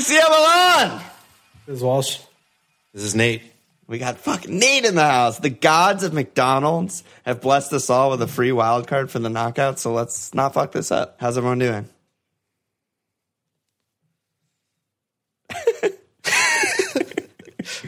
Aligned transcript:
CBCM 0.00 0.30
Milan. 0.30 1.02
This 1.66 1.76
is 1.76 1.82
Walsh. 1.82 2.20
This 2.94 3.02
is 3.02 3.14
Nate. 3.14 3.42
We 3.86 3.98
got 3.98 4.16
fucking 4.16 4.58
Nate 4.58 4.86
in 4.86 4.94
the 4.94 5.04
house. 5.04 5.38
The 5.38 5.50
gods 5.50 6.04
of 6.04 6.14
McDonald's 6.14 7.04
have 7.24 7.42
blessed 7.42 7.74
us 7.74 7.90
all 7.90 8.10
with 8.10 8.22
a 8.22 8.26
free 8.26 8.50
wild 8.50 8.86
card 8.86 9.10
for 9.10 9.18
the 9.18 9.28
knockout. 9.28 9.78
So 9.78 9.92
let's 9.92 10.32
not 10.32 10.54
fuck 10.54 10.72
this 10.72 10.90
up. 10.90 11.16
How's 11.20 11.36
everyone 11.36 11.58
doing? 11.58 11.88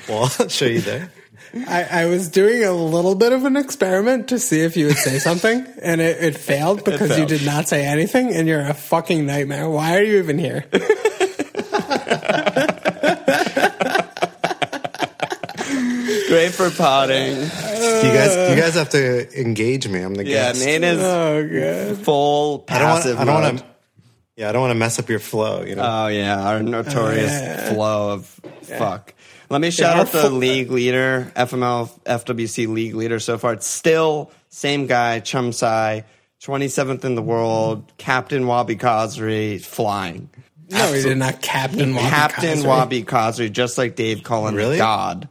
Well, 0.08 0.30
I'll 0.38 0.48
show 0.48 0.66
you 0.66 0.80
there. 0.80 1.10
I, 1.54 1.84
I 1.84 2.06
was 2.06 2.28
doing 2.28 2.64
a 2.64 2.72
little 2.72 3.14
bit 3.14 3.32
of 3.32 3.44
an 3.44 3.56
experiment 3.56 4.28
to 4.28 4.38
see 4.38 4.60
if 4.60 4.76
you 4.76 4.86
would 4.86 4.96
say 4.96 5.18
something, 5.18 5.66
and 5.80 6.00
it, 6.00 6.22
it 6.22 6.36
failed 6.36 6.84
because 6.84 7.10
you 7.10 7.16
failed. 7.16 7.28
did 7.28 7.46
not 7.46 7.68
say 7.68 7.86
anything, 7.86 8.34
and 8.34 8.48
you're 8.48 8.60
a 8.60 8.74
fucking 8.74 9.24
nightmare. 9.24 9.68
Why 9.68 9.96
are 9.96 10.02
you 10.02 10.18
even 10.18 10.38
here? 10.38 10.64
Great 16.32 16.52
for 16.52 16.70
potting. 16.70 17.36
You 17.36 17.42
guys, 17.44 18.50
you 18.50 18.56
guys 18.56 18.74
have 18.74 18.88
to 18.90 19.38
engage 19.40 19.86
me. 19.86 20.00
I'm 20.00 20.14
the 20.14 20.24
Yeah, 20.24 20.52
guest. 20.52 20.64
Nate 20.64 20.82
is 20.82 20.98
Oh, 21.02 21.46
God. 21.94 22.04
full 22.04 22.64
I 22.68 22.78
don't 22.78 22.88
want. 22.88 23.02
passive 23.02 23.20
I 23.20 23.24
don't 23.24 23.34
mode. 23.34 23.42
want 23.44 23.58
to. 23.58 23.64
Yeah, 24.36 24.48
I 24.48 24.52
don't 24.52 24.62
want 24.62 24.70
to 24.70 24.78
mess 24.78 24.98
up 24.98 25.10
your 25.10 25.18
flow. 25.18 25.62
You 25.62 25.74
know. 25.74 25.82
Oh 25.84 26.06
yeah, 26.08 26.42
our 26.42 26.62
notorious 26.62 27.30
oh, 27.30 27.34
yeah. 27.44 27.72
flow 27.74 28.12
of 28.14 28.26
fuck. 28.62 29.12
Let 29.50 29.60
me 29.60 29.70
shout 29.70 29.96
our 29.96 30.00
out 30.00 30.12
the 30.12 30.22
fo- 30.22 30.28
league 30.30 30.70
leader, 30.70 31.30
FML 31.36 31.90
FWC 32.04 32.66
league 32.66 32.94
leader 32.94 33.18
so 33.18 33.36
far. 33.36 33.52
It's 33.52 33.66
still 33.66 34.30
same 34.48 34.86
guy, 34.86 35.20
Chumsai, 35.20 36.04
27th 36.42 37.04
in 37.04 37.14
the 37.14 37.20
world, 37.22 37.92
Captain 37.98 38.44
Wahbi 38.44 38.78
Khazri, 38.80 39.60
flying. 39.62 40.30
No, 40.70 40.90
he 40.94 41.02
did 41.02 41.18
not 41.18 41.42
captain 41.42 41.92
Wahbi 41.92 42.08
Captain 42.08 42.58
Khazri. 42.60 42.64
Wahbi 42.64 43.04
Khazri, 43.04 43.52
just 43.52 43.76
like 43.76 43.96
Dave 43.96 44.22
Cullen, 44.22 44.54
Really? 44.54 44.78
God. 44.78 45.28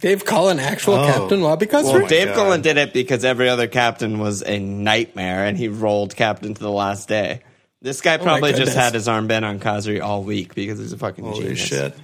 Dave 0.00 0.24
Cullen, 0.24 0.58
actual 0.58 0.94
Oh. 0.94 1.06
Captain 1.06 1.40
Wahbi 1.40 1.62
Khazri? 1.68 1.94
Oh 1.94 1.98
my 2.00 2.06
Dave 2.08 2.28
God. 2.28 2.34
Cullen 2.36 2.60
did 2.62 2.76
it 2.78 2.92
because 2.92 3.24
every 3.24 3.48
other 3.48 3.68
captain 3.68 4.18
was 4.18 4.42
a 4.42 4.58
nightmare, 4.58 5.44
and 5.44 5.56
he 5.56 5.68
rolled 5.68 6.16
captain 6.16 6.54
to 6.54 6.60
the 6.60 6.70
last 6.70 7.06
day. 7.08 7.42
This 7.82 8.00
guy 8.00 8.16
oh 8.18 8.22
probably 8.22 8.52
just 8.52 8.76
had 8.76 8.94
his 8.94 9.08
arm 9.08 9.26
bent 9.26 9.44
on 9.44 9.58
Khazri 9.60 10.02
all 10.02 10.22
week 10.22 10.54
because 10.54 10.78
he's 10.78 10.92
a 10.92 10.98
fucking 10.98 11.24
Holy 11.24 11.40
genius. 11.40 11.58
shit! 11.60 11.94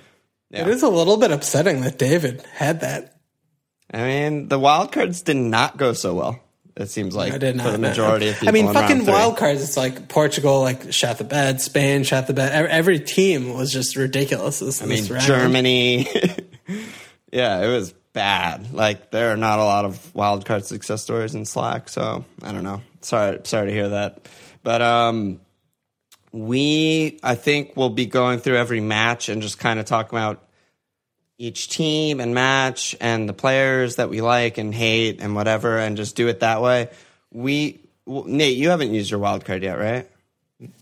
It 0.51 0.69
is 0.69 0.83
a 0.83 0.89
little 0.89 1.17
bit 1.17 1.31
upsetting 1.33 1.81
that 1.83 1.99
David 1.99 2.43
had 2.55 2.81
that. 2.81 3.17
I 3.93 3.99
mean, 4.03 4.49
the 4.49 4.59
wild 4.59 4.93
cards 4.93 5.23
did 5.23 5.37
not 5.37 5.77
go 5.77 5.93
so 5.93 6.15
well. 6.15 6.41
It 6.77 6.91
seems 6.91 7.15
like 7.17 7.33
I 7.33 7.39
did 7.39 7.57
not. 7.57 7.65
for 7.67 7.73
the 7.73 7.79
know. 7.79 7.89
majority 7.89 8.29
of 8.29 8.35
people. 8.35 8.49
I 8.49 8.53
mean, 8.53 8.67
in 8.67 8.75
fucking 8.75 8.89
round 8.97 9.05
three. 9.05 9.13
wild 9.15 9.37
cards. 9.39 9.63
It's 9.63 9.77
like 9.79 10.09
Portugal, 10.09 10.61
like 10.61 10.93
shot 10.93 11.17
the 11.19 11.25
bed. 11.25 11.61
Spain 11.63 12.05
shot 12.05 12.27
the 12.27 12.35
bed. 12.35 12.53
Every, 12.53 12.71
every 12.71 13.01
team 13.01 13.55
was 13.55 13.73
just 13.73 13.97
ridiculous. 13.97 14.59
This, 14.59 14.83
I 14.83 14.87
mean, 14.87 15.05
this. 15.07 15.27
Germany. 15.27 16.07
yeah, 17.33 17.61
it 17.61 17.69
was 17.69 17.93
bad. 18.13 18.73
Like 18.73 19.11
there 19.11 19.33
are 19.33 19.37
not 19.37 19.59
a 19.59 19.65
lot 19.65 19.85
of 19.85 20.15
wild 20.15 20.47
card 20.47 20.65
success 20.65 21.03
stories 21.03 21.35
in 21.35 21.45
Slack. 21.45 21.89
So 21.89 22.25
I 22.43 22.53
don't 22.53 22.65
know. 22.65 22.81
Sorry, 23.03 23.41
sorry 23.45 23.69
to 23.69 23.73
hear 23.73 23.91
that. 23.91 24.27
But 24.63 24.83
um, 24.83 25.41
we 26.33 27.21
I 27.23 27.35
think 27.35 27.77
will 27.77 27.91
be 27.91 28.07
going 28.07 28.41
through 28.41 28.57
every 28.57 28.81
match 28.81 29.29
and 29.29 29.43
just 29.43 29.59
kind 29.59 29.79
of 29.79 29.87
talk 29.87 30.11
about 30.13 30.43
each 31.39 31.69
team 31.69 32.21
and 32.21 32.35
match 32.35 32.97
and 33.01 33.29
the 33.29 33.35
players 33.35 33.97
that 33.97 34.09
we 34.09 34.23
like 34.23 34.57
and 34.59 34.75
hate 34.75 35.21
and 35.21 35.35
whatever, 35.35 35.79
and 35.79 35.97
just 35.97 36.17
do 36.17 36.29
it 36.29 36.41
that 36.41 36.63
way. 36.63 36.89
We 37.31 37.81
well, 38.07 38.25
Nate, 38.25 38.57
you 38.57 38.71
haven't 38.71 38.95
used 38.95 39.11
your 39.11 39.21
wild 39.21 39.45
card 39.45 39.63
yet, 39.63 39.79
right? 39.79 40.09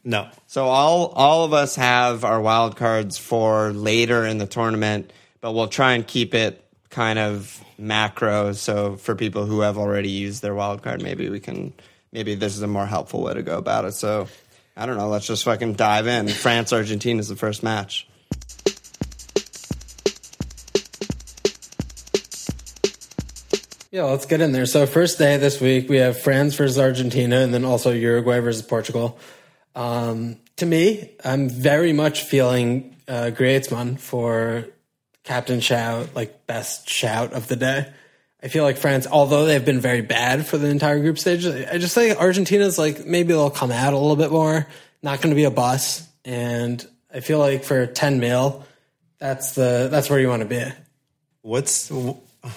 No. 0.05 0.29
So 0.47 0.67
all 0.67 1.07
all 1.09 1.45
of 1.45 1.53
us 1.53 1.75
have 1.77 2.25
our 2.25 2.41
wild 2.41 2.77
cards 2.77 3.19
for 3.19 3.73
later 3.73 4.25
in 4.25 4.39
the 4.39 4.47
tournament, 4.47 5.13
but 5.45 5.53
we'll 5.53 5.69
try 5.69 5.93
and 5.93 6.07
keep 6.07 6.35
it 6.35 6.65
kind 6.89 7.19
of 7.19 7.63
macro. 7.77 8.55
So 8.55 8.97
for 8.97 9.15
people 9.15 9.45
who 9.45 9.61
have 9.61 9.77
already 9.77 10.09
used 10.09 10.41
their 10.41 10.55
wildcard, 10.55 11.03
maybe 11.03 11.29
we 11.29 11.39
can 11.39 11.75
maybe 12.13 12.35
this 12.35 12.57
is 12.57 12.63
a 12.63 12.67
more 12.67 12.87
helpful 12.87 13.23
way 13.23 13.35
to 13.35 13.43
go 13.43 13.59
about 13.59 13.85
it. 13.85 13.93
So 13.93 14.27
I 14.75 14.87
don't 14.87 14.97
know. 14.97 15.11
Let's 15.11 15.27
just 15.27 15.45
fucking 15.45 15.75
dive 15.75 16.07
in. 16.07 16.29
France 16.29 16.73
Argentina 16.73 17.21
is 17.21 17.29
the 17.29 17.37
first 17.37 17.63
match. 17.63 18.09
Yeah, 23.91 24.05
let's 24.05 24.25
get 24.25 24.41
in 24.41 24.53
there. 24.53 24.65
So 24.65 24.87
first 24.87 25.19
day 25.19 25.37
this 25.37 25.61
week 25.61 25.91
we 25.91 25.99
have 25.99 26.19
France 26.19 26.55
versus 26.55 26.79
Argentina, 26.79 27.41
and 27.41 27.53
then 27.53 27.67
also 27.67 27.91
Uruguay 27.91 28.41
versus 28.41 28.63
Portugal. 28.63 29.19
Um, 29.77 30.39
to 30.57 30.65
me, 30.65 31.11
I'm 31.23 31.51
very 31.51 31.93
much 31.93 32.23
feeling 32.23 32.97
uh, 33.07 33.31
Griezmann 33.35 34.01
for 34.01 34.69
captain 35.25 35.61
shout, 35.61 36.15
like 36.15 36.47
best 36.47 36.89
shout 36.89 37.33
of 37.33 37.49
the 37.49 37.57
day. 37.57 37.93
I 38.43 38.49
feel 38.49 38.63
like 38.63 38.77
France, 38.77 39.07
although 39.11 39.47
they've 39.47 39.65
been 39.65 39.81
very 39.81 40.03
bad 40.03 40.47
for 40.47 40.59
the 40.59 40.69
entire 40.69 41.01
group 41.01 41.19
stage, 41.19 41.47
I 41.47 41.79
just 41.79 41.95
think 41.95 42.19
Argentina's 42.19 42.79
like 42.79 43.07
maybe 43.07 43.33
they'll 43.33 43.51
come 43.51 43.73
out 43.73 43.95
a 43.95 43.99
little 43.99 44.17
bit 44.17 44.31
more. 44.31 44.67
Not 45.03 45.21
going 45.21 45.31
to 45.31 45.37
be 45.37 45.45
a 45.45 45.51
bus, 45.51 46.07
and 46.25 46.87
I 47.13 47.21
feel 47.21 47.39
like 47.39 47.65
for 47.65 47.87
10 47.87 48.21
mil, 48.21 48.65
that's 49.19 49.55
the 49.55 49.89
that's 49.91 50.11
where 50.11 50.21
you 50.21 50.29
want 50.29 50.43
to 50.43 50.49
be. 50.49 50.63
What's 51.43 51.91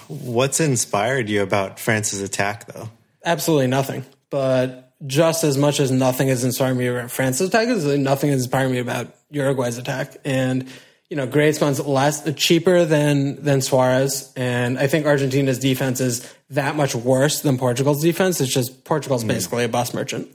what's 0.08 0.60
inspired 0.60 1.28
you 1.28 1.42
about 1.42 1.78
France's 1.78 2.20
attack, 2.20 2.72
though? 2.72 2.90
Absolutely 3.24 3.66
nothing. 3.66 4.04
But 4.30 4.92
just 5.06 5.44
as 5.44 5.56
much 5.56 5.80
as 5.80 5.90
nothing 5.90 6.28
has 6.28 6.44
inspired 6.44 6.74
me 6.74 6.86
about 6.86 7.10
France's 7.10 7.48
attack, 7.48 7.68
is 7.68 7.84
nothing 7.98 8.30
has 8.30 8.40
inspired 8.40 8.70
me 8.70 8.78
about 8.78 9.14
Uruguay's 9.30 9.78
attack. 9.78 10.16
And 10.24 10.68
you 11.10 11.16
know, 11.16 11.26
Griezmann's 11.26 11.80
less 11.80 12.30
cheaper 12.34 12.84
than 12.84 13.42
than 13.42 13.62
Suarez, 13.62 14.32
and 14.36 14.78
I 14.78 14.86
think 14.86 15.06
Argentina's 15.06 15.58
defense 15.58 16.00
is 16.00 16.30
that 16.50 16.76
much 16.76 16.94
worse 16.94 17.40
than 17.40 17.56
Portugal's 17.58 18.02
defense. 18.02 18.40
It's 18.40 18.52
just 18.52 18.84
Portugal's 18.84 19.24
mm. 19.24 19.28
basically 19.28 19.64
a 19.64 19.68
bus 19.68 19.94
merchant. 19.94 20.28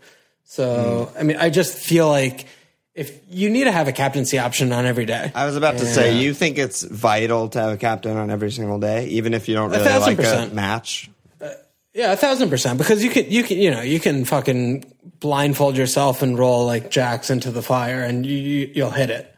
So 0.46 1.12
mm. 1.14 1.20
I 1.20 1.24
mean, 1.24 1.38
I 1.38 1.50
just 1.50 1.78
feel 1.78 2.08
like 2.08 2.48
if 2.96 3.20
you 3.30 3.50
need 3.50 3.64
to 3.66 3.72
have 3.72 3.88
a 3.88 3.92
captaincy 3.92 4.38
option 4.38 4.72
on 4.72 4.86
every 4.86 5.06
day. 5.06 5.32
I 5.34 5.46
was 5.46 5.56
about 5.56 5.78
to 5.80 5.86
say, 5.86 6.20
you 6.20 6.34
think 6.34 6.58
it's 6.58 6.84
vital 6.84 7.50
to 7.50 7.60
have 7.60 7.74
a 7.74 7.78
captain 7.78 8.18
on 8.18 8.30
every 8.30 8.52
single 8.52 8.80
day, 8.80 9.08
even 9.08 9.34
if 9.34 9.48
you 9.48 9.56
don't 9.56 9.72
really 9.72 9.84
thousand 9.84 10.18
like 10.18 10.20
a 10.20 10.22
percent. 10.22 10.54
match. 10.54 11.10
Uh, 11.42 11.50
yeah, 11.94 12.14
a 12.14 12.16
thousand 12.16 12.50
percent. 12.50 12.78
Because 12.78 13.04
you 13.04 13.10
can, 13.10 13.30
you 13.30 13.44
can, 13.44 13.58
you 13.58 13.72
know, 13.72 13.82
you 13.82 14.00
can 14.00 14.26
fucking 14.26 14.86
blindfold 15.20 15.76
yourself 15.76 16.22
and 16.22 16.38
roll 16.38 16.66
like 16.66 16.92
jacks 16.92 17.30
into 17.30 17.50
the 17.50 17.64
fire, 17.64 18.04
and 18.04 18.26
you, 18.26 18.38
you 18.38 18.72
you'll 18.76 18.92
hit 18.92 19.10
it. 19.10 19.33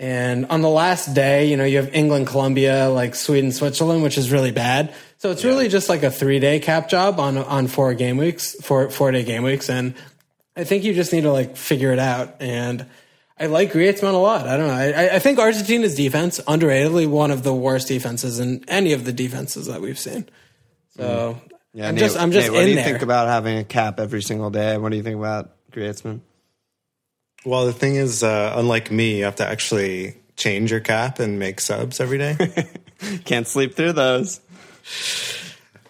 And 0.00 0.46
on 0.46 0.62
the 0.62 0.70
last 0.70 1.12
day, 1.12 1.44
you 1.50 1.58
know, 1.58 1.64
you 1.64 1.76
have 1.76 1.94
England, 1.94 2.26
Colombia, 2.26 2.88
like 2.88 3.14
Sweden, 3.14 3.52
Switzerland, 3.52 4.02
which 4.02 4.16
is 4.16 4.32
really 4.32 4.50
bad. 4.50 4.94
So 5.18 5.30
it's 5.30 5.44
really 5.44 5.68
just 5.68 5.90
like 5.90 6.02
a 6.02 6.10
three 6.10 6.38
day 6.40 6.58
cap 6.58 6.88
job 6.88 7.20
on 7.20 7.36
on 7.36 7.66
four 7.66 7.92
game 7.92 8.16
weeks, 8.16 8.56
four 8.62 8.88
four 8.88 9.10
day 9.10 9.24
game 9.24 9.42
weeks, 9.42 9.68
and 9.68 9.94
I 10.56 10.64
think 10.64 10.84
you 10.84 10.94
just 10.94 11.12
need 11.12 11.22
to 11.22 11.32
like 11.32 11.54
figure 11.54 11.92
it 11.92 11.98
out. 11.98 12.36
And 12.40 12.86
I 13.38 13.46
like 13.46 13.72
Griezmann 13.72 14.14
a 14.14 14.16
lot. 14.16 14.48
I 14.48 14.56
don't 14.56 14.68
know. 14.68 14.72
I, 14.72 15.16
I 15.16 15.18
think 15.18 15.38
Argentina's 15.38 15.94
defense, 15.94 16.40
underratedly, 16.40 17.06
one 17.06 17.30
of 17.30 17.42
the 17.42 17.52
worst 17.54 17.88
defenses 17.88 18.40
in 18.40 18.64
any 18.68 18.94
of 18.94 19.04
the 19.04 19.12
defenses 19.12 19.66
that 19.66 19.82
we've 19.82 19.98
seen. 19.98 20.30
So 20.96 21.38
mm. 21.38 21.50
Yeah, 21.74 21.88
I'm 21.88 21.94
Nate, 21.94 22.04
just 22.04 22.18
I'm 22.18 22.32
just 22.32 22.48
Nate, 22.48 22.56
what 22.56 22.64
do 22.64 22.68
you 22.70 22.74
there. 22.76 22.84
think 22.84 23.02
about 23.02 23.28
having 23.28 23.58
a 23.58 23.64
cap 23.64 24.00
every 24.00 24.22
single 24.22 24.48
day? 24.48 24.76
What 24.78 24.90
do 24.90 24.96
you 24.96 25.02
think 25.02 25.18
about 25.18 25.50
Griezmann? 25.70 26.20
Well, 27.44 27.66
the 27.66 27.72
thing 27.72 27.96
is, 27.96 28.22
uh, 28.22 28.54
unlike 28.56 28.90
me, 28.90 29.18
you 29.18 29.24
have 29.24 29.36
to 29.36 29.46
actually 29.46 30.16
change 30.36 30.70
your 30.70 30.80
cap 30.80 31.18
and 31.18 31.38
make 31.38 31.60
subs 31.60 32.00
every 32.00 32.18
day. 32.18 32.36
Can't 33.24 33.46
sleep 33.46 33.74
through 33.74 33.92
those. 33.92 34.40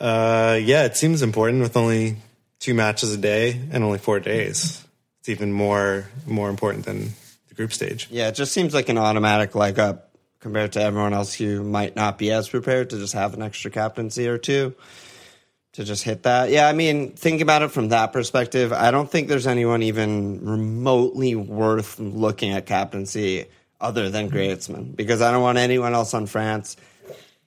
uh, 0.01 0.59
yeah, 0.63 0.85
it 0.85 0.97
seems 0.97 1.23
important 1.23 1.63
with 1.63 1.77
only 1.77 2.17
two 2.61 2.75
matches 2.75 3.13
a 3.13 3.17
day 3.17 3.61
and 3.73 3.83
only 3.83 3.99
four 3.99 4.21
days. 4.21 4.85
It's 5.21 5.29
even 5.29 5.53
more 5.53 6.09
more 6.27 6.49
important 6.49 6.85
than 6.85 7.11
the 7.49 7.55
group 7.55 7.73
stage. 7.73 8.09
Yeah, 8.11 8.29
it 8.29 8.35
just 8.35 8.53
seems 8.53 8.73
like 8.73 8.89
an 8.89 8.99
automatic 8.99 9.55
leg 9.55 9.79
up 9.79 10.11
compared 10.41 10.73
to 10.73 10.83
everyone 10.83 11.13
else 11.13 11.35
who 11.35 11.63
might 11.63 11.97
not 11.97 12.17
be 12.17 12.31
as 12.31 12.49
prepared 12.49 12.91
to 12.91 12.97
just 12.97 13.13
have 13.13 13.35
an 13.35 13.43
extra 13.43 13.71
captaincy 13.71 14.27
or 14.29 14.39
two 14.39 14.75
to 15.73 15.85
just 15.85 16.03
hit 16.03 16.25
that. 16.25 16.51
Yeah, 16.51 16.69
I 16.69 16.73
mean, 16.73 17.13
think 17.13 17.41
about 17.41 17.63
it 17.63 17.71
from 17.71 17.89
that 17.89 18.13
perspective. 18.13 18.73
I 18.73 18.91
don't 18.91 19.11
think 19.11 19.29
there's 19.29 19.47
anyone 19.47 19.83
even 19.83 20.45
remotely 20.45 21.35
worth 21.35 21.99
looking 22.01 22.53
at 22.53 22.67
captaincy 22.67 23.47
other 23.81 24.11
than 24.11 24.29
hmm. 24.29 24.37
Griezmann 24.37 24.97
because 24.97 25.23
I 25.23 25.31
don't 25.31 25.43
want 25.43 25.59
anyone 25.59 25.95
else 25.95 26.13
on 26.15 26.27
France. 26.27 26.77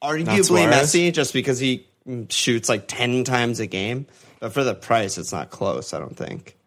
Arguably 0.02 0.70
Messi, 0.70 1.14
just 1.14 1.34
because 1.34 1.60
he 1.60 1.88
shoots 2.30 2.68
like 2.68 2.88
10 2.88 3.24
times 3.24 3.60
a 3.60 3.68
game. 3.68 4.08
But 4.40 4.54
for 4.54 4.64
the 4.64 4.76
price, 4.76 5.18
it's 5.18 5.32
not 5.32 5.50
close, 5.50 5.94
I 5.94 6.00
don't 6.00 6.18
think. 6.18 6.58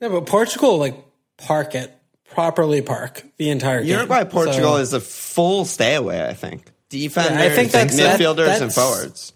Yeah, 0.00 0.08
but 0.08 0.26
Portugal 0.26 0.78
like 0.78 0.96
park 1.38 1.74
it 1.74 1.96
properly 2.28 2.82
park 2.82 3.24
the 3.38 3.50
entire 3.50 3.80
game. 3.80 3.90
Uruguay 3.90 4.24
Portugal 4.24 4.74
So- 4.74 4.76
is 4.76 4.92
a 4.92 5.00
full 5.00 5.64
stay 5.64 5.94
away. 5.94 6.26
I 6.26 6.34
think 6.34 6.64
defenders, 6.90 7.38
Yeah, 7.38 7.44
I 7.44 7.48
think 7.50 7.70
that's- 7.70 7.96
that- 7.96 8.20
midfielders, 8.20 8.60
and 8.60 8.70
that's- 8.70 8.74
forwards. 8.74 9.32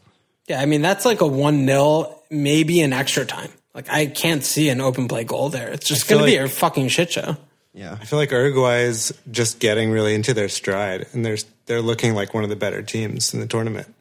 Yeah. 0.49 0.61
I 0.61 0.67
mean 0.67 0.83
that's 0.83 1.05
like 1.05 1.21
a 1.21 1.27
one 1.27 1.67
0 1.67 2.15
maybe 2.31 2.81
an 2.81 2.93
extra 2.93 3.25
time. 3.25 3.51
Like 3.75 3.91
I 3.91 4.07
can't 4.07 4.43
see 4.43 4.69
an 4.69 4.81
open 4.81 5.09
play 5.09 5.25
goal 5.25 5.49
there. 5.51 5.69
It's 5.69 5.87
just 5.87 6.09
going 6.09 6.21
to 6.21 6.27
be 6.27 6.37
a 6.37 6.49
fucking 6.49 6.89
shit 6.89 7.13
show. 7.13 7.37
Yeah. 7.75 7.99
I 8.01 8.05
feel 8.07 8.19
like 8.19 8.31
Uruguay 8.31 8.81
is 8.85 9.13
just 9.31 9.59
getting 9.59 9.91
really 9.91 10.15
into 10.15 10.33
their 10.33 10.49
stride, 10.49 11.07
and 11.13 11.25
they're 11.25 11.37
they're 11.67 11.83
looking 11.83 12.15
like 12.15 12.33
one 12.33 12.43
of 12.43 12.49
the 12.49 12.57
better 12.57 12.83
teams 12.83 13.35
in 13.35 13.41
the 13.41 13.47
tournament. 13.47 13.93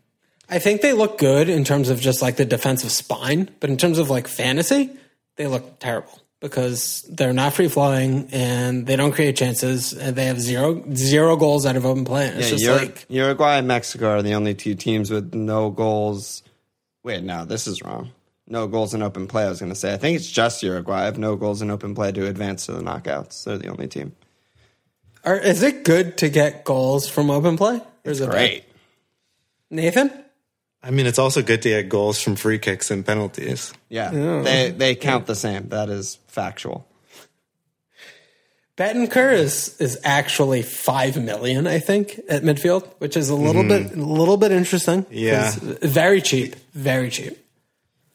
I 0.48 0.60
think 0.60 0.82
they 0.82 0.94
look 0.94 1.18
good 1.18 1.50
in 1.50 1.64
terms 1.64 1.90
of 1.90 2.00
just 2.00 2.22
like 2.22 2.38
the 2.38 2.46
defensive 2.46 2.92
spine, 2.92 3.50
but 3.60 3.70
in 3.70 3.78
terms 3.78 3.98
of 3.98 4.10
like 4.10 4.28
fantasy, 4.28 4.92
they 5.36 5.48
look 5.48 5.80
terrible 5.80 6.22
because 6.42 7.04
they're 7.10 7.34
not 7.34 7.54
free 7.54 7.68
flowing 7.68 8.28
and 8.32 8.86
they 8.86 8.96
don't 8.96 9.12
create 9.14 9.36
chances 9.36 9.94
and 9.94 10.16
they 10.16 10.26
have 10.26 10.40
zero 10.40 10.84
zero 10.94 11.36
goals 11.36 11.66
out 11.66 11.76
of 11.76 11.86
open 11.86 12.06
play. 12.06 12.28
It's 12.28 12.52
Yeah, 12.52 12.58
just 12.58 12.66
Ur- 12.66 12.76
like 12.78 13.06
Uruguay 13.10 13.58
and 13.58 13.68
Mexico 13.68 14.10
are 14.10 14.22
the 14.22 14.34
only 14.34 14.54
two 14.54 14.76
teams 14.76 15.10
with 15.10 15.34
no 15.34 15.70
goals. 15.70 16.44
Wait, 17.04 17.24
no, 17.24 17.46
this 17.46 17.68
is 17.68 17.82
wrong. 17.84 18.12
No 18.48 18.68
goals 18.68 18.94
in 18.94 19.02
open 19.02 19.28
play. 19.28 19.46
I 19.46 19.50
was 19.50 19.60
going 19.60 19.72
to 19.72 19.76
say. 19.76 19.94
I 19.94 19.98
think 19.98 20.18
it's 20.18 20.30
just 20.30 20.62
Uruguay 20.62 21.06
have 21.06 21.18
no 21.18 21.36
goals 21.36 21.62
in 21.64 21.72
open 21.72 21.96
play 21.96 22.12
to 22.12 22.28
advance 22.28 22.68
to 22.68 22.74
the 22.74 22.82
knockouts. 22.82 23.44
They're 23.44 23.58
the 23.58 23.70
only 23.70 23.88
team. 23.88 24.14
are, 25.24 25.38
is 25.38 25.64
it 25.64 25.84
good 25.84 26.18
to 26.20 26.30
get 26.30 26.64
goals 26.64 27.10
from 27.10 27.32
open 27.32 27.58
play? 27.58 27.82
Or 28.06 28.12
is 28.12 28.22
it 28.22 28.26
bad? 28.28 28.32
Great. 28.34 28.66
Nathan? 29.72 30.12
I 30.86 30.92
mean, 30.92 31.08
it's 31.08 31.18
also 31.18 31.42
good 31.42 31.64
to 31.64 31.70
get 31.70 31.90
goals 31.90 32.22
from 32.22 32.36
free 32.36 32.60
kicks 32.60 32.92
and 32.92 33.04
penalties. 33.04 33.74
Yeah, 33.90 34.12
they 34.12 34.70
they 34.72 34.96
count 34.96 35.26
the 35.26 35.36
same. 35.36 35.70
That 35.70 35.90
is 35.90 36.20
factual. 36.28 36.88
Bentancur 38.78 39.34
is 39.34 39.76
is 39.80 39.98
actually 40.04 40.62
five 40.62 41.22
million, 41.22 41.66
I 41.66 41.80
think, 41.80 42.20
at 42.30 42.44
midfield, 42.44 42.86
which 43.00 43.16
is 43.16 43.30
a 43.30 43.36
little 43.36 43.64
mm-hmm. 43.64 43.88
bit 43.90 43.98
a 43.98 44.06
little 44.06 44.38
bit 44.38 44.52
interesting. 44.52 45.04
'cause 45.04 45.12
Yeah. 45.12 45.56
very 45.82 46.22
cheap, 46.22 46.56
very 46.74 47.10
cheap. 47.10 47.38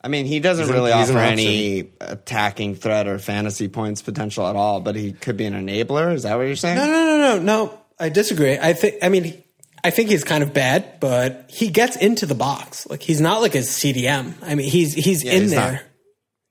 I 0.02 0.08
mean, 0.08 0.26
he 0.26 0.38
doesn't 0.38 0.66
He's 0.66 0.72
really 0.72 0.92
an 0.92 0.98
offer 0.98 1.18
option. 1.18 1.32
any 1.32 1.90
attacking 2.00 2.74
threat 2.76 3.06
or 3.06 3.18
fantasy 3.18 3.68
points 3.68 4.00
potential 4.00 4.46
at 4.46 4.56
all, 4.56 4.80
but 4.80 4.96
he 4.96 5.12
could 5.12 5.36
be 5.36 5.44
an 5.44 5.54
enabler. 5.54 6.14
Is 6.14 6.22
that 6.22 6.36
what 6.36 6.46
you're 6.46 6.56
saying? 6.56 6.76
No, 6.76 6.86
no, 6.86 7.04
no, 7.04 7.18
no, 7.18 7.42
no. 7.42 7.78
I 7.98 8.08
disagree. 8.10 8.56
I 8.58 8.72
think. 8.74 8.96
I 9.02 9.08
mean, 9.08 9.42
I 9.82 9.90
think 9.90 10.10
he's 10.10 10.24
kind 10.24 10.42
of 10.42 10.52
bad, 10.52 11.00
but 11.00 11.46
he 11.48 11.68
gets 11.68 11.96
into 11.96 12.26
the 12.26 12.34
box. 12.34 12.86
Like 12.86 13.02
he's 13.02 13.20
not 13.20 13.40
like 13.40 13.54
a 13.54 13.58
CDM. 13.58 14.34
I 14.42 14.54
mean, 14.54 14.68
he's 14.68 14.92
he's 14.94 15.24
in 15.24 15.42
he's 15.42 15.50
there. 15.50 15.82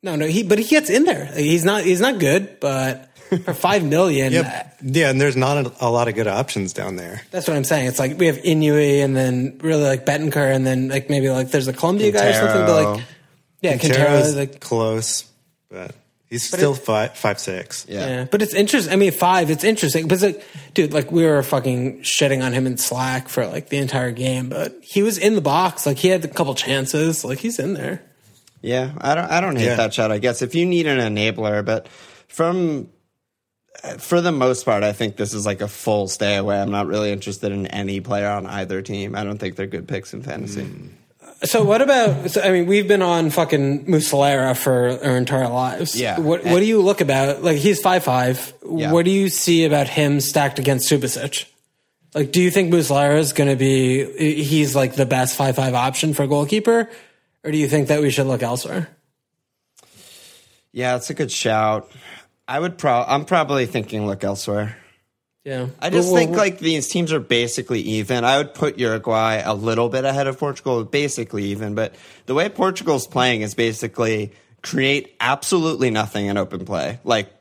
No, 0.02 0.16
no, 0.16 0.26
he 0.28 0.44
but 0.44 0.58
he 0.60 0.66
gets 0.66 0.90
in 0.90 1.04
there. 1.06 1.26
He's 1.26 1.66
not 1.66 1.84
he's 1.84 2.02
not 2.02 2.20
good, 2.20 2.60
but 2.60 3.10
for 3.44 3.54
five 3.54 3.84
million, 3.84 4.34
Yep. 4.34 4.46
Uh, 4.46 4.64
yeah, 4.82 5.10
and 5.10 5.20
there's 5.20 5.36
not 5.36 5.66
a, 5.66 5.74
a 5.82 5.90
lot 5.90 6.08
of 6.08 6.16
good 6.16 6.28
options 6.28 6.74
down 6.74 6.96
there. 6.96 7.22
that's 7.32 7.48
what 7.48 7.58
I'm 7.58 7.64
saying. 7.66 7.88
It's 7.88 8.00
like 8.00 8.18
we 8.18 8.28
have 8.28 8.38
Inui 8.38 9.04
and 9.04 9.16
then 9.16 9.60
really 9.62 9.84
like 9.84 10.06
Bentancur 10.06 10.54
and 10.56 10.66
then 10.66 10.88
like 10.88 11.10
maybe 11.10 11.30
like 11.30 11.52
there's 11.52 11.68
a 11.68 11.74
Colombia 11.74 12.12
guy 12.12 12.30
or 12.30 12.34
something, 12.34 12.66
but 12.66 12.84
like 12.96 13.04
yeah, 13.62 13.78
Quintero, 13.78 14.06
Quintero's 14.06 14.36
like 14.36 14.60
close, 14.62 15.30
but 15.70 15.94
he's 16.30 16.44
still 16.48 16.74
five 16.74 17.18
five 17.18 17.40
six. 17.40 17.86
Yeah. 17.90 18.08
Yeah, 18.08 18.24
but 18.30 18.42
it's 18.42 18.54
interesting. 18.54 18.94
I 18.94 18.96
mean, 18.96 19.12
five. 19.12 19.50
It's 19.50 19.64
interesting 19.64 20.04
because, 20.04 20.24
like, 20.24 20.44
dude, 20.74 20.94
like 20.94 21.12
we 21.12 21.26
were 21.26 21.42
fucking 21.44 22.02
shitting 22.02 22.44
on 22.44 22.54
him 22.54 22.66
in 22.68 22.78
Slack 22.78 23.30
for 23.30 23.46
like 23.48 23.70
the 23.70 23.78
entire 23.78 24.12
game, 24.12 24.50
but 24.50 24.76
he 24.82 25.02
was 25.04 25.18
in 25.18 25.36
the 25.36 25.42
box. 25.42 25.86
Like 25.86 25.98
he 25.98 26.08
had 26.10 26.24
a 26.26 26.28
couple 26.28 26.54
chances. 26.56 27.24
Like 27.26 27.40
he's 27.40 27.60
in 27.60 27.74
there. 27.74 28.02
Yeah, 28.62 28.92
I 29.00 29.16
don't. 29.16 29.32
I 29.32 29.42
don't 29.42 29.56
hate 29.56 29.66
Yeah. 29.66 29.76
that 29.76 29.94
shot. 29.94 30.12
I 30.12 30.18
guess 30.20 30.42
if 30.42 30.54
you 30.56 30.66
need 30.66 30.86
an 30.88 31.00
enabler, 31.00 31.64
but 31.66 31.88
from 32.28 32.90
for 33.98 34.20
the 34.20 34.32
most 34.34 34.66
part, 34.66 34.84
I 34.84 34.92
think 34.92 35.16
this 35.16 35.34
is 35.34 35.46
like 35.46 35.62
a 35.62 35.68
full 35.68 36.08
stay 36.10 36.36
away. 36.36 36.60
I'm 36.62 36.72
not 36.72 36.88
really 36.88 37.12
interested 37.14 37.52
in 37.54 37.68
any 37.68 38.02
player 38.02 38.28
on 38.28 38.46
either 38.46 38.82
team. 38.82 39.16
I 39.16 39.24
don't 39.24 39.38
think 39.38 39.56
they're 39.56 39.68
good 39.68 39.88
picks 39.88 40.14
in 40.14 40.22
fantasy. 40.22 40.64
Hmm. 40.66 40.88
So 41.44 41.64
what 41.64 41.82
about? 41.82 42.32
So, 42.32 42.42
I 42.42 42.52
mean, 42.52 42.66
we've 42.66 42.88
been 42.88 43.02
on 43.02 43.30
fucking 43.30 43.86
Muslera 43.86 44.58
for 44.58 45.00
our 45.04 45.16
entire 45.16 45.48
lives. 45.48 46.00
Yeah. 46.00 46.20
What 46.20 46.44
What 46.44 46.60
do 46.60 46.66
you 46.66 46.82
look 46.82 47.00
about? 47.02 47.44
Like 47.44 47.58
he's 47.58 47.80
five 47.80 48.04
five. 48.04 48.54
Yeah. 48.70 48.92
What 48.92 49.06
do 49.06 49.12
you 49.12 49.30
see 49.30 49.64
about 49.64 49.88
him 49.88 50.20
stacked 50.20 50.60
against 50.60 50.90
Subasic? 50.90 51.46
Like, 52.14 52.32
do 52.32 52.42
you 52.42 52.52
think 52.52 52.74
Muslera 52.74 53.20
is 53.20 53.34
going 53.34 53.50
to 53.50 53.56
be? 53.56 54.44
He's 54.44 54.76
like 54.76 54.96
the 54.96 55.06
best 55.06 55.38
five 55.38 55.56
five 55.56 55.76
option 55.76 56.14
for 56.14 56.24
a 56.24 56.28
goalkeeper, 56.28 56.90
or 57.44 57.52
do 57.52 57.58
you 57.58 57.70
think 57.70 57.88
that 57.88 58.02
we 58.02 58.10
should 58.10 58.28
look 58.28 58.44
elsewhere? 58.44 58.90
Yeah, 60.72 60.96
it's 60.98 61.10
a 61.10 61.14
good 61.14 61.32
shout. 61.32 61.90
I 62.48 62.60
would 62.60 62.78
pro. 62.78 63.04
I'm 63.08 63.26
probably 63.26 63.66
thinking 63.66 64.06
look 64.08 64.24
elsewhere. 64.24 64.78
Yeah. 65.46 65.68
I 65.80 65.90
just 65.90 66.10
Well, 66.10 66.18
think 66.18 66.32
well, 66.32 66.40
like 66.42 66.60
these 66.60 66.88
teams 66.90 67.14
are 67.14 67.20
basically 67.20 67.82
even. 67.82 68.24
I 68.24 68.38
would 68.38 68.54
put 68.54 68.78
Uruguay 68.78 69.42
a 69.44 69.54
little 69.54 69.90
bit 69.90 70.06
ahead 70.06 70.28
of 70.28 70.38
Portugal, 70.38 70.84
basically 70.84 71.46
even. 71.46 71.76
But 71.76 71.96
the 72.26 72.34
way 72.34 72.50
Portugal's 72.50 73.08
playing 73.08 73.42
is 73.42 73.56
basically 73.56 74.34
create 74.62 75.16
absolutely 75.20 75.90
nothing 75.90 76.26
in 76.26 76.38
open 76.38 76.66
play, 76.66 77.00
like 77.06 77.34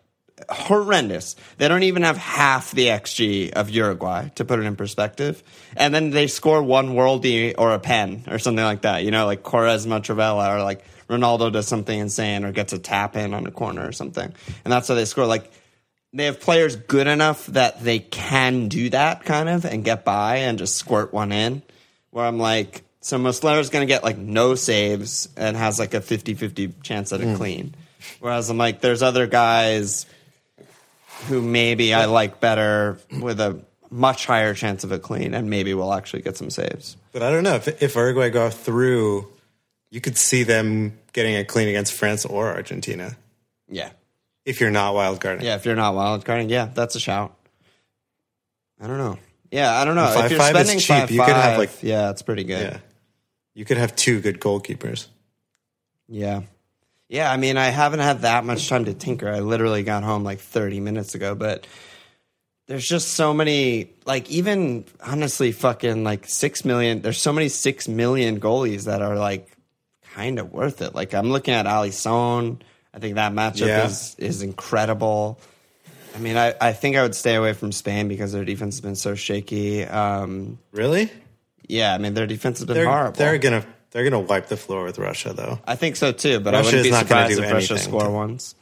horrendous. 0.49 1.35
They 1.59 1.67
don't 1.67 1.83
even 1.83 2.03
have 2.05 2.17
half 2.17 2.71
the 2.71 2.87
xG 2.87 3.51
of 3.53 3.71
Uruguay 3.71 4.29
to 4.37 4.45
put 4.45 4.61
it 4.61 4.63
in 4.63 4.77
perspective, 4.77 5.43
and 5.77 5.93
then 5.93 6.11
they 6.11 6.29
score 6.29 6.63
one 6.63 6.91
worldie 6.91 7.55
or 7.59 7.73
a 7.75 7.81
pen 7.81 8.25
or 8.29 8.39
something 8.39 8.65
like 8.65 8.83
that. 8.83 9.03
You 9.05 9.11
know, 9.11 9.27
like 9.27 9.43
Quaresma 9.43 10.01
trivela 10.01 10.57
or 10.57 10.63
like 10.63 10.85
Ronaldo 11.09 11.53
does 11.53 11.67
something 11.67 11.99
insane 11.99 12.45
or 12.45 12.53
gets 12.53 12.73
a 12.73 12.79
tap 12.79 13.17
in 13.17 13.35
on 13.35 13.47
a 13.47 13.51
corner 13.51 13.87
or 13.87 13.93
something, 13.93 14.33
and 14.65 14.73
that's 14.73 14.87
how 14.87 14.95
they 14.95 15.05
score. 15.05 15.27
Like 15.27 15.51
they 16.13 16.25
have 16.25 16.41
players 16.41 16.77
good 16.77 17.07
enough 17.07 17.47
that 17.47 17.83
they 17.83 17.99
can 17.99 18.69
do 18.69 18.91
that 18.91 19.25
kind 19.25 19.49
of 19.49 19.65
and 19.65 19.85
get 19.85 20.05
by 20.05 20.37
and 20.37 20.59
just 20.59 20.77
squirt 20.77 21.13
one 21.13 21.33
in. 21.33 21.63
Where 22.11 22.25
I'm 22.25 22.39
like, 22.39 22.83
so 23.01 23.19
Muslera's 23.19 23.71
going 23.71 23.87
to 23.87 23.93
get 23.93 24.03
like 24.03 24.19
no 24.19 24.55
saves 24.55 25.29
and 25.37 25.57
has 25.57 25.79
like 25.79 25.95
a 25.95 26.01
50 26.01 26.35
50 26.35 26.75
chance 26.83 27.13
at 27.13 27.21
a 27.21 27.25
hmm. 27.25 27.37
clean. 27.37 27.75
Whereas 28.21 28.49
I'm 28.49 28.59
like, 28.59 28.81
there's 28.81 29.03
other 29.03 29.27
guys 29.27 30.07
who 31.27 31.43
maybe 31.43 31.93
I 31.93 32.07
like 32.07 32.41
better 32.41 32.99
with 33.21 33.41
a 33.41 33.61
much 33.91 34.27
higher 34.27 34.55
chance 34.55 34.85
of 34.85 34.93
a 34.93 34.99
clean 34.99 35.35
and 35.35 35.51
maybe 35.51 35.75
we'll 35.75 35.93
actually 35.93 36.23
get 36.23 36.37
some 36.37 36.51
saves. 36.51 36.97
But 37.13 37.23
I 37.23 37.31
don't 37.31 37.45
know 37.45 37.55
if 37.55 37.83
if 37.83 37.95
Uruguay 37.95 38.31
go 38.31 38.51
through, 38.51 39.29
you 39.91 40.01
could 40.01 40.17
see 40.17 40.43
them 40.43 40.99
getting 41.13 41.37
a 41.37 41.45
clean 41.45 41.69
against 41.69 41.93
France 41.93 42.25
or 42.25 42.49
Argentina 42.49 43.17
Yeah. 43.69 43.91
If 44.49 44.61
you're 44.61 44.71
not 44.71 44.95
wild 44.95 45.21
carding. 45.21 45.45
Yeah, 45.45 45.57
if 45.57 45.65
you're 45.67 45.77
not 45.77 45.95
wild 45.95 46.25
carding, 46.25 46.49
yeah, 46.51 46.67
that's 46.75 46.95
a 46.95 47.01
shout. 47.01 47.35
I 48.81 48.87
don't 48.87 48.99
know. 48.99 49.19
Yeah, 49.51 49.73
I 49.81 49.85
don't 49.85 49.95
know. 49.95 50.07
Five 50.07 50.25
if 50.27 50.31
you're 50.33 50.41
five 50.41 50.57
is 50.57 50.61
spending 50.67 50.79
cheap. 50.81 50.89
five 50.89 51.11
You 51.11 51.21
could 51.25 51.35
have, 51.37 51.59
like- 51.59 51.83
yeah, 51.83 52.11
it's 52.11 52.23
pretty 52.23 52.45
good. 52.45 52.61
yeah. 52.73 52.79
You 53.55 53.65
could 53.65 53.77
have 53.77 53.97
two 53.97 54.21
good 54.21 54.41
goalkeepers. 54.41 55.07
Yeah. 56.09 56.43
Yeah, 57.09 57.31
I 57.33 57.37
mean, 57.39 57.57
I 57.57 57.67
haven't 57.67 58.01
had 58.01 58.23
that 58.23 58.45
much 58.45 58.69
time 58.69 58.85
to 58.85 58.95
tinker. 58.95 59.29
I 59.31 59.41
literally 59.41 59.83
got 59.83 60.03
home 60.05 60.23
like 60.25 60.41
30 60.41 60.81
minutes 60.81 61.15
ago, 61.15 61.35
but 61.35 61.67
there's 62.67 62.87
just 62.87 63.09
so 63.15 63.33
many, 63.33 63.91
like, 64.05 64.31
even 64.31 64.85
honestly, 65.03 65.53
fucking 65.53 66.05
like 66.05 66.27
6 66.29 66.65
million, 66.67 67.01
there's 67.01 67.21
so 67.21 67.33
many 67.33 67.49
6 67.49 67.89
million 67.89 68.39
goalies 68.41 68.85
that 68.85 69.01
are 69.03 69.17
like 69.17 69.51
kind 70.15 70.39
of 70.39 70.53
worth 70.53 70.83
it. 70.83 70.95
Like, 70.95 71.15
I'm 71.15 71.31
looking 71.31 71.55
at 71.55 71.65
Alisson. 71.67 72.61
I 72.95 72.99
think 72.99 73.15
that 73.17 73.33
matchup 73.33 73.67
Yeah. 73.67 73.87
is, 73.87 74.15
is 74.19 74.43
incredible. 74.43 75.39
I 76.17 76.19
mean, 76.19 76.37
I, 76.37 76.55
I 76.61 76.73
think 76.73 76.97
I 76.97 77.03
would 77.03 77.15
stay 77.15 77.35
away 77.35 77.53
from 77.53 77.71
Spain 77.71 78.09
because 78.09 78.33
their 78.33 78.45
defense 78.45 78.75
has 78.77 78.81
been 78.81 78.97
so 78.97 79.15
shaky. 79.15 79.85
Um, 79.85 80.59
Really? 80.73 81.11
yeah, 81.69 81.95
I 81.95 81.99
mean, 81.99 82.15
their 82.15 82.27
defense 82.27 82.59
has 82.59 82.67
been 82.67 82.75
They're 82.77 82.87
horrible. 82.87 83.19
they're 83.19 83.39
gonna 83.39 83.65
they're 83.91 84.05
gonna 84.05 84.21
wipe 84.21 84.49
the 84.49 84.57
floor 84.57 84.85
with 84.85 84.99
Russia 84.99 85.33
though. 85.33 85.61
I 85.67 85.77
think 85.77 85.97
so 85.97 86.13
too, 86.13 86.41
but 86.41 86.55
Russia 86.55 86.63
I 86.63 86.65
wouldn't 86.81 86.85
be 86.85 86.93
surprised 86.99 87.39
if 87.39 87.53
Russia 87.53 87.79
score 87.79 88.05
to- 88.05 88.11
once. 88.11 88.55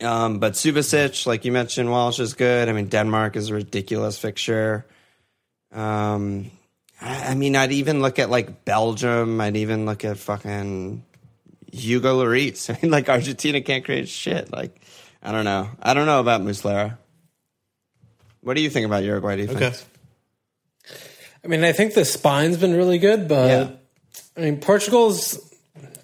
Um, 0.00 0.38
but 0.38 0.52
Subasic, 0.54 1.26
like 1.26 1.44
you 1.44 1.52
mentioned, 1.52 1.90
Walsh 1.90 2.18
is 2.20 2.34
good. 2.34 2.68
I 2.68 2.72
mean, 2.72 2.88
Denmark 2.88 3.36
is 3.36 3.48
a 3.50 3.54
ridiculous 3.54 4.18
fixture. 4.18 4.84
Um, 5.72 6.50
I, 7.00 7.28
I 7.30 7.34
mean, 7.34 7.56
I'd 7.56 7.72
even 7.72 8.02
look 8.02 8.18
at 8.18 8.28
like 8.28 8.64
Belgium. 8.64 9.40
I'd 9.40 9.56
even 9.56 9.86
look 9.86 10.04
at 10.04 10.18
fucking 10.18 11.02
Hugo 11.74 12.22
Lloris. 12.22 12.70
I 12.74 12.78
mean, 12.82 12.90
like 12.90 13.08
Argentina 13.08 13.60
can't 13.60 13.84
create 13.84 14.08
shit. 14.08 14.52
Like, 14.52 14.80
I 15.22 15.32
don't 15.32 15.44
know. 15.44 15.70
I 15.80 15.94
don't 15.94 16.06
know 16.06 16.20
about 16.20 16.42
Muslera. 16.42 16.98
What 18.40 18.54
do 18.54 18.62
you 18.62 18.70
think 18.70 18.86
about 18.86 19.04
Uruguay 19.04 19.36
defense? 19.36 19.56
Okay. 19.56 20.96
I 21.44 21.48
mean, 21.48 21.64
I 21.64 21.72
think 21.72 21.94
the 21.94 22.04
spine's 22.04 22.56
been 22.56 22.74
really 22.74 22.98
good, 22.98 23.28
but 23.28 23.48
Yeah. 23.48 23.70
I 24.36 24.40
mean, 24.40 24.60
Portugal's 24.60 25.38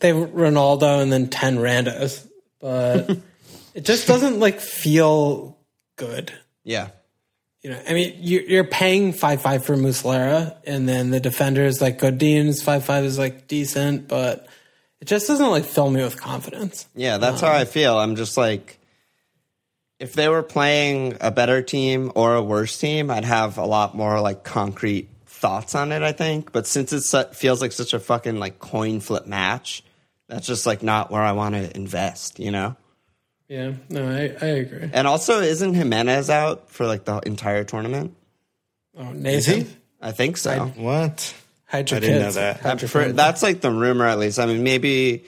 they 0.01 0.09
have 0.09 0.31
Ronaldo 0.31 1.03
and 1.03 1.13
then 1.13 1.29
ten 1.29 1.59
randos, 1.59 2.27
but 2.61 3.11
it 3.75 3.85
just 3.85 4.07
doesn't 4.07 4.39
like 4.39 4.61
feel 4.61 5.59
good. 5.97 6.33
Yeah. 6.65 6.89
You 7.63 7.71
know, 7.71 7.83
I 7.87 7.93
mean, 7.93 8.15
you, 8.19 8.41
you're 8.41 8.65
paying 8.65 9.13
five 9.13 9.43
five 9.43 9.65
for 9.65 9.77
Muslera, 9.77 10.57
and 10.65 10.89
then 10.89 11.11
the 11.11 11.21
defenders 11.21 11.81
like 11.83 11.99
Godin's 11.99 12.63
five 12.63 12.85
five 12.85 13.05
is 13.05 13.19
like 13.19 13.49
decent, 13.49 14.09
but 14.09 14.47
it 15.01 15.07
just 15.07 15.27
doesn't 15.27 15.51
like 15.51 15.65
fill 15.65 15.91
me 15.91 16.03
with 16.03 16.21
confidence. 16.21 16.87
Yeah, 16.95 17.19
that's 17.19 17.41
how 17.41 17.53
I 17.53 17.65
feel. 17.65 17.99
I'm 17.99 18.17
just 18.17 18.37
like, 18.37 18.79
if 19.99 20.13
they 20.13 20.29
were 20.29 20.43
playing 20.43 21.17
a 21.21 21.31
better 21.31 21.63
team 21.63 22.13
or 22.15 22.35
a 22.35 22.43
worse 22.43 22.79
team, 22.79 23.11
I'd 23.11 23.25
have 23.25 23.59
a 23.59 23.65
lot 23.65 23.95
more 23.95 24.21
like 24.21 24.45
concrete 24.45 25.09
thoughts 25.27 25.75
on 25.75 25.93
it. 25.93 26.03
I 26.03 26.13
think, 26.13 26.53
but 26.53 26.67
since 26.67 26.93
it 26.93 27.03
su- 27.03 27.25
feels 27.33 27.61
like 27.61 27.73
such 27.73 27.95
a 27.95 28.01
fucking 28.01 28.39
like 28.39 28.59
coin 28.59 29.01
flip 29.01 29.27
match, 29.27 29.83
that's 30.29 30.47
just 30.47 30.67
like 30.67 30.83
not 30.83 31.11
where 31.11 31.23
I 31.23 31.33
want 31.33 31.55
to 31.55 31.75
invest. 31.75 32.39
You 32.39 32.51
know? 32.51 32.77
Yeah, 33.49 33.73
no, 33.89 34.07
I, 34.07 34.37
I 34.41 34.49
agree. 34.49 34.91
And 34.93 35.09
also, 35.09 35.41
isn't 35.41 35.75
Jimenez 35.75 36.31
out 36.31 36.71
for 36.71 36.87
like 36.87 37.05
the 37.05 37.19
entire 37.21 37.65
tournament? 37.65 38.15
Oh, 38.97 39.13
Is 39.13 39.47
he? 39.47 39.67
I 40.01 40.13
think 40.13 40.37
so. 40.37 40.67
What? 40.77 41.35
Hide 41.71 41.91
your 41.91 41.99
I 41.99 42.01
didn't 42.01 42.23
know 42.23 42.33
that. 42.33 42.61
Hide 42.61 42.81
your 42.83 42.89
For- 42.89 43.13
that's 43.13 43.43
like 43.43 43.61
the 43.61 43.71
rumor, 43.71 44.07
at 44.07 44.19
least. 44.19 44.39
I 44.39 44.47
mean, 44.47 44.63
maybe 44.63 45.25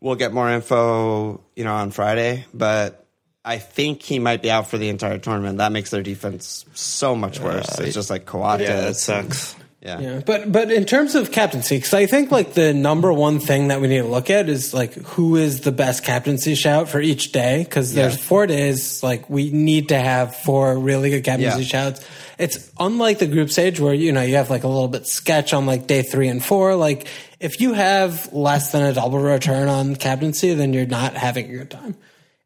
we'll 0.00 0.14
get 0.16 0.32
more 0.32 0.50
info, 0.50 1.40
you 1.56 1.64
know, 1.64 1.74
on 1.74 1.90
Friday. 1.90 2.46
But 2.54 3.06
I 3.44 3.58
think 3.58 4.02
he 4.02 4.18
might 4.18 4.42
be 4.42 4.50
out 4.50 4.68
for 4.68 4.78
the 4.78 4.88
entire 4.88 5.18
tournament. 5.18 5.58
That 5.58 5.72
makes 5.72 5.90
their 5.90 6.02
defense 6.02 6.64
so 6.74 7.14
much 7.16 7.40
worse. 7.40 7.78
it's 7.78 7.94
just 7.94 8.10
like 8.10 8.26
Coates. 8.26 8.62
Yeah, 8.62 8.80
that 8.82 8.96
sucks. 8.96 9.56
Yeah. 9.82 9.98
Yeah, 9.98 10.20
but 10.26 10.52
but 10.52 10.70
in 10.70 10.84
terms 10.84 11.14
of 11.14 11.32
captaincy, 11.32 11.78
because 11.78 11.94
I 11.94 12.04
think 12.04 12.30
like 12.30 12.52
the 12.52 12.74
number 12.74 13.10
one 13.14 13.40
thing 13.40 13.68
that 13.68 13.80
we 13.80 13.88
need 13.88 14.02
to 14.02 14.08
look 14.08 14.28
at 14.28 14.50
is 14.50 14.74
like 14.74 14.92
who 14.92 15.36
is 15.36 15.62
the 15.62 15.72
best 15.72 16.04
captaincy 16.04 16.54
shout 16.54 16.90
for 16.90 17.00
each 17.00 17.32
day. 17.32 17.64
Because 17.64 17.94
there's 17.94 18.14
Yeah. 18.16 18.22
four 18.22 18.46
days, 18.46 19.02
like 19.02 19.30
we 19.30 19.48
need 19.50 19.88
to 19.88 19.98
have 19.98 20.36
four 20.36 20.78
really 20.78 21.08
good 21.08 21.24
captaincy 21.24 21.60
Yeah. 21.62 21.66
shouts. 21.66 22.04
It's 22.40 22.70
unlike 22.78 23.18
the 23.18 23.26
group 23.26 23.50
stage 23.50 23.78
where 23.78 23.94
you 23.94 24.12
know 24.12 24.22
you 24.22 24.36
have 24.36 24.50
like 24.50 24.64
a 24.64 24.68
little 24.68 24.88
bit 24.88 25.06
sketch 25.06 25.52
on 25.52 25.66
like 25.66 25.86
day 25.86 26.02
three 26.02 26.28
and 26.28 26.44
four. 26.44 26.74
Like 26.74 27.06
if 27.38 27.60
you 27.60 27.74
have 27.74 28.32
less 28.32 28.72
than 28.72 28.82
a 28.82 28.92
double 28.92 29.18
return 29.18 29.68
on 29.68 29.96
captaincy, 29.96 30.54
then 30.54 30.72
you're 30.72 30.86
not 30.86 31.14
having 31.14 31.50
a 31.50 31.58
good 31.58 31.70
time. 31.70 31.96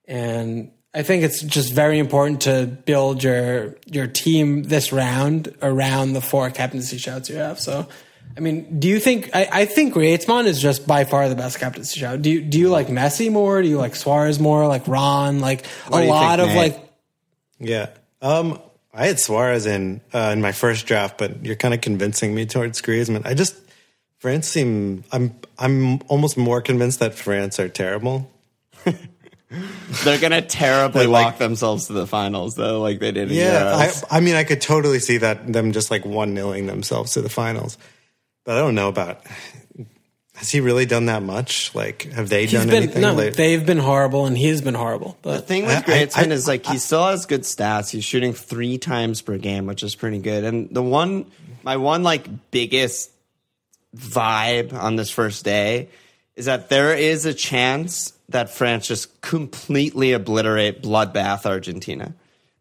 And 0.06 0.72
I 0.92 1.02
think 1.02 1.24
it's 1.24 1.42
just 1.42 1.72
very 1.72 1.98
important 1.98 2.42
to 2.42 2.66
build 2.66 3.22
your 3.22 3.76
your 3.86 4.06
team 4.06 4.64
this 4.64 4.92
round 4.92 5.54
around 5.62 6.12
the 6.12 6.20
four 6.20 6.50
captaincy 6.50 6.98
shouts 6.98 7.28
you 7.28 7.36
have. 7.36 7.58
So, 7.58 7.88
I 8.36 8.40
mean, 8.40 8.78
do 8.78 8.88
you 8.88 9.00
think 9.00 9.30
I, 9.34 9.48
I 9.50 9.64
think 9.64 9.94
Griezmann 9.94 10.46
is 10.46 10.60
just 10.60 10.86
by 10.86 11.04
far 11.04 11.28
the 11.28 11.34
best 11.34 11.58
captaincy 11.58 11.98
shout? 11.98 12.22
Do 12.22 12.30
you 12.30 12.42
do 12.42 12.60
you 12.60 12.68
like 12.68 12.86
Messi 12.88 13.30
more? 13.30 13.60
Do 13.60 13.68
you 13.68 13.78
like 13.78 13.96
Suarez 13.96 14.38
more? 14.38 14.66
Like 14.68 14.86
Ron? 14.86 15.40
Like 15.40 15.66
What 15.88 16.04
a 16.04 16.06
lot 16.06 16.38
think, 16.38 16.48
of 16.50 16.54
Nate? 16.54 16.72
like 16.72 16.90
Yeah. 17.58 17.90
Um, 18.22 18.60
I 18.94 19.06
had 19.06 19.18
Suarez 19.18 19.66
in 19.66 20.00
uh, 20.14 20.30
in 20.32 20.40
my 20.40 20.52
first 20.52 20.86
draft, 20.86 21.18
but 21.18 21.44
you're 21.44 21.56
kind 21.56 21.74
of 21.74 21.80
convincing 21.80 22.34
me 22.34 22.46
towards 22.46 22.80
Griezmann. 22.80 23.26
I 23.26 23.34
just 23.34 23.56
France 24.18 24.46
seem. 24.48 25.04
I'm 25.10 25.34
I'm 25.58 26.00
almost 26.08 26.36
more 26.36 26.60
convinced 26.62 27.00
that 27.00 27.14
France 27.14 27.58
are 27.58 27.68
terrible. 27.68 28.30
They're 30.04 30.18
going 30.18 30.32
to 30.32 30.42
terribly 30.42 31.02
They're 31.02 31.08
like- 31.08 31.26
walk 31.26 31.38
themselves 31.38 31.86
to 31.86 31.92
the 31.92 32.06
finals, 32.06 32.56
though, 32.56 32.80
like 32.80 32.98
they 32.98 33.12
did 33.12 33.30
in 33.30 33.36
Yeah, 33.36 33.90
I, 34.10 34.16
I 34.16 34.20
mean, 34.20 34.34
I 34.34 34.42
could 34.42 34.60
totally 34.60 34.98
see 34.98 35.18
that 35.18 35.52
them 35.52 35.72
just 35.72 35.90
like 35.92 36.04
one 36.04 36.34
nilling 36.34 36.66
themselves 36.66 37.12
to 37.12 37.22
the 37.22 37.28
finals, 37.28 37.78
but 38.44 38.56
I 38.56 38.60
don't 38.60 38.74
know 38.74 38.88
about. 38.88 39.20
Has 40.35 40.50
he 40.50 40.61
really 40.61 40.85
done 40.85 41.07
that 41.07 41.23
much? 41.23 41.73
Like, 41.75 42.03
have 42.12 42.29
they 42.29 42.43
he's 42.43 42.53
done 42.53 42.67
been 42.69 42.83
anything? 42.85 43.03
no, 43.03 43.14
late? 43.14 43.35
they've 43.35 43.64
been 43.64 43.79
horrible 43.79 44.26
and 44.26 44.37
he's 44.37 44.61
been 44.61 44.75
horrible. 44.75 45.17
But 45.23 45.37
the 45.37 45.43
thing 45.43 45.62
with 45.67 45.73
I- 45.73 45.79
I- 45.79 46.07
Griezmann 46.07 46.31
I- 46.31 46.35
is 46.35 46.49
like 46.49 46.67
he 46.67 46.79
still 46.79 47.07
has 47.07 47.26
good 47.26 47.43
stats. 47.43 47.91
He's 47.91 48.05
shooting 48.05 48.33
three 48.33 48.76
times 48.79 49.23
per 49.23 49.38
game, 49.38 49.67
which 49.67 49.83
is 49.85 49.95
pretty 49.95 50.19
good. 50.19 50.43
And 50.45 50.69
the 50.71 50.83
one, 50.83 51.26
my 51.62 51.76
one 51.76 52.03
like 52.03 52.50
biggest 52.50 53.11
vibe 53.97 54.73
on 54.73 54.97
this 54.97 55.11
first 55.11 55.45
day 55.45 55.88
is 56.37 56.47
that 56.47 56.69
there 56.69 56.95
is 56.95 57.26
a 57.26 57.35
chance 57.35 58.12
that 58.31 58.50
France 58.50 58.88
just 58.88 59.21
completely 59.21 60.12
obliterate 60.12 60.83
bloodbath 60.83 61.47
Argentina 61.47 62.12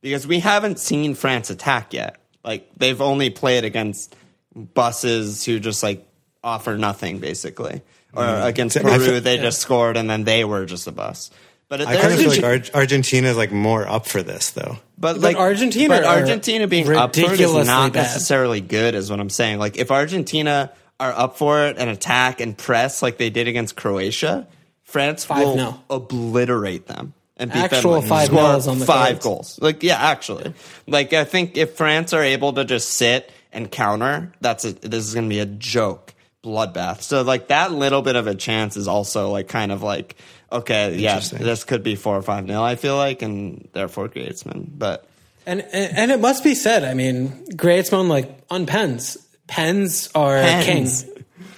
because 0.02 0.28
we 0.28 0.40
haven't 0.40 0.78
seen 0.78 1.16
France 1.16 1.50
attack 1.50 1.92
yet. 1.94 2.18
Like 2.44 2.70
they've 2.78 3.02
only 3.02 3.32
played 3.32 3.64
against 3.64 4.16
buses 4.54 5.44
who 5.44 5.60
just 5.60 5.82
like 5.82 6.06
offer 6.44 6.78
nothing 6.78 7.20
basically, 7.20 7.82
or 8.14 8.24
mm. 8.24 8.46
against 8.46 8.78
Peru 8.82 9.00
feel- 9.00 9.22
they 9.22 9.38
just 9.38 9.62
scored 9.62 9.98
and 9.98 10.10
then 10.10 10.24
they 10.24 10.44
were 10.44 10.66
just 10.66 10.88
a 10.88 10.92
bus. 10.92 11.32
But 11.70 11.82
I 11.82 11.96
kind 11.98 12.14
of 12.14 12.20
feel 12.20 12.30
like 12.30 12.44
Ar- 12.74 12.82
Argentina 12.82 13.30
is 13.30 13.38
like 13.38 13.52
more 13.52 13.88
up 13.88 14.06
for 14.06 14.22
this, 14.22 14.52
though. 14.52 14.78
but, 14.98 15.14
But 15.14 15.22
like 15.22 15.38
Argentina 15.38 15.88
but 15.90 16.04
Argentina 16.04 16.68
being 16.68 16.94
up 16.94 17.16
for 17.16 17.22
it 17.22 17.24
is 17.24 17.32
ridiculously 17.32 17.66
not 17.66 17.94
bad. 17.94 18.02
necessarily 18.04 18.62
good, 18.62 18.94
is 18.94 19.10
what 19.10 19.20
I'm 19.20 19.30
saying. 19.32 19.58
Like 19.58 19.78
if 19.78 19.90
Argentina 19.90 20.72
are 21.00 21.12
up 21.12 21.38
for 21.38 21.66
it 21.66 21.78
and 21.80 21.90
attack 21.90 22.42
and 22.42 22.56
press 22.56 23.02
like 23.02 23.18
they 23.18 23.32
did 23.32 23.48
against 23.48 23.76
Croatia, 23.76 24.48
France 24.84 25.28
will 25.28 25.56
5-0. 25.58 25.80
obliterate 25.90 26.86
them 26.86 27.14
and 27.38 27.52
beat 27.52 27.60
Actual 27.60 28.02
them. 28.02 28.10
like, 28.10 28.30
five 28.30 28.30
goals 28.30 28.68
on 28.68 28.78
the 28.78 28.86
five 28.86 29.08
cards. 29.14 29.24
goals. 29.24 29.60
Like 29.60 29.82
yeah, 29.82 29.98
actually, 29.98 30.54
like 30.86 31.14
I 31.14 31.24
think 31.24 31.58
if 31.58 31.76
France 31.76 32.14
are 32.14 32.22
able 32.22 32.54
to 32.54 32.66
just 32.66 32.90
sit 32.90 33.32
and 33.52 33.72
counter, 33.72 34.32
that's 34.42 34.66
a, 34.66 34.74
this 34.74 35.08
is 35.08 35.16
going 35.16 35.26
to 35.28 35.34
be 35.34 35.40
a 35.40 35.46
joke 35.48 36.13
bloodbath. 36.44 37.02
So 37.02 37.22
like 37.22 37.48
that 37.48 37.72
little 37.72 38.02
bit 38.02 38.16
of 38.16 38.28
a 38.28 38.36
chance 38.36 38.78
is 38.78 38.88
also 38.88 39.32
like 39.32 39.48
kind 39.48 39.72
of 39.72 39.82
like 39.82 40.16
okay, 40.52 40.96
yeah, 40.96 41.20
this 41.20 41.64
could 41.64 41.84
be 41.84 41.96
four 41.96 42.16
or 42.16 42.22
five 42.22 42.46
nil. 42.46 42.62
I 42.62 42.76
feel 42.76 42.96
like, 42.96 43.22
and 43.22 43.68
therefore 43.74 44.08
Griezmann, 44.10 44.68
but. 44.78 45.08
and, 45.46 45.62
and 45.62 45.98
and 45.98 46.12
it 46.12 46.20
must 46.20 46.44
be 46.44 46.54
said. 46.56 46.84
I 46.84 46.94
mean, 46.94 47.30
Griezmann 47.52 48.08
like 48.08 48.30
on 48.50 48.66
pens. 48.66 49.18
Pens 49.48 50.10
are 50.16 50.42
Pens. 50.42 51.04
king. 51.04 51.14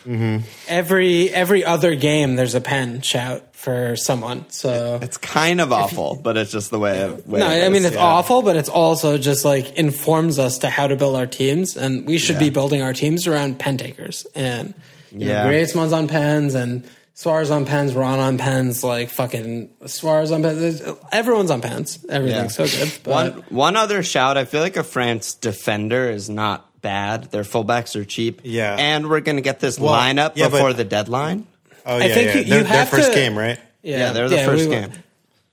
Mm-hmm. 0.05 0.47
Every 0.67 1.29
every 1.29 1.65
other 1.65 1.95
game, 1.95 2.35
there's 2.35 2.55
a 2.55 2.61
pen 2.61 3.01
shout 3.01 3.44
for 3.65 3.95
someone. 3.95 4.45
So 4.49 4.99
It's 5.01 5.17
kind 5.17 5.59
of 5.59 5.73
awful, 5.73 6.19
but 6.21 6.37
it's 6.37 6.51
just 6.51 6.69
the 6.69 6.77
way. 6.79 6.99
It, 6.99 7.27
way 7.27 7.39
no, 7.39 7.49
it 7.49 7.65
I 7.65 7.69
mean 7.69 7.83
it's 7.83 7.95
yeah. 7.95 8.03
awful, 8.03 8.43
but 8.43 8.55
it's 8.55 8.69
also 8.69 9.17
just 9.17 9.43
like 9.43 9.73
informs 9.75 10.37
us 10.39 10.59
to 10.59 10.69
how 10.69 10.85
to 10.87 10.95
build 10.95 11.15
our 11.15 11.25
teams, 11.25 11.75
and 11.75 12.05
we 12.05 12.17
should 12.19 12.37
be 12.39 12.49
building 12.51 12.81
our 12.83 12.93
teams 12.93 13.25
around 13.27 13.57
pen 13.59 13.77
takers. 13.77 14.25
And 14.35 14.73
you 15.11 15.27
Yeah. 15.27 15.43
know, 15.43 15.49
Griezmann's 15.49 15.93
on 15.93 16.07
pens, 16.07 16.53
and 16.53 16.83
Suarez 17.15 17.49
on 17.49 17.65
pens, 17.65 17.93
Ron 17.95 18.19
on 18.19 18.37
pens, 18.37 18.83
like 18.83 19.09
fucking 19.09 19.69
Suarez 19.87 20.31
on 20.31 20.43
pens. 20.43 20.81
Everyone's 21.11 21.49
on 21.49 21.61
pens. 21.61 21.99
Everything's 22.09 22.57
Yeah. 22.59 22.65
so 22.67 22.77
good. 22.77 22.91
But 23.03 23.11
One 23.35 23.43
one 23.49 23.75
other 23.77 24.03
shout. 24.03 24.37
I 24.37 24.45
feel 24.45 24.61
like 24.61 24.77
a 24.77 24.83
France 24.83 25.33
defender 25.33 26.09
is 26.11 26.29
not 26.29 26.69
bad. 26.81 27.31
Their 27.31 27.43
fullbacks 27.43 27.95
are 27.95 28.05
cheap. 28.05 28.41
Yeah. 28.43 28.75
and 28.77 29.09
we're 29.09 29.21
gonna 29.21 29.41
get 29.41 29.59
this 29.59 29.79
Well, 29.79 29.91
lineup 29.93 30.33
yeah, 30.35 30.45
but- 30.49 30.57
before 30.57 30.73
the 30.73 30.83
deadline. 30.83 31.47
Oh 31.85 31.97
I 31.97 32.05
yeah, 32.05 32.13
think 32.13 32.27
yeah. 32.27 32.33
you- 32.33 32.39
you 32.41 32.49
Their, 32.49 32.63
their 32.63 32.85
first 32.85 33.09
to- 33.09 33.15
game, 33.15 33.37
right? 33.37 33.59
Yeah, 33.83 34.11
they're 34.13 34.29
the 34.29 34.39
first 34.39 34.65
we- 34.67 34.71
game. 34.75 34.91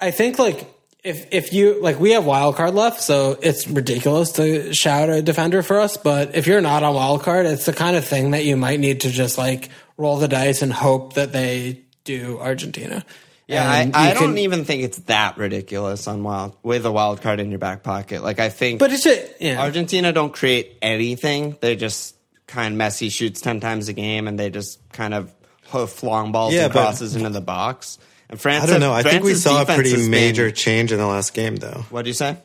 I 0.01 0.11
think 0.11 0.39
like 0.39 0.67
if 1.05 1.27
if 1.33 1.53
you 1.53 1.81
like 1.83 2.01
we 2.01 2.13
have 2.13 2.25
wild 2.25 2.57
card 2.57 2.75
left, 2.75 3.01
so 3.03 3.39
it's 3.43 3.69
ridiculous 3.69 4.33
to 4.33 4.73
shout 4.73 5.09
a 5.11 5.21
defender 5.23 5.63
for 5.63 5.81
us. 5.81 5.97
But 5.97 6.35
if 6.35 6.47
you're 6.47 6.61
not 6.61 6.83
on 6.83 6.95
wild 6.95 7.23
card, 7.23 7.47
it's 7.47 7.67
the 7.67 7.73
kind 7.73 7.97
of 7.97 8.05
thing 8.05 8.31
that 8.33 8.45
you 8.45 8.57
might 8.57 8.81
need 8.81 9.01
to 9.03 9.11
just 9.11 9.37
like 9.39 9.69
roll 9.97 10.17
the 10.17 10.29
dice 10.29 10.63
and 10.63 10.73
hope 10.73 11.15
that 11.15 11.33
they 11.33 11.81
do 12.05 12.39
Argentina. 12.41 13.05
Yeah, 13.49 13.71
And 13.75 13.95
I, 13.95 14.05
you 14.05 14.11
I 14.11 14.15
don't 14.15 14.39
even 14.39 14.65
think 14.65 14.83
it's 14.85 14.99
that 15.01 15.37
ridiculous 15.37 16.07
on 16.07 16.23
wild 16.23 16.57
with 16.63 16.87
a 16.87 16.93
wild 16.93 17.21
card 17.21 17.39
in 17.41 17.51
your 17.51 17.59
back 17.59 17.83
pocket. 17.83 18.23
Like 18.23 18.39
I 18.39 18.49
think, 18.49 18.79
But 18.79 18.93
it's 18.93 19.03
just 19.05 19.21
yeah. 19.41 19.61
Argentina 19.61 20.13
don't 20.13 20.33
create 20.33 20.79
anything. 20.81 21.59
They 21.61 21.77
just 21.77 22.15
kind 22.47 22.75
of 22.75 22.81
Messi 22.81 23.11
shoots 23.13 23.41
ten 23.41 23.61
times 23.61 23.89
a 23.89 23.93
game, 23.93 24.27
and 24.29 24.39
they 24.39 24.49
just 24.49 24.79
kind 24.93 25.13
of 25.13 25.33
hoof 25.73 26.03
long 26.03 26.31
balls 26.33 26.55
Yeah, 26.55 26.65
and 26.65 26.73
crosses 26.73 27.17
into 27.17 27.31
the 27.31 27.41
box. 27.41 27.99
And 28.31 28.41
France, 28.41 28.65
I 28.65 28.67
don't 28.67 28.81
know. 28.81 28.93
I 28.93 29.03
think 29.03 29.25
we 29.25 29.35
saw 29.35 29.63
a 29.63 29.65
pretty 29.67 29.91
has 29.91 30.03
been- 30.03 30.11
major 30.11 30.51
change 30.51 30.93
in 30.93 30.99
the 30.99 31.07
last 31.07 31.35
game, 31.35 31.57
though. 31.57 31.85
What 31.91 32.03
do 32.03 32.09
you 32.11 32.15
say? 32.15 32.37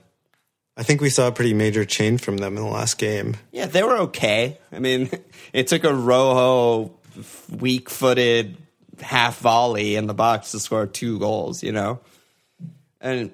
I 0.76 0.84
think 0.84 1.02
we 1.02 1.10
saw 1.10 1.28
a 1.28 1.32
pretty 1.32 1.54
major 1.54 1.86
change 1.86 2.22
from 2.22 2.38
them 2.38 2.56
in 2.58 2.64
the 2.64 2.70
last 2.70 2.98
game. 2.98 3.36
Yeah, 3.52 3.66
they 3.66 3.82
were 3.84 3.98
okay. 4.10 4.58
I 4.72 4.80
mean, 4.80 5.10
it 5.54 5.68
took 5.68 5.84
a 5.84 5.94
Rojo 5.94 6.92
weak-footed 7.60 8.58
half 9.02 9.40
volley 9.40 9.96
in 9.96 10.08
the 10.08 10.14
box 10.14 10.52
to 10.52 10.60
score 10.60 10.86
two 10.88 11.20
goals. 11.20 11.64
You 11.64 11.72
know, 11.72 12.00
and 13.02 13.32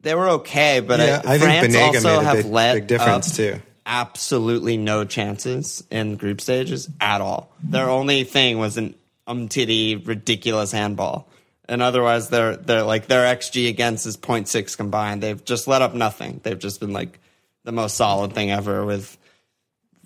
they 0.00 0.14
were 0.14 0.28
okay. 0.30 0.80
But 0.80 1.00
Yeah, 1.00 1.22
I, 1.24 1.34
I 1.34 1.38
think 1.38 1.72
France 1.74 2.04
also 2.04 2.20
have 2.20 2.36
big- 2.38 2.46
let 2.46 2.74
big 2.74 2.86
difference, 2.86 3.36
too. 3.36 3.60
Absolutely 3.86 4.76
no 4.76 5.04
chances 5.04 5.82
in 5.90 6.16
group 6.16 6.40
stages 6.40 6.88
at 7.00 7.20
all. 7.20 7.52
Their 7.62 7.88
only 7.88 8.24
thing 8.24 8.58
was 8.58 8.76
an 8.76 8.94
Umtiti 9.30 10.06
ridiculous 10.06 10.72
handball. 10.72 11.28
And 11.68 11.82
otherwise, 11.82 12.28
they're 12.30 12.56
they're 12.56 12.82
like 12.82 13.06
their 13.06 13.32
xG 13.36 13.68
against 13.68 14.04
is 14.06 14.16
0.6 14.16 14.76
combined. 14.76 15.22
They've 15.22 15.42
just 15.44 15.68
let 15.68 15.82
up 15.82 15.94
nothing. 15.94 16.40
They've 16.42 16.58
just 16.58 16.80
been 16.80 16.92
like 16.92 17.20
the 17.64 17.72
most 17.72 17.96
solid 17.96 18.32
thing 18.32 18.50
ever 18.50 18.84
with 18.84 19.16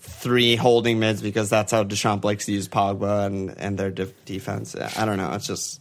three 0.00 0.56
holding 0.56 0.98
mids 1.00 1.22
because 1.22 1.48
that's 1.48 1.72
how 1.72 1.82
Deschamps 1.82 2.24
likes 2.24 2.44
to 2.46 2.52
use 2.52 2.68
Pogba 2.68 3.26
and 3.26 3.54
and 3.58 3.78
their 3.78 3.90
de- 3.90 4.12
defense. 4.26 4.76
I 4.76 5.06
don't 5.06 5.16
know. 5.16 5.32
It's 5.32 5.46
just. 5.46 5.80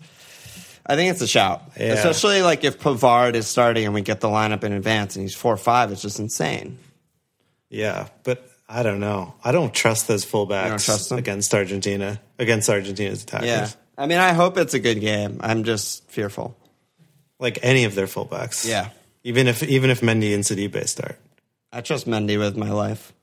I 0.86 0.96
think 0.98 1.12
it's 1.12 1.22
a 1.22 1.28
shout, 1.28 1.62
Yeah. 1.80 1.94
especially 1.94 2.42
like 2.42 2.66
if 2.66 2.78
Pavard 2.78 3.36
is 3.36 3.48
starting 3.48 3.86
and 3.86 3.94
we 3.94 4.02
get 4.02 4.20
the 4.20 4.28
lineup 4.28 4.66
in 4.66 4.74
advance 4.74 5.16
and 5.16 5.24
he's 5.24 5.34
four 5.36 5.56
five. 5.58 5.92
It's 5.92 6.02
just 6.02 6.20
insane. 6.20 6.78
Yeah, 7.70 8.08
but 8.24 8.46
I 8.67 8.84
don't 8.84 9.00
know. 9.00 9.36
I 9.43 9.51
don't 9.51 9.74
trust 9.74 10.08
those 10.08 10.25
fullbacks 10.25 10.70
don't 10.70 10.82
trust 10.82 11.10
them? 11.10 11.17
against 11.20 11.53
Argentina, 11.53 12.20
against 12.39 12.70
Argentina's 12.70 13.24
attackers. 13.24 13.48
Yeah, 13.48 13.70
I 13.98 14.08
mean, 14.08 14.20
I 14.20 14.34
hope 14.34 14.58
it's 14.58 14.74
a 14.74 14.79
good 14.79 15.00
game. 15.00 15.39
I'm 15.41 15.63
just 15.63 16.10
fearful. 16.10 16.58
Like 17.39 17.60
any 17.62 17.84
of 17.84 17.93
their 17.96 18.08
fullbacks. 18.08 18.67
Yeah. 18.67 18.89
Even 19.24 19.48
if 19.48 19.63
even 19.63 19.89
if 19.89 20.01
Mendy 20.01 20.34
and 20.34 20.43
Sidibe 20.43 20.88
start. 20.88 21.17
I 21.72 21.82
trust 21.82 22.08
Mendy 22.08 22.38
with 22.38 22.55
my 22.55 22.72
life. 22.72 23.13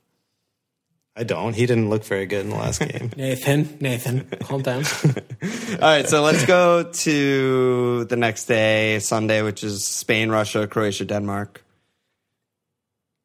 I 1.15 1.23
don't. 1.23 1.53
He 1.53 1.65
didn't 1.65 1.89
look 1.89 2.05
very 2.05 2.25
good 2.25 2.45
in 2.45 2.51
the 2.51 2.55
last 2.55 2.79
game. 2.87 3.11
Nathan, 3.17 3.77
Nathan, 3.81 4.27
calm 4.43 4.61
down. 4.61 4.83
All 5.73 5.77
right, 5.81 6.07
so 6.07 6.21
let's 6.23 6.45
go 6.45 6.83
to 6.83 8.05
the 8.05 8.15
next 8.15 8.45
day, 8.45 8.99
Sunday, 8.99 9.41
which 9.41 9.63
is 9.63 9.85
Spain, 9.85 10.29
Russia, 10.29 10.67
Croatia, 10.67 11.05
Denmark. 11.05 11.63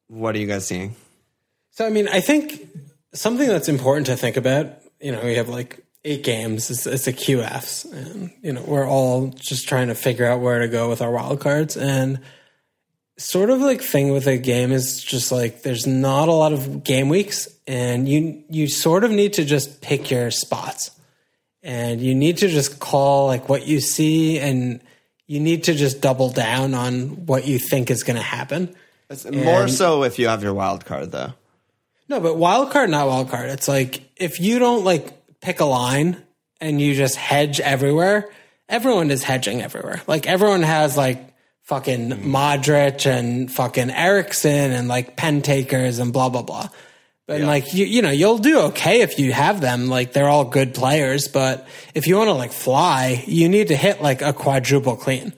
What 0.07 0.35
are 0.35 0.39
you 0.39 0.47
guys 0.47 0.67
seeing? 0.67 0.95
So, 1.77 1.85
I 1.85 1.91
mean, 1.91 2.07
I 2.07 2.21
think 2.21 2.67
something 3.13 3.47
that's 3.47 3.69
important 3.69 4.07
to 4.07 4.15
think 4.15 4.35
about, 4.35 4.79
you 4.99 5.11
know, 5.11 5.21
we 5.23 5.35
have 5.35 5.47
like 5.47 5.85
eight 6.03 6.23
games, 6.23 6.71
it's, 6.71 6.87
it's 6.87 7.05
a 7.05 7.13
QFs, 7.13 7.93
and, 7.93 8.31
you 8.41 8.51
know, 8.51 8.63
we're 8.63 8.87
all 8.87 9.27
just 9.27 9.67
trying 9.67 9.89
to 9.89 9.93
figure 9.93 10.25
out 10.25 10.39
where 10.39 10.57
to 10.57 10.67
go 10.67 10.89
with 10.89 11.03
our 11.03 11.11
wild 11.11 11.39
cards. 11.39 11.77
And 11.77 12.19
sort 13.19 13.51
of 13.51 13.61
like 13.61 13.83
thing 13.83 14.11
with 14.11 14.25
a 14.25 14.39
game 14.39 14.71
is 14.71 15.03
just 15.03 15.31
like 15.31 15.61
there's 15.61 15.85
not 15.85 16.29
a 16.29 16.31
lot 16.31 16.51
of 16.51 16.83
game 16.83 17.09
weeks, 17.09 17.47
and 17.67 18.09
you, 18.09 18.43
you 18.49 18.67
sort 18.67 19.03
of 19.03 19.11
need 19.11 19.33
to 19.33 19.45
just 19.45 19.79
pick 19.79 20.09
your 20.09 20.31
spots. 20.31 20.89
And 21.61 22.01
you 22.01 22.15
need 22.15 22.37
to 22.37 22.47
just 22.47 22.79
call 22.79 23.27
like 23.27 23.49
what 23.49 23.67
you 23.67 23.81
see, 23.81 24.39
and 24.39 24.81
you 25.27 25.39
need 25.39 25.65
to 25.65 25.75
just 25.75 26.01
double 26.01 26.31
down 26.31 26.73
on 26.73 27.27
what 27.27 27.45
you 27.45 27.59
think 27.59 27.91
is 27.91 28.01
going 28.01 28.17
to 28.17 28.23
happen. 28.23 28.75
It's 29.11 29.29
more 29.29 29.67
so 29.67 30.01
if 30.01 30.17
you 30.17 30.27
have 30.27 30.41
your 30.41 30.55
wild 30.55 30.83
card, 30.83 31.11
though. 31.11 31.33
No, 32.09 32.19
but 32.19 32.37
wild 32.37 32.71
card, 32.71 32.89
not 32.89 33.07
wild 33.07 33.29
card. 33.29 33.49
It's 33.49 33.67
like 33.67 34.09
if 34.15 34.39
you 34.39 34.59
don't 34.59 34.83
like 34.83 35.39
pick 35.41 35.59
a 35.59 35.65
line 35.65 36.21
and 36.61 36.79
you 36.81 36.93
just 36.95 37.15
hedge 37.15 37.59
everywhere, 37.59 38.29
everyone 38.69 39.11
is 39.11 39.23
hedging 39.23 39.61
everywhere. 39.61 40.01
Like 40.07 40.27
everyone 40.27 40.63
has 40.63 40.95
like 40.95 41.33
fucking 41.63 42.11
hmm. 42.11 42.35
Modric 42.35 43.05
and 43.05 43.51
fucking 43.51 43.91
Eriksen 43.91 44.71
and 44.71 44.87
like 44.87 45.17
pen 45.17 45.41
takers 45.41 45.99
and 45.99 46.13
blah 46.13 46.29
blah 46.29 46.43
blah. 46.43 46.69
But 47.27 47.41
like 47.41 47.73
you, 47.73 47.85
you 47.85 48.01
know, 48.01 48.09
you'll 48.09 48.37
do 48.37 48.59
okay 48.67 49.01
if 49.01 49.19
you 49.19 49.33
have 49.33 49.59
them. 49.59 49.87
Like 49.87 50.13
they're 50.13 50.29
all 50.29 50.45
good 50.45 50.73
players, 50.73 51.27
but 51.27 51.67
if 51.93 52.07
you 52.07 52.15
want 52.15 52.29
to 52.29 52.33
like 52.33 52.53
fly, 52.53 53.21
you 53.27 53.49
need 53.49 53.67
to 53.67 53.75
hit 53.75 54.01
like 54.01 54.21
a 54.21 54.31
quadruple 54.31 54.95
clean. 54.95 55.33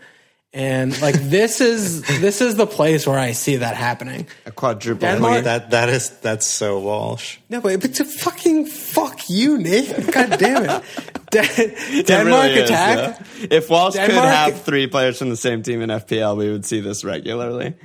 And 0.51 0.99
like 0.99 1.13
this 1.29 1.61
is 1.61 2.01
this 2.21 2.41
is 2.41 2.55
the 2.55 2.65
place 2.65 3.05
where 3.05 3.19
I 3.19 3.33
see 3.33 3.57
that 3.57 3.75
happening. 3.75 4.25
A 4.47 4.51
quadruple. 4.51 5.07
Denmark- 5.07 5.35
lead. 5.35 5.43
that 5.43 5.69
that 5.71 5.89
is 5.89 6.09
that's 6.21 6.47
so 6.47 6.79
Walsh. 6.79 7.37
No, 7.49 7.61
but 7.61 7.85
it's 7.85 7.99
a 7.99 8.05
fucking 8.05 8.65
fuck 8.65 9.29
you, 9.29 9.59
Nate. 9.59 10.11
God 10.11 10.39
damn 10.39 10.63
it. 10.63 10.83
Den- 11.29 11.45
It 11.99 12.07
Denmark 12.07 12.45
really 12.45 12.61
is, 12.61 12.69
attack. 12.71 12.97
yeah. 13.41 13.47
If 13.51 13.69
Walsh 13.69 13.93
could 13.93 14.09
have 14.09 14.63
three 14.63 14.87
players 14.87 15.19
from 15.19 15.29
the 15.29 15.37
same 15.37 15.61
team 15.61 15.81
in 15.83 15.89
FPL, 15.91 16.35
we 16.35 16.49
would 16.51 16.65
see 16.65 16.79
this 16.79 17.03
regularly. 17.03 17.75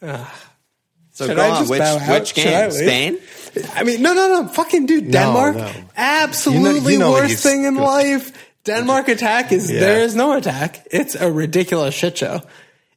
so 0.00 1.26
Should 1.26 1.36
go 1.36 1.42
I 1.42 1.50
on. 1.50 1.68
Which, 1.68 1.80
which 2.08 2.34
Should 2.34 2.46
I 2.54 2.68
game? 2.70 3.18
Spain? 3.18 3.18
I 3.74 3.84
mean, 3.84 4.00
no, 4.00 4.14
no, 4.14 4.28
no. 4.42 4.48
Fucking 4.48 4.86
dude, 4.86 5.10
Denmark. 5.10 5.56
no. 5.56 5.70
Absolutely 5.96 6.94
You 6.94 6.98
know- 6.98 7.08
you 7.08 7.16
know 7.16 7.28
worst 7.28 7.42
thing 7.42 7.64
in 7.64 7.74
good. 7.74 7.82
life. 7.84 8.32
Denmark 8.64 9.08
attack 9.08 9.52
is 9.52 9.70
Yeah. 9.70 9.80
there 9.80 10.02
is 10.02 10.14
no 10.14 10.32
attack. 10.32 10.86
It's 10.90 11.14
a 11.14 11.30
ridiculous 11.30 11.94
shit 11.94 12.18
show. 12.18 12.42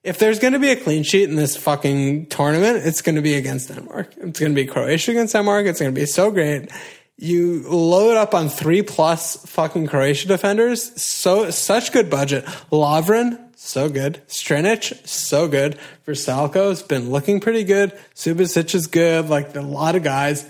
If 0.03 0.19
there's 0.19 0.37
going 0.37 0.53
to 0.53 0.59
be 0.59 0.69
a 0.69 0.75
clean 0.75 1.03
sheet 1.03 1.27
in 1.27 1.35
this 1.35 1.55
fucking 1.57 2.27
tournament, 2.27 2.85
it's 2.85 3.01
going 3.01 3.15
to 3.15 3.23
be 3.23 3.33
against 3.33 3.69
Denmark. 3.69 4.13
It's 4.17 4.39
going 4.39 4.51
to 4.51 4.55
be 4.55 4.67
Croatia 4.67 5.11
against 5.11 5.33
Denmark. 5.33 5.65
It's 5.65 5.79
going 5.79 5.93
to 5.93 5.99
be 5.99 6.05
so 6.05 6.29
great. 6.29 6.69
You 7.17 7.63
load 7.67 8.15
up 8.15 8.35
on 8.35 8.49
three 8.49 8.83
plus 8.83 9.37
fucking 9.47 9.87
Croatia 9.87 10.27
defenders. 10.27 11.01
So 11.01 11.49
such 11.49 11.91
good 11.91 12.09
budget. 12.09 12.45
Lovren, 12.71 13.39
so 13.55 13.89
good. 13.89 14.21
Strinic, 14.27 15.07
so 15.07 15.47
good. 15.47 15.79
Vrsaljko's 16.05 16.83
been 16.83 17.09
looking 17.09 17.39
pretty 17.39 17.63
good. 17.63 17.91
Subasic 18.13 18.75
is 18.75 18.85
good. 18.85 19.29
Like 19.29 19.55
a 19.55 19.61
lot 19.61 19.95
of 19.95 20.03
guys. 20.03 20.45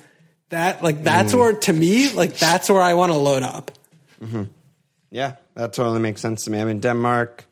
That 0.50 0.84
like 0.84 1.04
that's 1.04 1.34
mm. 1.34 1.40
where 1.40 1.54
to 1.54 1.74
me 1.74 2.12
like 2.12 2.38
that's 2.38 2.70
where 2.70 2.82
I 2.82 2.94
want 2.96 3.12
to 3.14 3.18
load 3.18 3.44
up. 3.44 3.72
Mm-hmm. 4.22 4.44
Yeah, 5.16 5.38
that 5.54 5.72
totally 5.72 6.02
makes 6.02 6.20
sense 6.20 6.44
to 6.44 6.52
me. 6.52 6.60
I 6.60 6.66
mean, 6.66 6.82
Denmark 6.82 7.46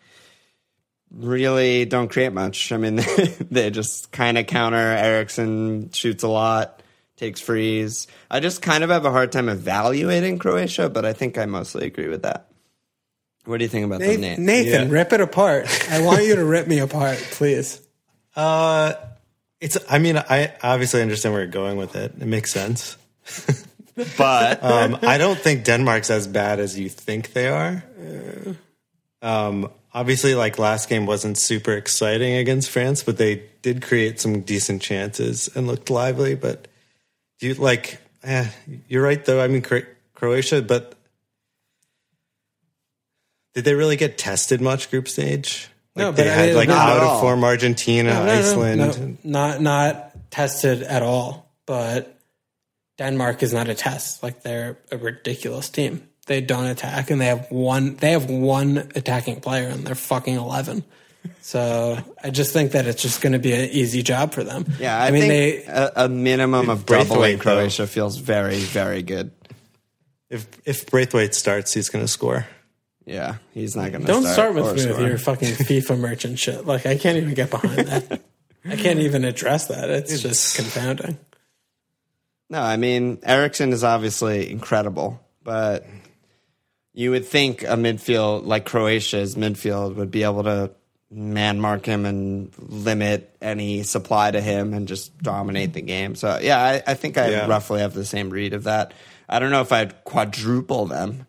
really 1.10 1.86
don't 1.86 2.10
create 2.12 2.34
much. 2.34 2.74
I 2.74 2.78
mean, 2.78 2.98
they 3.52 3.70
just 3.70 4.12
kind 4.12 4.38
of 4.38 4.48
counter. 4.48 4.76
Eriksen 4.76 5.90
shoots 5.92 6.24
a 6.24 6.28
lot, 6.28 6.84
takes 7.16 7.40
frees. 7.40 8.08
I 8.30 8.42
just 8.42 8.62
kind 8.62 8.84
of 8.84 8.90
have 8.90 9.06
a 9.06 9.12
hard 9.12 9.32
time 9.32 9.48
evaluating 9.48 10.40
Croatia, 10.40 10.90
but 10.90 11.06
I 11.06 11.14
think 11.14 11.38
I 11.38 11.46
mostly 11.46 11.86
agree 11.86 12.10
with 12.10 12.24
that. 12.24 12.50
What 13.46 13.60
do 13.60 13.64
you 13.64 13.70
think 13.70 13.86
about 13.86 14.02
the 14.02 14.18
Nathan. 14.18 14.46
Nathan 14.46 14.90
Yeah. 14.90 14.94
rip 14.94 15.14
it 15.14 15.22
apart. 15.22 15.68
I 15.90 16.02
want 16.02 16.26
you 16.26 16.36
to 16.36 16.44
rip 16.44 16.68
me 16.68 16.80
apart, 16.80 17.18
please. 17.32 17.80
Uh, 18.36 18.94
it's. 19.62 19.78
I 19.90 20.00
mean, 20.00 20.18
I 20.18 20.52
obviously 20.62 21.02
understand 21.02 21.32
where 21.32 21.44
you're 21.44 21.52
going 21.52 21.78
with 21.78 21.96
it. 21.96 22.12
It 22.20 22.28
makes 22.28 22.52
sense. 22.52 22.98
But 24.18 24.64
Um, 24.64 24.98
I 25.04 25.18
don't 25.18 25.38
think 25.40 25.64
Denmark's 25.66 26.10
as 26.10 26.28
bad 26.28 26.60
as 26.60 26.78
you 26.80 26.90
think 26.90 27.34
they 27.34 27.48
are. 27.48 27.84
Um, 29.22 29.70
obviously, 29.94 30.36
like 30.36 30.58
last 30.60 30.90
game 30.90 31.06
wasn't 31.06 31.38
super 31.40 31.74
exciting 31.74 32.34
against 32.36 32.70
France, 32.70 33.04
but 33.04 33.18
they 33.18 33.44
did 33.62 33.82
create 33.82 34.20
some 34.20 34.42
decent 34.42 34.82
chances 34.82 35.50
and 35.56 35.68
looked 35.68 35.90
lively. 35.90 36.36
But 36.36 36.68
do 37.40 37.48
you 37.48 37.54
like? 37.56 38.00
Eh, 38.24 38.48
you're 38.88 39.04
right, 39.04 39.24
though. 39.24 39.42
I 39.42 39.48
mean, 39.48 39.64
Croatia, 40.14 40.62
but 40.62 40.96
did 43.54 43.66
they 43.66 43.74
really 43.76 43.96
get 43.98 44.18
tested 44.18 44.62
much 44.62 44.90
group 44.90 45.08
stage? 45.08 45.70
Like 45.96 46.04
No, 46.06 46.12
they 46.12 46.24
but 46.24 46.32
I 46.32 46.36
had 46.36 46.46
mean, 46.48 46.56
like 46.56 46.70
not 46.70 46.90
at 46.90 46.98
out 46.98 47.04
of 47.04 47.22
form 47.22 47.44
Argentina, 47.44 48.14
No, 48.14 48.20
no, 48.20 48.26
no, 48.26 48.32
Iceland. 48.40 49.18
no, 49.24 49.32
not 49.42 49.62
not 49.62 50.32
tested 50.32 50.82
at 50.84 51.04
all. 51.04 51.52
But 51.66 52.18
Denmark 52.98 53.44
is 53.44 53.54
not 53.54 53.70
a 53.70 53.76
test. 53.76 54.24
Like 54.24 54.44
they're 54.44 54.78
a 54.92 54.98
ridiculous 54.98 55.70
team. 55.70 56.08
They 56.26 56.40
don't 56.40 56.66
attack, 56.66 57.10
and 57.10 57.20
they 57.20 57.26
have 57.26 57.52
one. 57.52 57.96
They 57.96 58.12
have 58.12 58.30
one 58.30 58.78
attacking 58.96 59.42
player, 59.42 59.68
and 59.68 59.86
they're 59.86 59.96
fucking 59.96 60.36
eleven. 60.36 60.84
So 61.40 61.98
I 62.22 62.30
just 62.32 62.52
think 62.52 62.74
that 62.74 62.86
it's 62.86 63.02
just 63.02 63.22
going 63.22 63.32
to 63.32 63.40
be 63.40 63.54
an 63.54 63.70
easy 63.70 64.02
job 64.02 64.34
for 64.34 64.44
them. 64.44 64.66
yeah, 64.78 65.02
I, 65.02 65.12
mean 65.12 65.22
think 65.22 65.66
they. 65.66 65.72
a, 65.72 65.92
a 65.96 66.10
minimum 66.10 66.70
of 66.70 66.86
Braithwaite, 66.86 67.10
doubling 67.10 67.38
though. 67.38 67.44
Croatia 67.44 67.88
feels 67.88 68.18
very, 68.18 68.60
very 68.60 69.04
good. 69.04 69.32
If 70.30 70.48
if 70.66 70.86
Braithwaite 70.88 71.34
starts, 71.34 71.74
he's 71.74 71.90
going 71.90 72.04
to 72.04 72.10
score. 72.10 72.46
Yeah, 73.06 73.36
he's 73.54 73.76
not 73.76 73.92
going 73.92 74.02
to 74.02 74.08
Don't 74.08 74.26
start 74.26 74.54
with 74.54 74.66
or 74.66 74.74
me 74.74 74.86
with 74.86 75.00
your 75.00 75.18
fucking 75.18 75.50
FIFA 75.50 76.00
merchant 76.08 76.40
shit. 76.40 76.66
Like 76.66 76.86
I 76.86 76.98
can't 76.98 77.18
even 77.18 77.34
get 77.34 77.50
behind 77.50 77.88
that. 77.88 78.22
I 78.66 78.76
can't 78.76 79.00
even 79.00 79.26
address 79.26 79.68
that. 79.68 79.90
It's 79.90 80.22
just 80.22 80.56
confounding. 80.56 81.18
No, 82.54 82.62
I 82.62 82.78
mean 82.78 83.18
Eriksen 83.24 83.74
is 83.74 83.84
obviously 83.84 84.52
incredible, 84.52 85.20
but 85.44 85.88
you 86.94 87.10
would 87.10 87.26
think 87.26 87.64
a 87.64 87.76
midfield 87.76 88.46
like 88.46 88.64
Croatia's 88.66 89.36
midfield 89.36 89.96
would 89.96 90.12
be 90.12 90.22
able 90.22 90.44
to 90.44 90.70
man 91.10 91.60
mark 91.60 91.84
him 91.88 92.06
and 92.06 92.54
limit 92.60 93.36
any 93.42 93.82
supply 93.82 94.30
to 94.30 94.40
him 94.40 94.76
and 94.76 94.88
just 94.88 95.18
dominate 95.18 95.74
the 95.74 95.82
game. 95.82 96.14
So 96.14 96.38
yeah, 96.44 96.60
I, 96.64 96.84
I 96.92 96.94
think 96.94 97.18
I 97.18 97.32
Yeah. 97.32 97.48
roughly 97.48 97.80
have 97.82 97.96
the 97.96 98.06
same 98.06 98.30
read 98.30 98.54
of 98.54 98.66
that. 98.66 98.94
I 99.28 99.40
don't 99.40 99.50
know 99.50 99.62
if 99.62 99.72
I'd 99.72 100.04
quadruple 100.04 100.86
them, 100.86 101.26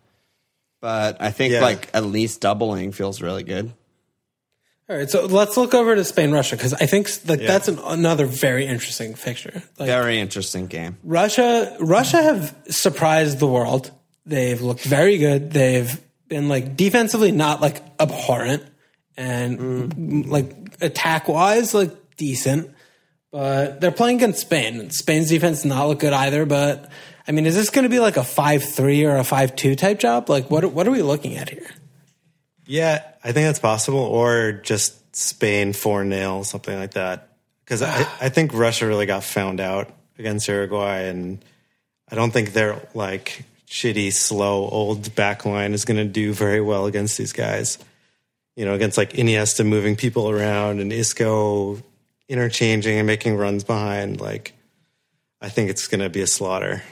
but 0.83 1.23
I 1.23 1.31
think 1.31 1.55
Yeah. 1.55 1.63
like 1.63 1.89
at 1.95 2.05
least 2.05 2.43
doubling 2.43 2.93
feels 2.93 3.23
really 3.23 3.45
good. 3.45 3.73
All 4.87 4.97
right, 4.97 5.09
so 5.09 5.25
let's 5.25 5.57
look 5.57 5.73
over 5.73 5.95
to 5.95 6.05
Spain 6.05 6.31
Russia 6.31 6.57
because 6.57 6.75
I 6.75 6.85
think 6.85 7.09
like 7.27 7.41
that's 7.41 7.69
an, 7.69 7.79
another 7.79 8.27
very 8.27 8.67
interesting 8.67 9.15
fixture. 9.15 9.63
Like 9.79 9.87
Very 9.87 10.21
interesting 10.21 10.67
game. 10.67 10.99
Russia, 11.03 11.75
Russia 11.81 12.23
have 12.23 12.55
surprised 12.69 13.39
the 13.39 13.47
world. 13.47 13.91
They've 14.27 14.61
looked 14.61 14.85
very 14.85 15.17
good. 15.17 15.53
They've 15.53 15.99
been 16.29 16.49
like 16.49 16.77
defensively 16.77 17.33
not 17.33 17.63
like 17.63 17.83
abhorrent 17.99 18.63
and 19.17 19.59
mm, 19.59 20.29
like 20.29 20.55
attack 20.83 21.29
wise 21.29 21.73
like 21.73 22.17
decent, 22.19 22.71
but 23.31 23.81
they're 23.81 23.91
playing 23.91 24.17
against 24.17 24.41
Spain. 24.41 24.91
Spain's 24.91 25.31
defense 25.31 25.65
not 25.65 25.89
look 25.89 26.01
good 26.01 26.13
either. 26.13 26.45
But 26.45 26.91
I 27.27 27.33
mean, 27.33 27.47
is 27.47 27.55
this 27.55 27.71
going 27.71 27.85
to 27.85 27.89
be 27.89 28.01
like 28.01 28.19
a 28.19 28.25
five 28.25 28.63
three 28.63 29.07
or 29.07 29.17
a 29.17 29.25
five 29.25 29.57
two 29.57 29.77
type 29.77 29.99
job? 29.99 30.29
Like 30.29 30.51
what 30.51 30.63
what 30.73 30.87
are 30.87 30.91
we 30.91 31.01
looking 31.01 31.37
at 31.37 31.49
here? 31.49 31.71
Yeah, 32.67 33.03
I 33.25 33.33
think 33.33 33.47
that's 33.47 33.59
possible, 33.59 34.01
or 34.01 34.53
just 34.53 35.17
Spain 35.17 35.73
four 35.73 36.07
0 36.07 36.43
something 36.43 36.79
like 36.79 36.93
that. 36.93 37.31
Because 37.65 37.81
I, 37.81 38.01
I 38.21 38.29
think 38.29 38.53
Russia 38.53 38.87
really 38.87 39.07
got 39.07 39.25
found 39.25 39.61
out 39.61 39.91
against 40.19 40.47
Uruguay, 40.47 41.05
and 41.05 41.43
I 42.11 42.15
don't 42.15 42.31
think 42.31 42.53
their 42.53 42.87
like 42.93 43.45
shitty, 43.67 44.13
slow, 44.13 44.69
old 44.69 45.15
back 45.15 45.47
line 45.47 45.73
is 45.73 45.87
going 45.87 45.97
to 45.97 46.05
do 46.05 46.35
very 46.35 46.61
well 46.61 46.85
against 46.87 47.17
these 47.17 47.33
guys. 47.33 47.79
You 48.57 48.67
know, 48.67 48.75
against 48.75 48.99
like 48.99 49.15
Iniesta 49.15 49.67
moving 49.67 49.97
people 49.97 50.31
around 50.31 50.81
and 50.81 50.93
Isco 50.93 51.83
interchanging 52.29 52.99
and 52.99 53.07
making 53.07 53.37
runs 53.37 53.65
behind. 53.65 54.21
Like, 54.21 54.53
I 55.41 55.49
think 55.49 55.71
it's 55.71 55.89
going 55.89 56.01
to 56.01 56.11
be 56.11 56.21
a 56.21 56.27
slaughter. 56.27 56.83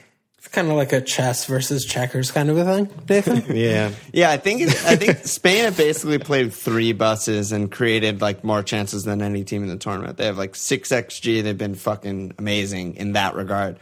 It's 0.52 0.56
kind 0.56 0.68
of 0.68 0.76
like 0.76 0.92
a 0.92 1.00
chess 1.00 1.46
versus 1.46 1.86
checkers 1.86 2.30
kind 2.30 2.50
of 2.50 2.58
a 2.58 2.64
thing, 2.66 2.90
Nathan. 3.08 3.56
Yeah, 3.56 3.90
Yeah, 4.12 4.30
I 4.30 4.36
think 4.36 4.64
I 4.84 4.96
think 4.96 5.24
Spain 5.24 5.64
have 5.64 5.78
basically 5.78 6.18
played 6.18 6.52
three 6.52 6.92
buses 6.92 7.52
and 7.52 7.72
created 7.72 8.20
like 8.20 8.44
more 8.44 8.62
chances 8.62 9.04
than 9.04 9.22
any 9.22 9.44
team 9.44 9.62
in 9.62 9.70
the 9.70 9.78
tournament. 9.78 10.18
They 10.18 10.26
have 10.26 10.36
like 10.36 10.54
six 10.54 10.90
xG. 10.90 11.42
They've 11.42 11.56
been 11.56 11.74
fucking 11.74 12.34
amazing 12.38 12.96
in 12.96 13.14
that 13.14 13.34
regard. 13.34 13.78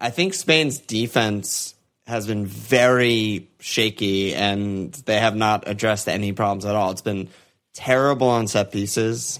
I 0.00 0.10
think 0.10 0.34
Spain's 0.34 0.80
defense 0.80 1.76
has 2.08 2.26
been 2.26 2.44
very 2.44 3.48
shaky 3.60 4.34
and 4.34 4.92
they 4.92 5.20
have 5.20 5.36
not 5.36 5.68
addressed 5.68 6.08
any 6.08 6.32
problems 6.32 6.64
at 6.64 6.74
all. 6.74 6.90
It's 6.90 7.02
been 7.02 7.28
terrible 7.72 8.30
on 8.30 8.48
set 8.48 8.72
pieces 8.72 9.38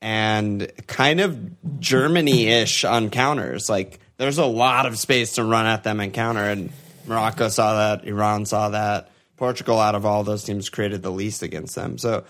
and 0.00 0.72
kind 0.86 1.20
of 1.20 1.78
Germany 1.78 2.46
ish 2.46 2.86
on 2.86 3.10
counters. 3.10 3.68
Like 3.68 4.00
there's 4.18 4.38
a 4.38 4.46
lot 4.46 4.86
of 4.86 4.98
space 4.98 5.34
to 5.34 5.44
run 5.44 5.66
at 5.66 5.84
them 5.84 6.00
and 6.00 6.12
counter. 6.12 6.44
And 6.44 6.70
Morocco 7.06 7.48
saw 7.48 7.76
that, 7.76 8.06
Iran 8.06 8.46
saw 8.46 8.70
that. 8.70 9.10
Portugal, 9.36 9.78
out 9.78 9.94
of 9.94 10.06
all 10.06 10.24
those 10.24 10.44
teams, 10.44 10.70
created 10.70 11.02
the 11.02 11.12
least 11.12 11.42
against 11.42 11.74
them. 11.74 11.98
So 11.98 12.24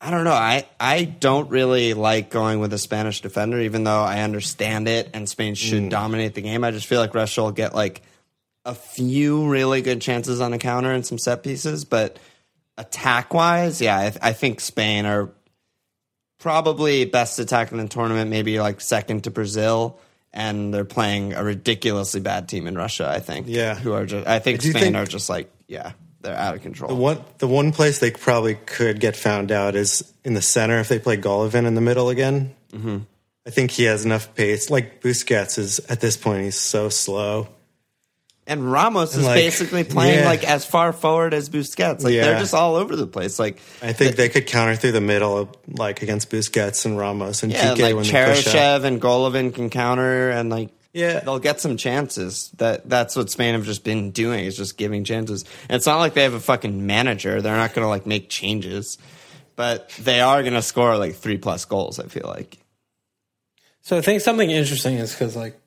I 0.00 0.10
don't 0.10 0.24
know. 0.24 0.32
I, 0.32 0.66
I 0.80 1.04
don't 1.04 1.50
really 1.50 1.94
like 1.94 2.30
going 2.30 2.58
with 2.58 2.72
a 2.72 2.78
Spanish 2.78 3.20
defender, 3.20 3.60
even 3.60 3.84
though 3.84 4.00
I 4.00 4.22
understand 4.22 4.88
it 4.88 5.10
and 5.12 5.28
Spain 5.28 5.54
should 5.54 5.84
mm. 5.84 5.90
dominate 5.90 6.34
the 6.34 6.42
game. 6.42 6.64
I 6.64 6.70
just 6.70 6.86
feel 6.86 7.00
like 7.00 7.14
Russia 7.14 7.42
will 7.42 7.52
get 7.52 7.74
like 7.74 8.02
a 8.64 8.74
few 8.74 9.48
really 9.48 9.82
good 9.82 10.00
chances 10.00 10.40
on 10.40 10.52
a 10.52 10.58
counter 10.58 10.90
and 10.90 11.06
some 11.06 11.18
set 11.18 11.42
pieces, 11.42 11.84
but 11.84 12.18
attack 12.78 13.34
wise, 13.34 13.80
yeah, 13.80 13.96
I, 13.96 14.12
I 14.22 14.32
think 14.32 14.60
Spain 14.60 15.04
are 15.06 15.30
probably 16.38 17.04
best 17.04 17.38
attack 17.38 17.70
in 17.72 17.78
the 17.78 17.88
tournament, 17.88 18.30
maybe 18.30 18.58
like 18.58 18.80
second 18.80 19.24
to 19.24 19.30
Brazil. 19.30 20.00
And 20.34 20.72
they're 20.72 20.84
playing 20.86 21.34
a 21.34 21.44
ridiculously 21.44 22.20
bad 22.20 22.48
team 22.48 22.66
in 22.66 22.74
Russia. 22.74 23.06
I 23.08 23.20
think. 23.20 23.46
Yeah. 23.48 23.74
who 23.74 23.92
are 23.92 24.06
just? 24.06 24.26
I 24.26 24.38
think 24.38 24.60
Do 24.60 24.70
Spain 24.70 24.82
think- 24.82 24.96
are 24.96 25.04
just 25.06 25.28
like, 25.28 25.50
yeah, 25.68 25.92
they're 26.22 26.34
out 26.36 26.54
of 26.54 26.62
control. 26.62 26.88
The 26.88 26.94
one, 26.94 27.22
the 27.38 27.48
one 27.48 27.72
place 27.72 27.98
they 27.98 28.10
probably 28.10 28.54
could 28.54 28.98
get 29.00 29.14
found 29.16 29.52
out 29.52 29.74
is 29.76 30.10
in 30.24 30.34
the 30.34 30.42
center 30.42 30.78
if 30.80 30.88
they 30.88 30.98
play 30.98 31.16
Golovin 31.18 31.66
in 31.66 31.74
the 31.74 31.80
middle 31.82 32.08
again. 32.08 32.54
Mm-hmm. 32.72 32.98
I 33.46 33.50
think 33.50 33.72
he 33.72 33.84
has 33.84 34.04
enough 34.04 34.34
pace. 34.34 34.70
Like 34.70 35.02
Busquets 35.02 35.58
is 35.58 35.80
at 35.90 36.00
this 36.00 36.16
point, 36.16 36.44
he's 36.44 36.58
so 36.58 36.88
slow. 36.88 37.48
And 38.44 38.70
Ramos 38.72 39.14
is 39.16 39.24
like, 39.24 39.36
basically 39.36 39.84
playing 39.84 40.20
yeah. 40.20 40.26
like 40.26 40.42
as 40.42 40.66
far 40.66 40.92
forward 40.92 41.32
as 41.32 41.48
Busquets. 41.48 42.02
Like 42.02 42.14
they're 42.14 42.40
just 42.40 42.54
all 42.54 42.74
over 42.74 42.96
the 42.96 43.06
place. 43.06 43.38
Like 43.38 43.60
I 43.80 43.92
think 43.92 44.16
they 44.16 44.28
could 44.28 44.46
counter 44.46 44.74
through 44.74 44.92
the 44.92 45.00
middle, 45.00 45.54
like 45.68 46.02
against 46.02 46.28
Busquets 46.28 46.84
and 46.84 46.98
Ramos 46.98 47.44
and 47.44 47.52
yeah, 47.52 47.72
Piqué 47.74 47.82
like 47.82 47.94
when 47.94 48.04
they 48.04 48.34
push 48.34 48.46
up. 48.48 48.54
Cheryshev 48.54 48.84
and 48.84 49.00
Golovin 49.00 49.54
can 49.54 49.70
counter, 49.70 50.30
and 50.30 50.50
like 50.50 50.70
Yeah. 50.92 51.20
they'll 51.20 51.38
get 51.38 51.60
some 51.60 51.76
chances. 51.76 52.50
That 52.56 52.88
that's 52.88 53.14
what 53.14 53.30
Spain 53.30 53.54
have 53.54 53.64
just 53.64 53.84
been 53.84 54.10
doing 54.10 54.44
is 54.44 54.56
just 54.56 54.76
giving 54.76 55.04
chances. 55.04 55.44
And 55.68 55.76
it's 55.76 55.86
not 55.86 55.98
like 55.98 56.14
they 56.14 56.24
have 56.24 56.34
a 56.34 56.40
fucking 56.40 56.84
manager. 56.84 57.40
They're 57.40 57.56
not 57.56 57.74
going 57.74 57.84
to 57.84 57.88
like 57.88 58.06
make 58.06 58.28
changes, 58.28 58.98
but 59.54 59.88
they 60.00 60.20
are 60.20 60.42
going 60.42 60.54
to 60.54 60.62
score 60.62 60.98
like 60.98 61.14
three 61.14 61.38
plus 61.38 61.64
goals. 61.64 62.00
I 62.00 62.08
feel 62.08 62.26
like. 62.26 62.58
So 63.82 63.96
I 63.96 64.00
think 64.00 64.20
something 64.20 64.50
interesting 64.50 64.96
is 64.96 65.12
because 65.12 65.36
like 65.36 65.60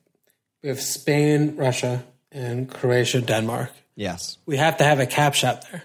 we 0.62 0.68
have 0.68 0.80
Spain, 0.80 1.56
Russia, 1.56 2.04
and 2.32 2.70
Croatia, 2.70 3.20
Denmark. 3.20 3.70
Yes. 3.94 4.38
We 4.46 4.56
have 4.58 4.76
to 4.78 4.84
have 4.84 5.00
a 5.00 5.06
cap 5.06 5.34
shot 5.34 5.64
there. 5.70 5.82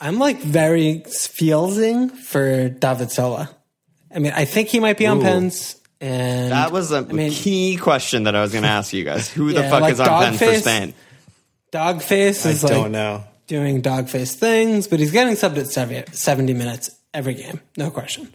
I'm 0.00 0.18
like 0.18 0.40
very 0.40 1.02
feelsing 1.06 2.10
for 2.10 2.68
David 2.68 3.10
Silva. 3.10 3.50
I 4.14 4.18
mean, 4.18 4.32
I 4.34 4.44
think 4.44 4.68
he 4.68 4.80
might 4.80 4.98
be 4.98 5.06
on 5.06 5.18
Ooh. 5.18 5.22
pens. 5.22 5.76
And 6.00 6.50
That 6.50 6.72
was 6.72 6.90
a 6.90 6.98
I 6.98 7.02
mean, 7.02 7.30
key 7.30 7.76
question 7.76 8.24
that 8.24 8.34
I 8.34 8.42
was 8.42 8.50
going 8.52 8.64
to 8.64 8.68
ask 8.70 8.92
you 8.92 9.04
guys. 9.04 9.28
Who 9.30 9.52
the 9.52 9.62
fuck 9.62 9.82
like 9.82 9.92
is 9.92 10.00
on 10.00 10.08
pen 10.08 10.34
for 10.34 10.44
Dogface? 10.46 10.60
Spain? 10.60 10.94
Dogface 11.72 12.46
I 12.46 12.50
is 12.50 12.62
don't 12.62 12.90
know. 12.92 13.24
doing 13.46 13.80
dogface 13.82 14.34
things, 14.34 14.88
but 14.88 14.98
he's 14.98 15.12
getting 15.12 15.34
subbed 15.34 15.58
at 15.58 15.68
70 15.68 16.12
70 16.12 16.54
minutes 16.54 16.90
every 17.14 17.34
game, 17.34 17.60
no 17.76 17.90
question. 17.90 18.32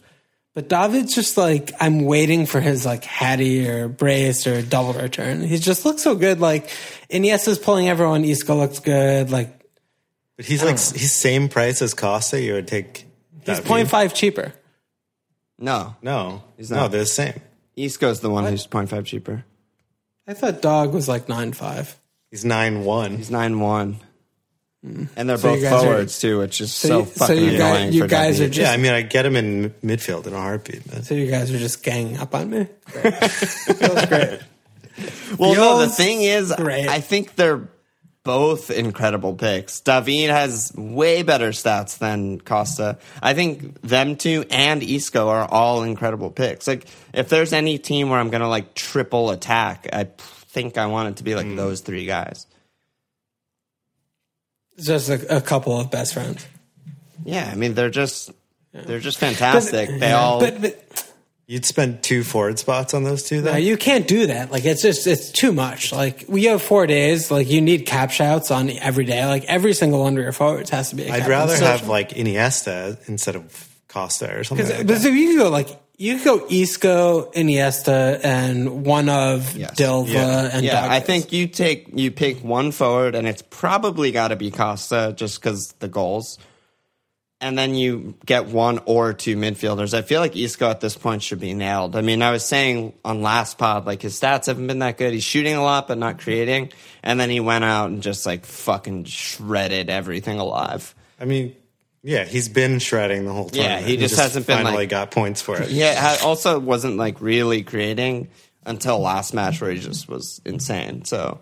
But 0.57 0.69
David's 0.69 1.13
just 1.13 1.37
like 1.37 1.71
I'm 1.79 2.05
waiting 2.05 2.47
for 2.47 2.59
his 2.59 2.83
like 2.83 3.03
Hattie 3.03 3.69
or 3.69 3.87
brace 3.87 4.47
or 4.47 4.63
double 4.63 4.93
return. 4.93 5.43
He 5.43 5.59
just 5.59 5.85
looks 5.85 6.01
so 6.01 6.15
good. 6.15 6.39
Like 6.39 6.71
Iniesta's 7.11 7.59
pulling 7.59 7.89
everyone. 7.89 8.25
Isco 8.25 8.55
looks 8.55 8.79
good. 8.79 9.29
Like 9.29 9.55
But 10.35 10.47
he's 10.47 10.63
like 10.63 10.79
he's 10.79 11.13
same 11.13 11.47
price 11.47 11.83
as 11.83 11.93
Costa. 11.93 12.41
You 12.41 12.53
would 12.53 12.67
take. 12.67 13.05
he's 13.45 13.61
that 13.61 13.65
0.5 13.65 14.15
cheaper. 14.15 14.51
No, 15.59 15.95
No, 16.01 16.41
He's 16.57 16.71
no, 16.71 16.87
they're 16.87 17.01
the 17.01 17.05
same. 17.05 17.39
Isco's 17.75 18.21
the 18.21 18.31
one 18.31 18.45
who's 18.45 18.65
0.5 18.65 19.05
cheaper. 19.05 19.45
I 20.25 20.33
thought 20.33 20.63
Dog 20.63 20.91
was 20.91 21.07
like 21.07 21.29
nine 21.29 21.53
five. 21.53 21.95
He's 22.31 22.43
nine 22.43 22.83
one. 22.83 23.17
He's 23.17 23.29
nine 23.29 23.59
one, 23.59 23.99
and 25.15 25.29
they're 25.29 25.37
So 25.37 25.53
both 25.53 25.61
guys 25.61 25.73
are- 25.73 25.83
forwards 25.83 26.19
too, 26.19 26.39
which 26.39 26.61
is 26.61 26.73
so, 26.73 26.99
you- 26.99 27.05
so 27.05 27.11
fucking 27.11 27.43
you 27.43 27.57
guys- 27.57 27.95
you 27.95 28.01
for 28.01 28.07
guys 28.07 28.39
are 28.41 28.47
just- 28.47 28.59
Yeah, 28.59 28.71
I 28.71 28.77
mean, 28.77 28.93
I 28.93 29.01
get 29.01 29.25
him 29.25 29.35
in 29.35 29.73
midfield 29.83 30.27
in 30.27 30.33
a 30.33 30.37
heartbeat. 30.37 30.81
But 30.89 31.05
So 31.05 31.13
you 31.15 31.29
guys 31.29 31.51
are 31.51 31.59
just 31.59 31.83
ganging 31.83 32.17
up 32.17 32.33
on 32.35 32.49
me. 32.49 32.67
Feels 32.87 34.05
great. 34.05 34.39
well. 35.37 35.55
No, 35.55 35.79
the 35.79 35.89
thing 35.89 36.21
is, 36.23 36.53
great. 36.55 36.87
I 36.87 37.01
think 37.01 37.35
they're 37.35 37.69
both 38.23 38.69
incredible 38.71 39.35
picks. 39.35 39.79
David 39.79 40.29
has 40.29 40.73
way 40.75 41.23
better 41.23 41.51
stats 41.51 41.97
than 41.97 42.41
Costa. 42.41 42.97
I 43.23 43.33
think 43.33 43.81
them 43.83 44.17
two 44.17 44.43
and 44.49 44.83
Isco 44.83 45.29
are 45.29 45.47
all 45.49 45.83
incredible 45.83 46.29
picks. 46.29 46.67
Like, 46.67 46.87
if 47.13 47.29
there's 47.29 47.53
any 47.53 47.77
team 47.77 48.09
where 48.09 48.19
I'm 48.19 48.29
gonna 48.29 48.49
like 48.49 48.73
triple 48.73 49.29
attack, 49.31 49.87
I 49.93 50.09
think 50.17 50.77
I 50.77 50.87
want 50.87 51.07
it 51.07 51.15
to 51.17 51.23
be 51.23 51.35
like 51.35 51.45
hmm. 51.45 51.55
those 51.55 51.79
three 51.79 52.05
guys. 52.05 52.46
Just 54.79 55.09
a, 55.09 55.37
a 55.37 55.41
couple 55.41 55.79
of 55.79 55.89
best 55.91 56.13
friends. 56.13 56.45
Yeah, 57.25 57.49
I 57.51 57.55
mean 57.55 57.73
they're 57.73 57.89
just 57.89 58.31
they're 58.73 58.99
just 58.99 59.17
fantastic. 59.17 59.89
they 59.99 60.11
all 60.11 60.39
But, 60.39 60.61
but 60.61 61.11
you'd 61.47 61.65
spend 61.65 62.03
two 62.03 62.23
forward 62.23 62.59
spots 62.59 62.93
on 62.93 63.03
those 63.03 63.23
two, 63.23 63.41
though. 63.41 63.53
No, 63.53 63.57
you 63.57 63.75
can't 63.77 64.07
do 64.07 64.27
that. 64.27 64.51
Like 64.51 64.65
it's 64.65 64.81
just 64.83 65.07
it's 65.07 65.31
too 65.31 65.51
much. 65.51 65.91
Like 65.91 66.25
we 66.27 66.43
have 66.45 66.61
four 66.61 66.85
days. 66.85 67.31
Like 67.31 67.49
you 67.49 67.59
need 67.61 67.85
cap 67.85 68.11
shouts 68.11 68.51
on 68.51 68.69
every 68.69 69.05
day. 69.05 69.25
Like 69.25 69.45
every 69.45 69.73
single 69.73 70.01
one 70.01 70.15
of 70.17 70.23
your 70.23 70.31
forwards 70.31 70.69
has 70.69 70.91
to 70.91 70.95
be. 70.95 71.03
A 71.07 71.11
I'd 71.13 71.21
cap 71.21 71.29
rather 71.29 71.55
have 71.57 71.87
like 71.87 72.09
Iniesta 72.09 72.97
instead 73.09 73.35
of 73.35 73.67
Costa 73.87 74.37
or 74.37 74.43
something. 74.43 74.67
Like 74.67 74.77
But 74.79 74.87
that. 74.87 75.01
so 75.01 75.07
you 75.09 75.29
can 75.29 75.37
go 75.37 75.49
like 75.49 75.69
you 75.97 76.17
could 76.19 76.23
go 76.41 76.47
Isco, 76.49 77.31
Iniesta, 77.31 78.19
and 78.23 78.85
one 78.85 79.09
of 79.09 79.55
Yes. 79.55 79.75
Dilva 79.75 80.07
Yeah. 80.13 80.49
and 80.53 80.65
Yeah, 80.65 80.87
I 80.89 80.99
think 80.99 81.31
you 81.33 81.47
take 81.47 81.87
you 81.93 82.11
pick 82.11 82.43
one 82.43 82.71
forward, 82.71 83.15
and 83.15 83.27
it's 83.27 83.41
probably 83.49 84.11
got 84.11 84.27
to 84.29 84.35
be 84.35 84.51
Costa 84.51 85.13
just 85.15 85.41
because 85.41 85.73
the 85.79 85.87
goals, 85.87 86.37
and 87.41 87.57
then 87.57 87.73
you 87.75 88.15
get 88.25 88.45
one 88.47 88.79
or 88.85 89.13
two 89.13 89.35
midfielders. 89.37 89.93
I 89.95 90.01
feel 90.03 90.21
like 90.21 90.35
Isco 90.35 90.69
at 90.69 90.81
this 90.81 90.95
point 90.95 91.23
should 91.23 91.39
be 91.39 91.53
nailed. 91.53 91.95
I 91.95 92.01
mean, 92.01 92.21
I 92.21 92.31
was 92.31 92.45
saying 92.45 92.93
on 93.03 93.21
last 93.21 93.57
pod, 93.57 93.85
like 93.85 94.01
his 94.03 94.19
stats 94.19 94.45
haven't 94.47 94.67
been 94.67 94.79
that 94.79 94.97
good. 94.97 95.13
He's 95.13 95.23
shooting 95.23 95.55
a 95.55 95.63
lot, 95.63 95.87
but 95.87 95.97
not 95.97 96.19
creating. 96.19 96.71
And 97.03 97.19
then 97.19 97.29
he 97.29 97.39
went 97.39 97.63
out 97.63 97.89
and 97.89 98.01
just 98.03 98.25
like 98.25 98.45
fucking 98.45 99.05
shredded 99.05 99.89
everything 99.89 100.39
alive. 100.39 100.93
I 101.19 101.25
mean, 101.25 101.55
yeah, 102.03 102.23
he's 102.25 102.49
been 102.49 102.79
shredding 102.79 103.25
the 103.25 103.33
whole 103.33 103.49
time. 103.49 103.61
Yeah, 103.63 103.79
he 103.79 103.97
just 103.97 104.15
hasn't 104.15 104.45
been, 104.47 104.57
finally 104.57 104.75
like- 104.75 104.89
got 104.89 105.11
points 105.11 105.41
for 105.41 105.61
it. 105.61 105.69
Yeah, 105.69 105.95
ha- 105.99 106.25
also 106.27 106.59
wasn't 106.59 106.97
like 106.97 107.21
really 107.21 107.63
creating 107.63 108.29
until 108.65 108.99
last 108.99 109.33
match 109.33 109.61
where 109.61 109.71
he 109.71 109.79
just 109.79 110.07
was 110.09 110.41
insane. 110.45 111.05
So 111.05 111.39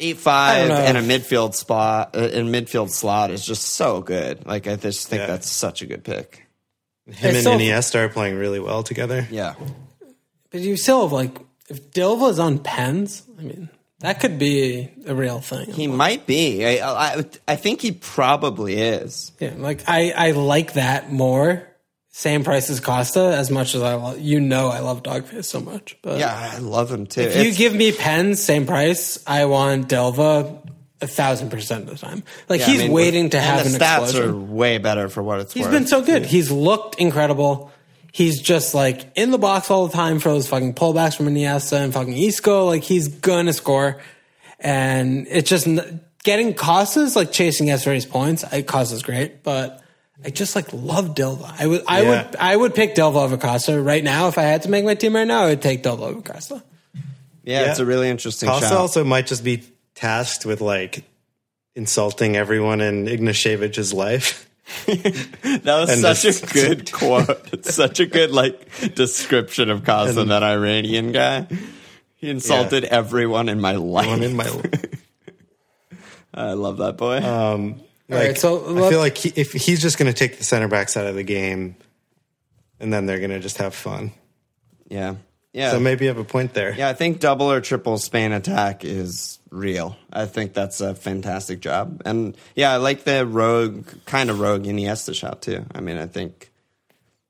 eight 0.00 0.16
five 0.18 0.68
don't 0.68 0.96
and 0.96 0.96
a 0.98 1.02
midfield 1.02 1.54
spot 1.54 2.16
uh, 2.16 2.20
in 2.20 2.48
midfield 2.48 2.90
slot 2.90 3.30
is 3.30 3.44
just 3.44 3.62
so 3.62 4.00
good. 4.02 4.46
Like 4.46 4.66
I 4.66 4.76
just 4.76 5.08
think 5.08 5.20
Yeah. 5.20 5.26
that's 5.28 5.50
such 5.50 5.82
a 5.82 5.86
good 5.86 6.02
pick. 6.04 6.46
Him 7.06 7.14
It's 7.14 7.22
and 7.24 7.44
so- 7.44 7.58
Iniesta 7.58 7.96
are 7.96 8.08
playing 8.08 8.36
really 8.36 8.60
well 8.60 8.82
together. 8.82 9.26
Yeah, 9.30 9.54
But 10.50 10.60
you 10.60 10.76
still 10.76 11.02
have 11.02 11.12
like 11.12 11.38
if 11.68 11.90
Dilva's 11.90 12.38
on 12.38 12.58
pens. 12.58 13.22
I 13.38 13.42
mean 13.42 13.68
that 14.04 14.20
could 14.20 14.38
be 14.38 14.90
a 15.06 15.14
real 15.14 15.40
thing. 15.40 15.72
he 15.72 15.86
might 15.86 16.26
be. 16.26 16.64
I, 16.64 16.88
I 17.18 17.24
I 17.48 17.56
think 17.56 17.80
he 17.82 17.92
probably 17.92 18.74
is. 18.80 19.32
Yeah, 19.40 19.54
like 19.56 19.82
I, 19.88 20.12
I 20.16 20.30
like 20.32 20.74
that 20.74 21.10
more. 21.12 21.66
Same 22.16 22.44
price 22.44 22.70
as 22.70 22.78
Costa, 22.78 23.34
as 23.36 23.50
much 23.50 23.74
as 23.74 23.82
I 23.82 23.94
love, 23.94 24.20
you 24.20 24.38
know 24.38 24.68
I 24.68 24.78
love 24.78 25.02
Dogface 25.02 25.46
so 25.46 25.58
much. 25.60 25.96
But 26.00 26.18
Yeah, 26.20 26.32
I 26.32 26.58
love 26.58 26.88
him 26.92 27.06
too. 27.06 27.22
if 27.22 27.44
you 27.44 27.52
give 27.52 27.74
me 27.74 27.90
pens, 27.90 28.40
same 28.40 28.66
price, 28.66 29.18
I 29.26 29.46
want 29.46 29.88
Delva 29.88 30.60
a 31.00 31.06
thousand 31.08 31.50
percent 31.50 31.88
of 31.88 31.98
the 31.98 32.06
time. 32.06 32.22
Like 32.48 32.60
yeah, 32.60 32.66
I 32.66 32.70
he's 32.70 32.82
mean, 32.82 32.92
waiting 32.92 33.30
to 33.30 33.40
have 33.40 33.64
the 33.64 33.70
an 33.74 33.80
stats 33.80 34.02
explosion. 34.04 34.30
are 34.30 34.36
way 34.36 34.78
better 34.78 35.08
for 35.08 35.24
what 35.24 35.40
it's 35.40 35.52
He's 35.54 35.64
worth. 35.64 35.72
He's 35.72 35.80
been 35.80 35.88
so 35.88 36.02
good. 36.02 36.24
He's 36.24 36.52
looked 36.52 37.00
incredible. 37.00 37.72
He's 38.16 38.40
just 38.40 38.74
like 38.74 39.10
in 39.16 39.32
the 39.32 39.38
box 39.38 39.72
all 39.72 39.88
the 39.88 39.92
time 39.92 40.20
for 40.20 40.28
those 40.28 40.46
fucking 40.46 40.74
pullbacks 40.74 41.16
from 41.16 41.26
Iniesta 41.26 41.80
and 41.82 41.92
fucking 41.92 42.16
Isco. 42.16 42.66
Like 42.66 42.84
he's 42.84 43.08
gonna 43.08 43.52
score, 43.52 44.00
and 44.60 45.26
it's 45.28 45.50
just 45.50 45.66
n- 45.66 46.00
getting 46.22 46.54
Costas 46.54 47.16
like 47.16 47.32
chasing 47.32 47.66
yesterday's 47.66 48.06
points. 48.06 48.44
I, 48.44 48.62
Costa's 48.62 49.02
great, 49.02 49.42
but 49.42 49.82
I 50.24 50.30
just 50.30 50.54
like 50.54 50.72
love 50.72 51.16
Dilva. 51.16 51.54
I 51.58 51.66
would, 51.66 51.82
I 51.88 52.02
Yeah. 52.02 52.08
would, 52.28 52.36
I 52.36 52.56
would 52.56 52.74
pick 52.76 52.94
Dilva 52.94 53.16
over 53.16 53.36
Costa 53.36 53.82
right 53.82 54.04
now 54.04 54.28
if 54.28 54.38
I 54.38 54.42
had 54.42 54.62
to 54.62 54.68
make 54.70 54.84
my 54.84 54.94
team 54.94 55.16
right 55.16 55.26
now. 55.26 55.42
I 55.42 55.46
would 55.48 55.60
take 55.62 55.82
Dilva 55.82 56.02
over 56.02 56.22
Costa. 56.22 56.62
yeah, 57.42 57.62
Yeah. 57.64 57.70
it's 57.72 57.80
a 57.80 57.84
really 57.84 58.08
interesting 58.08 58.48
Costa 58.48 58.68
shot. 58.68 58.76
also 58.78 59.02
might 59.02 59.26
just 59.26 59.42
be 59.42 59.64
tasked 59.96 60.46
with 60.46 60.60
like 60.60 61.02
insulting 61.74 62.36
everyone 62.36 62.80
in 62.80 63.06
Ignashevich's 63.06 63.92
life. 63.92 64.48
That 64.86 65.62
was 65.66 65.90
And 65.90 66.00
such 66.00 66.22
this- 66.22 66.42
a 66.42 66.46
good 66.46 66.90
quote. 66.92 67.52
It's 67.52 67.74
such 67.74 68.00
a 68.00 68.06
good 68.06 68.30
like 68.30 68.94
description 68.94 69.70
of 69.70 69.84
Costa, 69.84 70.24
that 70.24 70.42
Iranian 70.42 71.12
guy. 71.12 71.46
He 72.16 72.30
insulted 72.30 72.84
everyone 72.84 73.48
in 73.50 73.60
my 73.60 73.72
life. 73.76 74.06
One 74.06 74.22
in 74.22 74.34
my 74.36 74.44
I 76.34 76.52
love 76.54 76.78
that 76.78 76.96
boy. 76.96 77.20
like. 77.20 77.24
All 77.24 77.74
right, 78.10 78.36
so 78.38 78.86
I 78.86 78.90
feel 78.90 78.98
like 78.98 79.16
he, 79.16 79.32
if 79.36 79.52
he's 79.52 79.80
just 79.80 79.98
going 79.98 80.12
to 80.12 80.18
take 80.18 80.38
the 80.38 80.44
center 80.44 80.68
backs 80.68 80.96
out 80.96 81.06
of 81.06 81.14
the 81.14 81.22
game, 81.22 81.76
and 82.80 82.92
then 82.92 83.06
they're 83.06 83.18
going 83.18 83.30
to 83.30 83.40
just 83.40 83.58
have 83.58 83.74
fun. 83.74 84.12
yeah. 84.88 85.16
Yeah. 85.54 85.70
So 85.70 85.80
maybe 85.80 86.04
you 86.04 86.08
have 86.08 86.18
a 86.18 86.24
point 86.24 86.52
there. 86.52 86.74
Yeah, 86.74 86.88
I 86.88 86.94
think 86.94 87.20
double 87.20 87.50
or 87.50 87.60
triple 87.60 87.96
Spain 87.96 88.32
attack 88.32 88.84
is 88.84 89.38
real. 89.50 89.96
I 90.12 90.26
think 90.26 90.52
that's 90.52 90.80
a 90.80 90.94
fantastic 90.96 91.60
job. 91.60 92.02
And 92.04 92.36
yeah, 92.56 92.72
I 92.72 92.76
like 92.76 93.04
the 93.04 93.24
rogue, 93.24 93.86
kind 94.04 94.30
of 94.30 94.40
rogue 94.40 94.64
Iniesta 94.64 95.14
shot 95.14 95.42
too. 95.42 95.64
I 95.72 95.80
mean, 95.80 95.96
I 95.96 96.06
think 96.06 96.50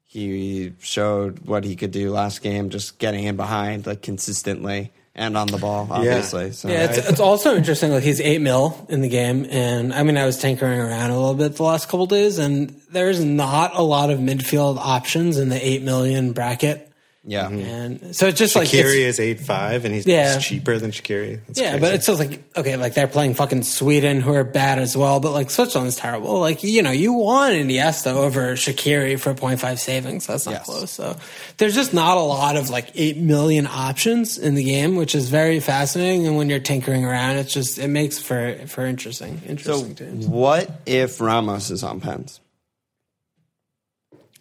he 0.05 0.73
showed 0.81 1.41
what 1.41 1.65
he 1.65 1.77
could 1.77 1.91
do 1.91 2.11
last 2.11 2.41
game, 2.43 2.71
just 2.71 2.99
getting 2.99 3.25
in 3.25 3.37
behind 3.37 3.87
like 3.87 4.01
consistently 4.01 4.91
and 5.15 5.37
on 5.37 5.47
the 5.49 5.59
ball, 5.59 5.87
obviously. 5.91 6.53
So 6.53 6.69
Yeah, 6.69 6.85
it's, 6.85 6.99
it's 6.99 7.21
also 7.21 7.55
interesting. 7.55 7.93
Like 7.93 8.05
he's 8.05 8.21
eight 8.21 8.41
mil 8.41 8.87
in 8.89 9.01
the 9.01 9.09
game, 9.09 9.47
and 9.51 9.93
I 9.93 10.03
mean, 10.03 10.17
I 10.17 10.25
was 10.25 10.39
tinkering 10.39 10.81
around 10.81 11.11
a 11.11 11.19
little 11.19 11.35
bit 11.35 11.57
the 11.57 11.63
last 11.63 11.89
couple 11.89 12.07
days, 12.07 12.39
and 12.39 12.81
there's 12.91 13.23
not 13.23 13.77
a 13.77 13.83
lot 13.83 14.11
of 14.11 14.19
midfield 14.19 14.79
options 14.79 15.37
in 15.37 15.51
the 15.51 15.67
eight 15.67 15.83
million 15.83 16.33
bracket, 16.33 16.91
yeah. 17.27 17.47
Mm-hmm. 17.47 17.61
and 17.61 18.17
so 18.17 18.27
it's 18.29 18.39
just 18.39 18.55
like 18.55 18.69
Shaqiri 18.69 19.01
is 19.01 19.19
eight 19.19 19.41
five, 19.41 19.85
and 19.85 19.95
he's 19.95 20.07
Yeah. 20.07 20.39
cheaper 20.39 20.79
than 20.79 20.91
Shaqiri. 20.91 21.41
That's 21.47 21.59
yeah, 21.61 21.71
crazy. 21.71 21.81
but 21.81 21.95
it's 21.95 22.07
just 22.07 22.19
like 22.21 22.43
okay, 22.57 22.77
like 22.77 22.95
they're 22.95 23.07
playing 23.09 23.35
fucking 23.35 23.63
Sweden, 23.63 24.21
who 24.21 24.33
are 24.35 24.45
bad 24.45 24.79
as 24.79 24.97
well, 24.97 25.21
but 25.21 25.33
like 25.33 25.51
Switzerland's 25.51 25.97
terrible. 25.97 26.39
Like 26.41 26.63
you 26.63 26.83
know, 26.83 26.91
you 26.91 27.13
want 27.13 27.55
Iniesta 27.55 28.13
over 28.13 28.53
Shaqiri 28.55 29.19
for 29.19 29.35
0.5 29.35 29.79
savings. 29.79 30.27
That's 30.27 30.47
not 30.47 30.53
Yes. 30.53 30.65
close. 30.67 30.91
So 30.91 31.17
there's 31.57 31.75
just 31.75 31.95
not 31.95 32.17
a 32.17 32.21
lot 32.21 32.57
of 32.57 32.71
like 32.71 32.89
eight 32.95 33.17
million 33.17 33.67
options 33.67 34.37
in 34.39 34.55
the 34.55 34.65
game, 34.65 34.97
which 34.97 35.15
is 35.15 35.29
very 35.29 35.61
fascinating. 35.61 36.27
And 36.27 36.37
when 36.37 36.51
you're 36.51 36.59
tinkering 36.61 37.05
around, 37.05 37.37
it's 37.37 37.53
just 37.53 37.79
it 37.79 37.89
makes 37.89 38.19
for 38.19 38.55
for 38.67 38.85
interesting 38.87 39.41
So 39.45 39.49
interesting 39.51 39.95
teams. 39.95 40.27
what 40.27 40.71
if 40.87 41.21
Ramos 41.21 41.71
is 41.71 41.83
on 41.83 42.01
pens? 42.01 42.41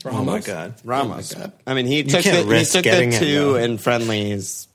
Oh, 0.06 0.10
oh 0.12 0.24
my 0.26 0.40
god, 0.40 0.74
Ramos? 0.84 1.34
god, 1.34 1.40
Ramos. 1.42 1.54
I 1.68 1.74
mean, 1.74 1.86
he 1.86 2.04
took 2.04 2.24
the, 2.24 2.44
he 2.58 2.66
took 2.66 2.84
the 2.84 3.18
two 3.20 3.54
though. 3.54 3.56
in 3.56 3.78
friendlies 3.78 4.68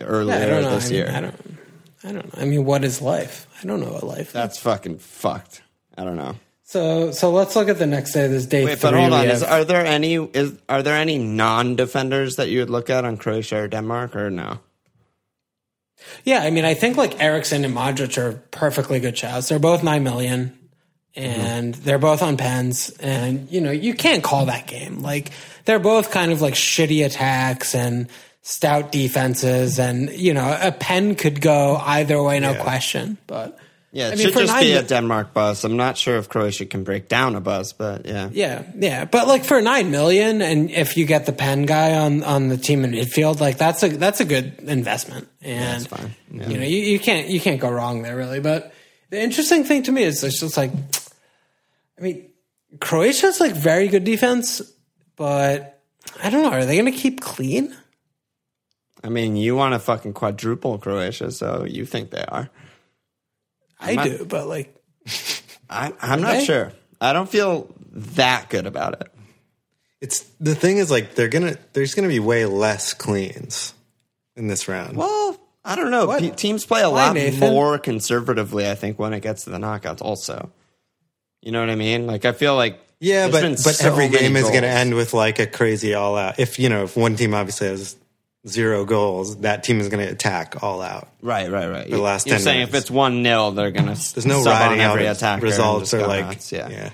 earlier 0.00 0.36
Yeah, 0.38 0.44
I 0.44 0.46
don't 0.46 0.62
know. 0.62 0.70
this 0.74 0.86
I 0.86 0.88
mean, 0.88 0.94
year. 0.96 1.10
I 1.10 1.20
don't. 1.20 1.58
I 2.02 2.12
don't 2.12 2.34
know. 2.36 2.42
I 2.42 2.44
mean, 2.46 2.64
what 2.64 2.84
is 2.84 3.00
life? 3.02 3.46
I 3.62 3.66
don't 3.66 3.80
know 3.80 3.92
what 3.92 4.02
life. 4.04 4.28
is. 4.28 4.32
That's 4.32 4.58
fucking 4.58 4.98
fucked. 4.98 5.62
I 5.96 6.04
don't 6.04 6.16
know. 6.16 6.36
So 6.64 7.10
so 7.10 7.30
let's 7.30 7.56
look 7.56 7.68
at 7.68 7.78
the 7.78 7.86
next 7.86 8.12
day. 8.12 8.26
This 8.28 8.46
day 8.46 8.64
Wait, 8.64 8.78
three. 8.78 8.90
but 8.90 8.98
hold 8.98 9.10
we 9.10 9.16
on. 9.16 9.28
Is, 9.28 9.42
are 9.42 9.64
there 9.64 9.84
any 9.84 10.14
is 10.14 10.54
are 10.68 10.82
there 10.82 10.96
any 10.96 11.18
non 11.18 11.74
defenders 11.76 12.36
that 12.36 12.48
you 12.48 12.60
would 12.60 12.70
look 12.70 12.88
at 12.90 13.04
on 13.04 13.16
Croatia 13.16 13.62
or 13.62 13.68
Denmark 13.68 14.14
or 14.14 14.30
no? 14.30 14.60
Yeah, 16.24 16.42
I 16.42 16.50
mean, 16.50 16.64
I 16.64 16.74
think 16.74 16.96
like 16.96 17.20
Eriksen 17.20 17.64
and 17.64 17.74
Modric 17.74 18.16
are 18.18 18.32
perfectly 18.50 19.00
good 19.00 19.18
shouts. 19.18 19.48
They're 19.48 19.58
both 19.58 19.82
nine 19.82 20.02
million, 20.02 20.56
Mm-hmm. 21.16 21.40
and 21.40 21.74
they're 21.74 21.98
both 21.98 22.22
on 22.22 22.36
pens. 22.36 22.90
And 23.00 23.50
you 23.50 23.60
know, 23.60 23.72
you 23.72 23.94
can't 23.94 24.22
call 24.22 24.46
that 24.46 24.66
game. 24.66 25.00
Like 25.02 25.32
they're 25.64 25.80
both 25.80 26.10
kind 26.12 26.30
of 26.32 26.40
like 26.40 26.54
shitty 26.54 27.04
attacks 27.04 27.74
and 27.74 28.08
stout 28.42 28.90
defenses, 28.92 29.78
and 29.78 30.10
you 30.10 30.32
know, 30.34 30.56
a 30.62 30.72
pen 30.72 31.14
could 31.14 31.40
go 31.40 31.76
either 31.76 32.22
way, 32.22 32.38
no 32.40 32.52
Yeah. 32.52 32.62
question. 32.62 33.18
But 33.26 33.58
Yeah, 33.92 34.06
it 34.08 34.12
I 34.12 34.14
mean, 34.14 34.26
should 34.28 34.34
just 34.34 34.52
nine 34.52 34.62
be 34.62 34.72
a 34.72 34.82
Denmark 34.84 35.34
bus. 35.34 35.64
I'm 35.64 35.76
not 35.76 35.98
sure 35.98 36.16
if 36.16 36.28
Croatia 36.28 36.64
can 36.64 36.84
break 36.84 37.08
down 37.08 37.34
a 37.34 37.40
bus, 37.40 37.72
but 37.72 38.06
yeah. 38.06 38.28
Yeah, 38.32 38.62
yeah, 38.78 39.04
but 39.04 39.26
like 39.26 39.44
for 39.44 39.60
nine 39.60 39.90
million, 39.90 40.42
and 40.42 40.70
if 40.70 40.96
you 40.96 41.04
get 41.06 41.26
the 41.26 41.32
pen 41.32 41.66
guy 41.66 41.98
on 41.98 42.22
on 42.22 42.48
the 42.48 42.56
team 42.56 42.84
in 42.84 42.92
midfield, 42.92 43.40
like 43.40 43.58
that's 43.58 43.82
a 43.82 43.88
that's 43.88 44.20
a 44.20 44.24
good 44.24 44.60
investment, 44.68 45.26
and 45.42 45.86
fine. 45.88 46.14
Yeah. 46.32 46.48
you 46.48 46.56
know 46.58 46.64
you, 46.64 46.78
you 46.78 46.98
can't 47.00 47.26
you 47.28 47.40
can't 47.40 47.60
go 47.60 47.68
wrong 47.68 48.02
there 48.02 48.16
really. 48.16 48.38
But 48.40 48.72
the 49.10 49.20
interesting 49.20 49.64
thing 49.64 49.82
to 49.82 49.92
me 49.92 50.04
is 50.04 50.22
it's 50.22 50.38
just 50.40 50.56
like, 50.56 50.70
I 52.00 52.02
mean, 52.02 52.30
Croatia's 52.80 53.40
like 53.40 53.52
very 53.52 53.88
good 53.88 54.04
defense, 54.04 54.62
but 55.16 55.82
I 56.22 56.30
don't 56.30 56.42
know, 56.42 56.50
are 56.50 56.64
they 56.64 56.76
going 56.78 56.90
to 56.92 56.98
keep 56.98 57.20
clean? 57.20 57.76
I 59.04 59.08
mean, 59.08 59.36
you 59.36 59.54
want 59.56 59.74
to 59.74 59.78
fucking 59.78 60.14
quadruple 60.14 60.78
Croatia, 60.78 61.30
so 61.30 61.64
you 61.64 61.84
think 61.84 62.10
they 62.10 62.24
are. 62.24 62.48
I 63.78 63.94
not- 63.94 64.04
do, 64.06 64.24
but 64.24 64.46
like, 64.46 64.74
I, 65.70 65.92
I'm 66.00 66.20
not 66.22 66.32
they? 66.38 66.44
sure. 66.44 66.72
I 67.00 67.12
don't 67.12 67.28
feel 67.28 67.72
that 67.92 68.50
good 68.50 68.66
about 68.66 69.00
it. 69.00 69.08
it's 70.00 70.20
the 70.40 70.54
thing 70.54 70.76
is 70.78 70.90
like 70.90 71.14
they're 71.14 71.28
gonna 71.28 71.56
there's 71.72 71.94
gonna 71.94 72.08
be 72.08 72.20
way 72.20 72.44
less 72.44 72.92
cleans 72.94 73.72
in 74.36 74.48
this 74.48 74.68
round. 74.68 74.96
Well, 74.98 75.38
I 75.64 75.76
don't 75.76 75.90
know. 75.90 76.14
Pe- 76.18 76.30
teams 76.30 76.64
play 76.66 76.82
a 76.82 76.90
Why, 76.90 77.06
lot 77.06 77.14
Nathan? 77.14 77.40
more 77.40 77.78
conservatively, 77.78 78.68
I 78.68 78.74
think, 78.74 78.98
when 78.98 79.12
it 79.14 79.20
gets 79.20 79.44
to 79.44 79.50
the 79.50 79.58
knockouts. 79.58 80.02
Also, 80.02 80.50
you 81.42 81.52
know 81.52 81.60
what 81.60 81.70
I 81.70 81.74
mean? 81.76 82.06
Like, 82.06 82.24
I 82.24 82.32
feel 82.32 82.54
like 82.56 82.80
Yeah, 83.00 83.28
but 83.28 83.42
but 83.42 83.56
so 83.58 83.88
every 83.88 84.08
game 84.08 84.36
is 84.36 84.48
going 84.50 84.62
to 84.62 84.68
end 84.68 84.94
with 84.94 85.14
like 85.14 85.38
a 85.38 85.46
crazy 85.46 85.94
all 85.94 86.16
out. 86.16 86.38
If 86.38 86.58
you 86.58 86.68
know, 86.68 86.84
if 86.84 86.96
one 86.96 87.16
team 87.16 87.34
obviously 87.34 87.68
has 87.68 87.96
zero 88.46 88.84
goals, 88.84 89.38
that 89.38 89.64
team 89.64 89.80
is 89.80 89.88
going 89.88 90.06
to 90.06 90.12
attack 90.12 90.62
all 90.62 90.82
out. 90.82 91.08
Right, 91.22 91.50
right, 91.50 91.68
right. 91.68 91.90
the 91.90 91.98
last 91.98 92.26
You're 92.26 92.36
10 92.36 92.44
saying 92.44 92.58
minutes. 92.58 92.74
if 92.74 92.80
it's 92.82 92.90
one 92.90 93.22
0 93.22 93.50
they're 93.52 93.70
gonna 93.70 93.94
There's 93.94 94.26
no 94.26 94.42
riding 94.42 94.80
out 94.80 94.92
every 94.92 95.06
of 95.06 95.16
attacker. 95.16 95.44
results 95.44 95.94
or 95.94 96.06
like 96.06 96.26
nuts. 96.26 96.52
yeah. 96.52 96.68
yeah. 96.68 96.90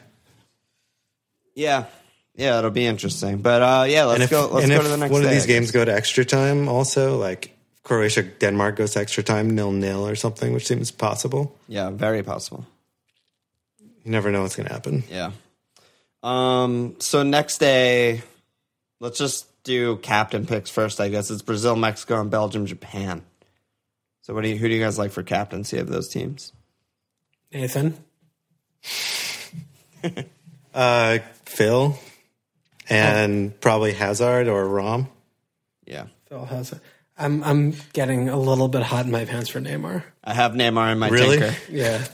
Yeah, 1.54 1.86
yeah, 2.34 2.58
it'll 2.58 2.70
be 2.70 2.86
interesting. 2.86 3.38
But 3.38 3.62
uh, 3.62 3.84
yeah, 3.88 4.04
let's 4.04 4.24
if, 4.24 4.30
go. 4.30 4.48
Let's 4.52 4.68
go 4.68 4.82
to 4.82 4.88
the 4.88 4.96
next. 4.98 5.10
one 5.10 5.24
of 5.24 5.30
these 5.30 5.46
games 5.46 5.70
go 5.70 5.84
to 5.84 5.92
extra 5.92 6.24
time, 6.24 6.68
also 6.68 7.16
like 7.16 7.56
Croatia 7.82 8.22
Denmark 8.22 8.76
goes 8.76 8.92
to 8.92 9.00
extra 9.00 9.22
time 9.22 9.54
nil 9.54 9.72
nil 9.72 10.06
or 10.06 10.16
something, 10.16 10.52
which 10.52 10.66
seems 10.66 10.90
possible. 10.90 11.56
Yeah, 11.66 11.90
very 11.90 12.22
possible. 12.22 12.66
You 14.06 14.12
never 14.12 14.30
know 14.30 14.42
what's 14.42 14.54
going 14.54 14.68
to 14.68 14.72
happen. 14.72 15.02
Yeah. 15.10 15.32
Um. 16.22 16.94
So 17.00 17.24
next 17.24 17.58
day, 17.58 18.22
let's 19.00 19.18
just 19.18 19.46
do 19.64 19.96
captain 19.96 20.46
picks 20.46 20.70
first. 20.70 21.00
I 21.00 21.08
guess 21.08 21.28
it's 21.30 21.42
Brazil, 21.42 21.74
Mexico, 21.76 22.20
and 22.20 22.30
Belgium, 22.30 22.66
Japan. 22.66 23.22
So 24.22 24.32
what 24.32 24.42
do 24.44 24.48
you? 24.48 24.56
Who 24.56 24.68
do 24.68 24.74
you 24.74 24.82
guys 24.82 24.96
like 24.96 25.10
for 25.10 25.22
captaincy 25.24 25.78
of 25.78 25.88
those 25.88 26.08
teams? 26.08 26.52
Nathan, 27.52 27.96
Uh, 30.74 31.18
Phil 31.46 31.98
and 32.88 33.58
probably 33.60 33.92
Hazard 33.92 34.46
or 34.46 34.64
Rom. 34.68 35.08
Yeah, 35.86 36.06
Phil 36.28 36.44
Hazard. 36.44 36.80
I'm 37.18 37.42
I'm 37.42 37.74
getting 37.92 38.28
a 38.28 38.38
little 38.38 38.68
bit 38.68 38.82
hot 38.82 39.06
in 39.06 39.10
my 39.10 39.24
pants 39.24 39.48
for 39.48 39.60
Neymar. 39.60 40.02
I 40.22 40.34
have 40.34 40.52
Neymar 40.52 40.92
in 40.92 40.98
my 40.98 41.08
Really? 41.08 41.38
tinker. 41.38 41.56
Yeah, 41.70 42.04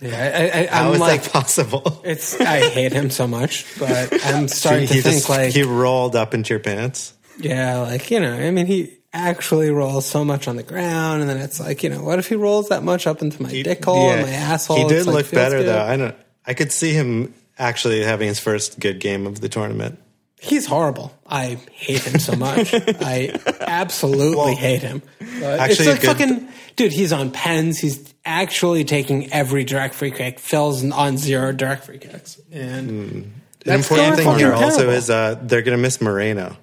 yeah. 0.00 0.50
I, 0.52 0.60
I, 0.60 0.66
How 0.66 0.92
is 0.92 1.00
like, 1.00 1.22
that 1.22 1.32
possible? 1.32 2.00
It's 2.04 2.40
I 2.40 2.68
hate 2.68 2.92
him 2.92 3.10
so 3.10 3.26
much, 3.26 3.66
but 3.78 4.12
I'm 4.26 4.48
starting 4.48 4.88
he 4.88 4.96
to 4.96 5.02
think 5.02 5.16
just 5.16 5.28
like 5.28 5.52
he 5.52 5.62
rolled 5.62 6.14
up 6.16 6.34
into 6.34 6.54
your 6.54 6.60
pants. 6.60 7.14
yeah, 7.38 7.78
like 7.78 8.10
you 8.10 8.20
know, 8.20 8.34
I 8.34 8.50
mean, 8.50 8.66
he 8.66 8.96
actually 9.12 9.70
rolls 9.70 10.06
so 10.06 10.24
much 10.24 10.46
on 10.46 10.56
the 10.56 10.62
ground, 10.62 11.22
and 11.22 11.30
then 11.30 11.38
it's 11.38 11.58
like 11.58 11.82
you 11.82 11.90
know, 11.90 12.02
what 12.02 12.18
if 12.18 12.28
he 12.28 12.36
rolls 12.36 12.68
that 12.68 12.82
much 12.82 13.06
up 13.06 13.22
into 13.22 13.42
my 13.42 13.50
dick 13.50 13.84
hole 13.84 14.10
and 14.10 14.22
my 14.22 14.32
asshole? 14.32 14.76
He 14.76 14.88
did 14.88 15.06
like, 15.06 15.14
look 15.14 15.30
better 15.30 15.58
good. 15.58 15.68
though. 15.68 15.82
I 15.82 15.96
don't. 15.96 16.16
I 16.46 16.54
could 16.54 16.70
see 16.70 16.92
him 16.92 17.34
actually 17.58 18.02
having 18.04 18.28
his 18.28 18.38
first 18.38 18.78
good 18.78 19.00
game 19.00 19.26
of 19.26 19.40
the 19.40 19.48
tournament. 19.48 19.98
He's 20.46 20.66
horrible. 20.66 21.12
I 21.26 21.58
hate 21.72 22.02
him 22.02 22.18
so 22.20 22.36
much. 22.36 22.72
I 22.74 23.38
absolutely 23.60 24.54
hate 24.54 24.82
him. 24.82 25.02
But 25.18 25.60
actually, 25.60 25.88
it's 25.88 26.04
like 26.04 26.16
a 26.16 26.18
good- 26.18 26.28
fucking 26.38 26.48
dude. 26.76 26.92
He's 26.92 27.12
on 27.12 27.30
pens. 27.32 27.78
He's 27.78 28.14
actually 28.24 28.84
taking 28.84 29.32
every 29.32 29.64
direct 29.64 29.94
free 29.94 30.10
kick. 30.10 30.38
Phil's 30.38 30.88
on 30.90 31.18
zero 31.18 31.52
direct 31.52 31.84
free 31.84 31.98
kicks, 31.98 32.40
and 32.52 33.32
An 33.64 33.72
important 33.72 34.16
thing 34.16 34.24
fucking 34.24 34.38
here 34.38 34.52
also 34.52 34.90
is 34.90 35.10
uh, 35.10 35.38
they're 35.42 35.62
going 35.62 35.76
to 35.76 35.82
miss 35.82 36.00
Moreno. 36.00 36.56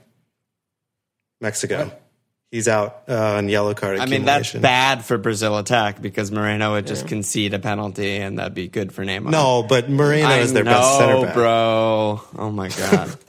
Mexico. 1.42 1.92
He's 2.52 2.68
out 2.68 3.06
uh, 3.10 3.34
on 3.38 3.50
yellow 3.50 3.74
card. 3.74 3.98
I 3.98 4.06
mean, 4.06 4.26
that's 4.26 4.54
bad 4.54 5.04
for 5.04 5.18
Brazil 5.18 5.58
attack 5.58 6.00
because 6.00 6.32
Moreno 6.32 6.74
would 6.74 6.86
just 6.86 7.08
concede 7.08 7.56
a 7.56 7.60
penalty, 7.60 8.18
and 8.18 8.38
that'd 8.38 8.54
be 8.54 8.68
good 8.68 8.94
for 8.94 9.04
Neymar. 9.04 9.32
No, 9.32 9.64
but 9.64 9.90
Moreno 9.90 10.28
I 10.28 10.38
is 10.38 10.54
their 10.54 10.64
know, 10.64 10.72
best 10.72 10.98
center 11.00 11.22
back. 11.26 11.34
bro. 11.34 12.22
Oh 12.38 12.52
my 12.52 12.70
god. 12.70 13.18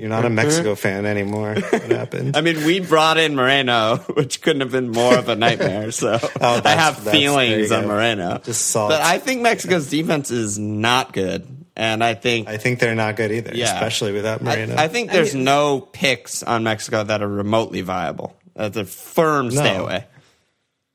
You're 0.00 0.08
not 0.08 0.24
a 0.24 0.30
Mexico 0.30 0.74
fan 0.76 1.04
anymore. 1.04 1.54
What 1.54 1.82
happened? 1.92 2.36
I 2.36 2.40
mean, 2.40 2.64
we 2.64 2.80
brought 2.80 3.18
in 3.18 3.36
Moreno, 3.36 3.96
which 4.14 4.40
couldn't 4.40 4.62
have 4.62 4.72
been 4.72 4.88
more 4.90 5.14
of 5.18 5.28
a 5.28 5.36
nightmare. 5.36 5.90
So 5.90 6.14
I 6.14 6.20
Oh, 6.40 6.60
that's- 6.60 6.76
have 6.78 6.98
feelings 6.98 7.70
on. 7.70 7.86
Moreno. 7.86 8.38
Just 8.38 8.66
salt. 8.68 8.90
But 8.90 9.02
I 9.02 9.18
think 9.18 9.42
Mexico's 9.42 9.90
defense 9.90 10.30
is 10.30 10.58
not 10.58 11.12
good, 11.12 11.46
and 11.76 12.02
I 12.02 12.14
think 12.14 12.48
I 12.48 12.56
think 12.56 12.78
they're 12.80 12.94
not 12.94 13.16
good 13.16 13.30
either, 13.30 13.52
Yeah. 13.54 13.74
especially 13.74 14.12
without 14.12 14.40
Moreno. 14.42 14.74
I 14.76 14.88
think 14.88 15.10
there's 15.12 15.34
no 15.34 15.80
picks 15.80 16.42
on 16.42 16.62
Mexico 16.64 17.04
that 17.04 17.22
are 17.22 17.28
remotely 17.28 17.82
viable. 17.82 18.34
That's 18.56 18.76
a 18.78 18.86
firm 18.86 19.50
stay 19.50 19.76
No. 19.76 19.84
away. 19.84 20.04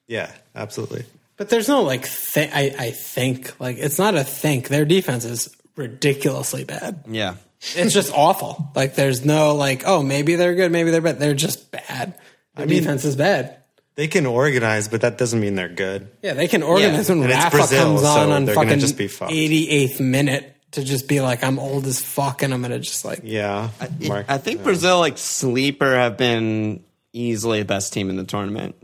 yeah, 0.08 0.32
absolutely. 0.56 1.06
but 1.38 1.50
there's 1.50 1.68
no 1.68 1.84
like. 1.84 2.10
Th- 2.10 2.50
I 2.52 2.74
I 2.78 2.90
think 2.92 3.60
like 3.60 3.78
it's 3.78 4.00
not 4.00 4.16
a 4.16 4.24
think. 4.24 4.70
Their 4.70 4.86
defense 4.86 5.26
is 5.26 5.56
ridiculously 5.76 6.64
bad. 6.64 7.04
Yeah. 7.08 7.36
It's 7.76 7.94
just 7.94 8.12
awful. 8.14 8.72
Like 8.76 8.96
there's 8.96 9.24
no 9.26 9.56
like. 9.56 9.84
Oh, 9.86 10.04
maybe 10.04 10.36
they're 10.36 10.56
good. 10.56 10.72
Maybe 10.72 10.92
they're 10.92 11.02
bad. 11.02 11.20
They're 11.20 11.34
just 11.34 11.72
bad. 11.72 12.16
Their 12.56 12.68
mean- 12.68 12.80
defense 12.84 13.06
is 13.06 13.16
bad. 13.16 13.58
they 13.96 14.08
can 14.08 14.26
organize, 14.26 14.88
but 14.88 15.02
that 15.02 15.18
doesn't 15.18 15.40
mean 15.40 15.56
they're 15.56 15.70
good. 15.70 16.10
Yeah, 16.22 16.34
they 16.34 16.48
can 16.48 16.62
organize 16.64 17.08
Yeah, 17.10 17.16
when 17.16 17.24
and 17.24 17.32
it's 17.32 17.44
Rafa 17.44 17.58
Brazil, 17.58 17.84
comes 17.86 18.02
so 18.02 18.08
on 18.08 18.32
on 18.32 18.48
fucking 18.48 18.80
just 18.80 18.98
be 18.98 19.08
fucked. 19.08 19.32
88th 19.32 20.00
minute 20.00 20.50
to 20.72 20.84
just 20.84 21.08
be 21.08 21.22
like, 21.22 21.44
I'm 21.44 21.60
old 21.60 21.86
as 21.86 22.02
fuck 22.02 22.42
and 22.42 22.52
I'm 22.54 22.62
going 22.62 22.72
to 22.72 22.80
just 22.80 23.06
like, 23.06 23.20
Yeah, 23.24 23.70
Mark- 24.02 24.26
I 24.28 24.40
think 24.40 24.64
Brazil, 24.64 25.00
like 25.00 25.18
sleeper, 25.20 25.96
have 25.96 26.18
been 26.18 26.84
easily 27.14 27.60
the 27.60 27.66
best 27.66 27.94
team 27.94 28.10
in 28.10 28.16
the 28.18 28.24
tournament. 28.24 28.76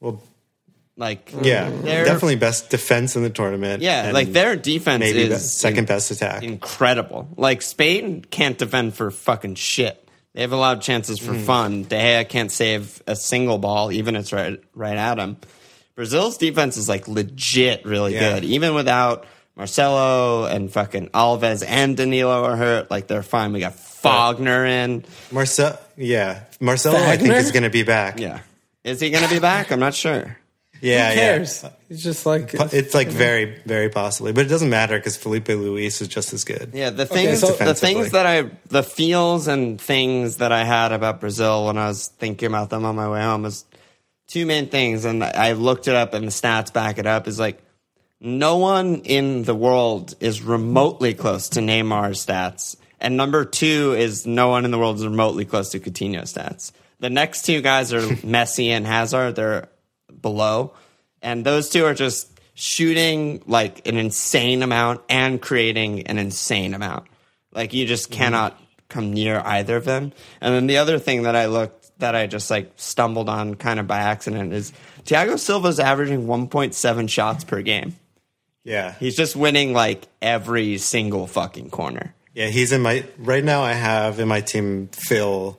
Well, 0.00 0.20
Like, 0.96 1.32
yeah, 1.42 1.70
definitely 1.70 2.36
best 2.36 2.68
defense 2.70 3.16
in 3.16 3.22
the 3.22 3.30
tournament. 3.30 3.82
Yeah, 3.82 4.04
and 4.04 4.12
like 4.12 4.32
their 4.32 4.56
defense 4.56 5.00
maybe 5.00 5.26
the 5.26 5.36
is 5.36 5.58
second 5.58 5.86
best 5.88 6.10
attack. 6.10 6.42
incredible. 6.42 7.28
Like 7.36 7.62
Spain 7.62 8.24
can't 8.30 8.58
defend 8.58 8.94
for 8.94 9.10
fucking 9.10 9.54
shit. 9.54 9.98
They 10.34 10.42
have 10.42 10.52
allowed 10.52 10.82
chances 10.82 11.18
for 11.18 11.32
Mm. 11.32 11.44
fun. 11.44 11.82
De 11.84 11.96
Gea 11.96 12.28
can't 12.28 12.52
save 12.52 13.02
a 13.06 13.16
single 13.16 13.56
ball, 13.58 13.90
even 13.90 14.16
if 14.16 14.22
it's 14.22 14.32
right 14.34 14.60
right 14.74 14.96
at 14.98 15.18
him. 15.18 15.38
Brazil's 15.94 16.36
defense 16.36 16.76
is 16.76 16.88
like 16.90 17.08
legit 17.08 17.84
really 17.86 18.14
Yeah. 18.14 18.34
good, 18.34 18.44
even 18.44 18.74
without 18.74 19.24
Marcelo 19.56 20.44
and 20.44 20.70
fucking 20.72 21.08
Alves 21.14 21.64
and 21.66 21.96
Danilo 21.96 22.44
are 22.44 22.56
hurt. 22.56 22.90
Like 22.90 23.06
they're 23.08 23.22
fine. 23.22 23.52
We 23.52 23.60
got 23.60 23.74
Fagner 23.76 24.66
in. 24.68 25.04
Marcel, 25.30 25.78
yeah, 25.96 26.40
Marcelo, 26.60 26.98
I 26.98 27.16
think 27.16 27.32
is 27.34 27.50
going 27.52 27.62
to 27.62 27.70
be 27.70 27.82
back. 27.82 28.18
Yeah, 28.20 28.40
is 28.84 29.00
he 29.00 29.08
going 29.10 29.24
to 29.24 29.30
be 29.30 29.38
back? 29.40 29.70
I'm 29.72 29.80
not 29.80 29.94
sure. 29.94 30.36
Yeah, 30.82 31.10
who 31.10 31.14
cares? 31.14 31.62
yeah. 31.62 31.70
It's 31.88 32.02
just 32.02 32.26
like, 32.26 32.50
It's 32.54 32.92
like 32.94 33.08
very, 33.08 33.60
very 33.64 33.88
possibly, 33.88 34.32
but 34.32 34.44
it 34.44 34.48
doesn't 34.48 34.68
matter 34.70 34.98
because 34.98 35.16
Filipe 35.16 35.48
Luis 35.48 36.00
is 36.02 36.08
just 36.08 36.32
as 36.32 36.44
good. 36.44 36.72
Yeah, 36.74 36.90
the 36.90 37.06
things 37.06 37.40
so- 37.40 37.52
the 37.52 37.74
things 37.74 38.10
that 38.10 38.26
I 38.26 38.50
the 38.68 38.82
feels 38.82 39.46
and 39.48 39.80
things 39.80 40.38
that 40.38 40.50
I 40.52 40.64
had 40.64 40.90
about 40.92 41.20
Brazil 41.20 41.66
when 41.66 41.78
I 41.78 41.86
was 41.86 42.08
thinking 42.08 42.48
about 42.48 42.70
them 42.70 42.84
on 42.84 42.96
my 42.96 43.08
way 43.08 43.20
home 43.22 43.42
was 43.42 43.64
two 44.26 44.44
main 44.44 44.68
things, 44.68 45.04
and 45.04 45.22
I 45.22 45.52
looked 45.52 45.86
it 45.88 45.94
up 45.94 46.14
and 46.14 46.26
the 46.26 46.30
stats 46.32 46.72
back 46.72 46.98
it 46.98 47.06
up. 47.06 47.28
Is 47.28 47.38
like 47.38 47.62
no 48.20 48.56
one 48.56 49.02
in 49.04 49.44
the 49.44 49.54
world 49.54 50.14
is 50.20 50.42
remotely 50.42 51.14
close 51.14 51.50
to 51.50 51.60
Neymar's 51.60 52.24
stats, 52.26 52.76
and 53.00 53.16
number 53.16 53.44
two 53.44 53.94
is 53.96 54.26
no 54.26 54.48
one 54.48 54.64
in 54.64 54.70
the 54.72 54.78
world 54.78 54.96
is 54.96 55.04
remotely 55.04 55.44
close 55.44 55.70
to 55.70 55.80
Coutinho's 55.80 56.32
stats. 56.34 56.72
The 56.98 57.10
next 57.10 57.42
two 57.46 57.60
guys 57.60 57.92
are 57.92 58.00
Messi 58.24 58.68
and 58.68 58.86
Hazard. 58.86 59.36
They're 59.36 59.68
below, 60.20 60.72
and 61.22 61.44
those 61.44 61.68
two 61.70 61.84
are 61.84 61.94
just 61.94 62.28
shooting 62.54 63.42
like 63.46 63.86
an 63.88 63.96
insane 63.96 64.62
amount 64.62 65.00
and 65.08 65.40
creating 65.40 66.06
an 66.06 66.18
insane 66.18 66.74
amount. 66.74 67.06
Like 67.52 67.72
you 67.72 67.86
just 67.86 68.10
cannot 68.10 68.58
come 68.88 69.12
near 69.12 69.40
either 69.40 69.76
of 69.76 69.84
them. 69.84 70.12
And 70.40 70.54
then 70.54 70.66
the 70.66 70.78
other 70.78 70.98
thing 70.98 71.22
that 71.22 71.34
I 71.34 71.46
looked 71.46 71.90
that 71.98 72.14
I 72.14 72.26
just 72.26 72.50
like 72.50 72.72
stumbled 72.76 73.28
on 73.28 73.54
kind 73.54 73.78
of 73.80 73.86
by 73.86 73.98
accident 73.98 74.52
is 74.52 74.72
Thiago 75.04 75.38
Silva's 75.38 75.80
averaging 75.80 76.26
1.7 76.26 77.08
shots 77.08 77.44
per 77.44 77.62
game. 77.62 77.96
Yeah, 78.64 78.94
He's 79.00 79.16
just 79.16 79.34
winning 79.34 79.72
like 79.72 80.06
every 80.20 80.78
single 80.78 81.26
fucking 81.26 81.70
corner. 81.70 82.14
yeah. 82.34 82.46
He's 82.48 82.70
in 82.72 82.80
my 82.82 83.04
right 83.18 83.42
now. 83.42 83.62
I 83.62 83.72
have 83.72 84.20
in 84.20 84.28
my 84.28 84.40
team 84.40 84.88
Phil, 84.92 85.58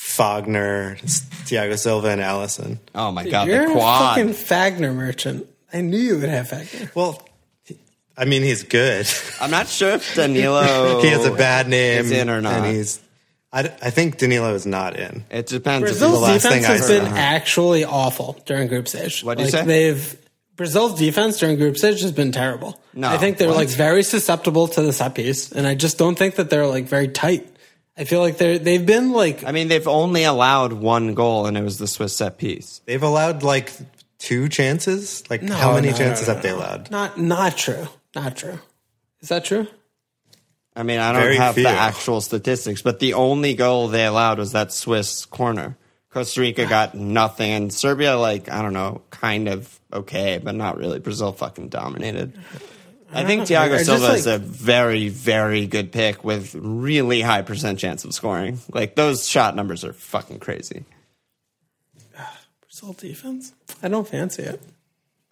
Fagner, 0.00 0.96
Thiago 1.44 1.78
Silva, 1.78 2.08
and 2.08 2.22
Alisson. 2.22 2.78
Oh 2.94 3.12
my 3.12 3.28
god, 3.28 3.46
you're 3.48 3.66
the 3.68 3.74
a 3.74 3.78
fucking 3.78 4.30
Fagner 4.30 4.94
merchant. 4.94 5.46
I 5.72 5.82
knew 5.82 5.98
you 5.98 6.18
would 6.18 6.28
have 6.30 6.48
Fagner. 6.48 6.94
Well, 6.94 7.22
I 8.16 8.24
mean, 8.24 8.42
he's 8.42 8.62
good. 8.62 9.06
I'm 9.42 9.50
not 9.50 9.68
sure 9.68 9.90
if 9.90 10.14
Danilo 10.14 11.00
he 11.02 11.08
has 11.08 11.26
a 11.26 11.30
bad 11.30 11.68
name, 11.68 12.00
is 12.06 12.10
in 12.10 12.30
or 12.30 12.40
not. 12.40 12.54
and 12.54 12.74
he's. 12.74 12.98
I, 13.52 13.60
I 13.60 13.90
think 13.90 14.16
Danilo 14.16 14.54
is 14.54 14.64
not 14.64 14.98
in. 14.98 15.24
It 15.30 15.48
depends. 15.48 15.82
if 15.84 15.98
Brazil's 15.98 16.14
the 16.14 16.20
last 16.20 16.42
defense 16.42 16.54
thing 16.54 16.64
I 16.64 16.76
has 16.76 16.88
heard. 16.88 17.02
been 17.02 17.12
actually 17.12 17.84
awful 17.84 18.40
during 18.46 18.68
group 18.68 18.88
stage. 18.88 19.22
What'd 19.22 19.44
you 19.44 19.50
say? 19.50 19.64
They've 19.64 20.16
Brazil's 20.56 20.98
defense 20.98 21.38
during 21.38 21.56
group 21.56 21.76
stage 21.76 22.00
has 22.00 22.12
been 22.12 22.32
terrible. 22.32 22.80
No, 22.94 23.08
I 23.08 23.18
think 23.18 23.36
they're 23.36 23.48
what? 23.48 23.56
like 23.56 23.68
very 23.68 24.02
susceptible 24.02 24.68
to 24.68 24.82
the 24.82 24.94
set 24.94 25.14
piece, 25.14 25.52
and 25.52 25.66
I 25.66 25.74
just 25.74 25.98
don't 25.98 26.16
think 26.16 26.36
that 26.36 26.48
they're 26.48 26.66
like 26.66 26.86
very 26.86 27.08
tight. 27.08 27.49
I 28.00 28.04
feel 28.04 28.20
like 28.20 28.38
they're 28.38 28.58
they've 28.58 28.84
been 28.84 29.12
like 29.12 29.44
I 29.44 29.52
mean, 29.52 29.68
they've 29.68 29.86
only 29.86 30.24
allowed 30.24 30.72
one 30.72 31.12
goal, 31.14 31.44
and 31.44 31.58
it 31.58 31.62
was 31.62 31.76
the 31.76 31.86
Swiss 31.86 32.16
set 32.16 32.38
piece. 32.38 32.80
They've 32.86 33.02
allowed 33.02 33.42
like 33.42 33.70
two 34.18 34.48
chances. 34.48 35.22
Like 35.28 35.42
No, 35.42 35.54
how 35.54 35.74
many 35.74 35.88
no, 35.88 35.92
no, 35.92 35.98
chances 35.98 36.26
no, 36.26 36.34
have 36.34 36.42
they 36.42 36.48
allowed? 36.48 36.90
not 36.90 37.18
not 37.20 37.58
true, 37.58 37.86
not 38.16 38.36
true. 38.38 38.58
Is 39.20 39.28
that 39.28 39.44
true? 39.44 39.66
I 40.74 40.82
mean, 40.82 40.98
I 40.98 41.12
don't 41.12 41.20
Very 41.20 41.36
have 41.36 41.56
few. 41.56 41.64
the 41.64 41.68
actual 41.68 42.22
statistics, 42.22 42.80
but 42.80 43.00
the 43.00 43.14
only 43.14 43.54
goal 43.54 43.88
they 43.88 44.06
allowed 44.06 44.38
was 44.38 44.52
that 44.52 44.72
Swiss 44.72 45.26
corner. 45.26 45.76
Costa 46.10 46.40
Rica 46.40 46.64
got 46.66 46.94
nothing, 46.94 47.50
and 47.52 47.72
Serbia, 47.72 48.16
like, 48.16 48.50
I 48.50 48.62
don't 48.62 48.72
know, 48.72 49.02
kind 49.10 49.46
of 49.48 49.78
okay, 49.92 50.40
but 50.42 50.54
not 50.54 50.78
really. 50.78 51.00
Brazil 51.00 51.32
fucking 51.32 51.68
dominated. 51.68 52.32
I 53.12 53.24
think. 53.24 53.42
Thiago 53.42 53.74
I 53.74 53.82
Silva 53.82 54.12
is 54.12 54.26
a 54.26 54.38
very, 54.38 55.08
very 55.08 55.66
good 55.66 55.92
pick 55.92 56.24
with 56.24 56.54
really 56.54 57.20
high 57.20 57.42
percent 57.42 57.78
chance 57.78 58.04
of 58.04 58.14
scoring. 58.14 58.60
Like, 58.72 58.94
those 58.94 59.28
shot 59.28 59.56
numbers 59.56 59.84
are 59.84 59.92
fucking 59.92 60.38
crazy. 60.38 60.84
Brazil 62.60 62.92
defense? 62.92 63.52
I 63.82 63.88
don't 63.88 64.06
fancy 64.06 64.42
it. 64.42 64.60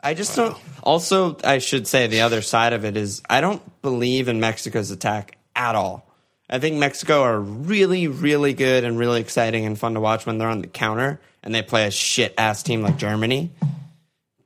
I 0.01 0.15
just 0.15 0.37
don't. 0.37 0.57
Also, 0.83 1.37
I 1.43 1.59
should 1.59 1.87
say 1.87 2.07
the 2.07 2.21
other 2.21 2.43
side 2.43 2.73
of 2.73 2.85
it 2.85 2.97
is 2.97 3.23
I 3.29 3.41
don't 3.41 3.63
believe 3.83 4.29
in 4.29 4.41
Mexico's 4.41 4.91
attack 4.91 5.39
at 5.57 5.75
all. 5.75 6.09
I 6.51 6.59
think 6.59 6.77
Mexico 6.77 7.23
are 7.23 7.39
really, 7.39 8.09
really 8.09 8.55
good 8.55 8.85
and 8.85 8.99
really 8.99 9.21
exciting 9.21 9.67
and 9.67 9.79
fun 9.79 9.95
to 9.95 10.01
watch 10.01 10.25
when 10.25 10.39
they're 10.39 10.49
on 10.49 10.63
the 10.63 10.67
counter 10.67 11.21
and 11.43 11.55
they 11.55 11.63
play 11.63 11.87
a 11.87 11.91
shit 11.91 12.33
ass 12.39 12.63
team 12.63 12.83
like 12.83 12.97
Germany. 12.97 13.51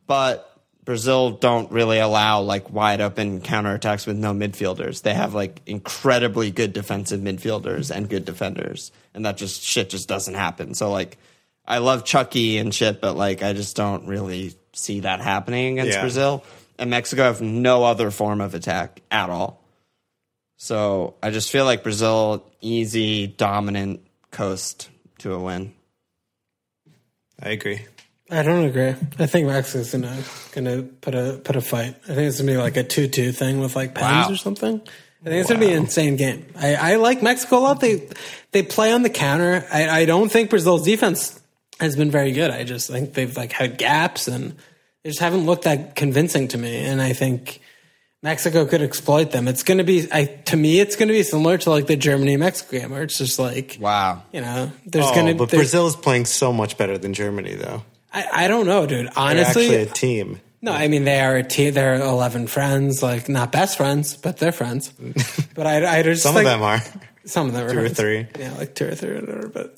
But 0.07 0.52
Brazil 0.85 1.31
don't 1.31 1.71
really 1.71 1.99
allow 1.99 2.40
like 2.40 2.71
wide 2.71 3.01
open 3.01 3.40
counterattacks 3.40 4.07
with 4.07 4.16
no 4.16 4.33
midfielders. 4.33 5.03
They 5.03 5.14
have 5.14 5.33
like 5.35 5.61
incredibly 5.66 6.51
good 6.51 6.73
defensive 6.73 7.21
midfielders 7.21 7.95
and 7.95 8.09
good 8.09 8.25
defenders. 8.25 8.90
And 9.14 9.25
that 9.25 9.37
just 9.37 9.62
shit 9.62 9.90
just 9.90 10.09
doesn't 10.09 10.35
happen. 10.35 10.75
So 10.75 10.90
like 10.90 11.18
I 11.64 11.79
love 11.79 12.05
Chucky 12.05 12.59
and 12.59 12.75
shit, 12.75 13.01
but 13.01 13.16
like 13.16 13.42
I 13.42 13.53
just 13.53 13.77
don't 13.77 14.07
really 14.07 14.55
see 14.73 15.01
that 15.01 15.21
happening 15.21 15.79
against 15.79 15.97
Yeah. 15.97 16.03
Brazil. 16.03 16.45
And 16.79 16.90
Mexico 16.90 17.23
have 17.25 17.40
no 17.40 17.85
other 17.85 18.11
form 18.11 18.40
of 18.40 18.55
attack 18.55 19.03
at 19.11 19.31
all. 19.31 19.62
So 20.57 21.14
I 21.23 21.31
just 21.31 21.51
feel 21.51 21.64
like 21.64 21.85
Brazil 21.85 22.45
easy, 22.61 23.29
dominant 23.29 24.01
coast 24.33 24.90
to 25.18 25.33
a 25.35 25.38
win. 25.38 25.75
I 27.40 27.51
agree. 27.51 27.87
I 28.33 28.42
don't 28.42 28.64
agree. 28.64 28.88
I 29.18 29.27
think 29.27 29.47
Mexico's 29.47 29.92
gonna 29.92 30.16
gonna 30.53 30.83
put 30.83 31.14
a 31.14 31.40
put 31.45 31.55
a 31.57 31.61
fight. 31.61 31.95
I 32.05 32.14
think 32.14 32.29
it's 32.29 32.40
gonna 32.40 32.53
be 32.53 32.57
like 32.59 32.77
a 32.77 32.83
two 32.83 33.07
two 33.07 33.31
thing 33.33 33.61
with 33.61 33.77
like 33.77 33.95
pens 33.95 34.29
Wow. 34.29 34.33
or 34.33 34.37
something. 34.37 34.81
I 35.25 35.29
think 35.29 35.40
it's 35.40 35.49
gonna 35.51 35.61
be 35.61 35.71
an 35.73 35.83
insane 35.85 36.16
game. 36.16 36.47
I, 36.59 36.75
I 36.75 36.97
like 36.97 37.23
Mexico 37.23 37.59
a 37.59 37.61
lot. 37.61 37.81
They 37.81 38.09
they 38.53 38.62
play 38.62 38.92
on 38.92 39.03
the 39.03 39.11
counter. 39.11 39.64
I, 39.73 39.88
I 40.01 40.05
don't 40.07 40.33
think 40.33 40.51
Brazil's 40.51 40.83
defense 40.85 41.38
has 41.79 41.95
been 41.95 42.11
very 42.11 42.33
good. 42.33 42.51
I 42.51 42.64
just 42.64 42.88
think 42.90 43.14
they've 43.14 43.37
like 43.37 43.53
had 43.53 43.77
gaps 43.79 44.27
and 44.29 44.57
they 45.05 45.11
just 45.11 45.21
haven't 45.21 45.45
looked 45.47 45.64
that 45.64 45.95
convincing 45.95 46.49
to 46.49 46.59
me. 46.59 46.85
And 46.87 47.01
I 47.03 47.12
think 47.12 47.61
Mexico 48.23 48.64
could 48.66 48.83
exploit 48.83 49.31
them. 49.33 49.47
It's 49.49 49.62
gonna 49.62 49.85
be 49.85 50.09
I 50.12 50.25
to 50.47 50.57
me 50.57 50.81
it's 50.81 50.97
gonna 50.97 51.12
be 51.12 51.23
similar 51.23 51.59
to 51.59 51.71
like 51.71 51.87
the 51.87 51.97
Germany 51.97 52.37
Mexico 52.37 52.79
game 52.81 52.90
where 52.90 53.03
it's 53.03 53.18
just 53.18 53.38
like 53.38 53.77
Wow. 53.81 54.23
you 54.33 54.40
know 54.40 54.71
there's 54.87 55.07
Oh, 55.07 55.14
gonna 55.14 55.35
but 55.35 55.51
there's- 55.51 55.66
Brazil 55.71 55.87
is 55.87 55.97
playing 55.97 56.25
so 56.27 56.53
much 56.53 56.79
better 56.79 56.97
than 56.99 57.12
Germany, 57.14 57.55
though. 57.57 57.83
I, 58.13 58.44
I 58.44 58.48
don't 58.48 58.67
know, 58.67 58.87
dude. 58.87 59.06
They're 59.06 59.13
Honestly, 59.17 59.65
actually 59.65 59.83
a 59.83 59.87
team. 59.87 60.40
No, 60.60 60.73
I 60.73 60.87
mean 60.88 61.04
they 61.04 61.21
are 61.21 61.37
a 61.37 61.42
team. 61.42 61.75
They're 61.75 61.94
eleven 61.94 62.46
friends, 62.46 63.02
like 63.02 63.29
not 63.29 63.50
best 63.50 63.77
friends, 63.77 64.17
but 64.17 64.38
they're 64.38 64.52
friends. 64.52 64.92
But 65.54 65.67
I, 65.67 65.98
I 65.98 66.02
just 66.02 66.23
Some 66.23 66.35
like, 66.35 66.46
of 66.46 66.50
them 66.50 66.63
are. 66.63 66.81
Some 67.27 67.48
of 67.48 67.52
them 67.52 67.67
are 67.67 67.73
Two 67.73 67.79
or 67.81 67.88
three. 67.90 68.27
Yeah, 68.38 68.54
like 68.54 68.75
two 68.75 68.88
or 68.88 68.94
three 68.94 69.10
or 69.10 69.21
whatever. 69.21 69.48
But 69.48 69.77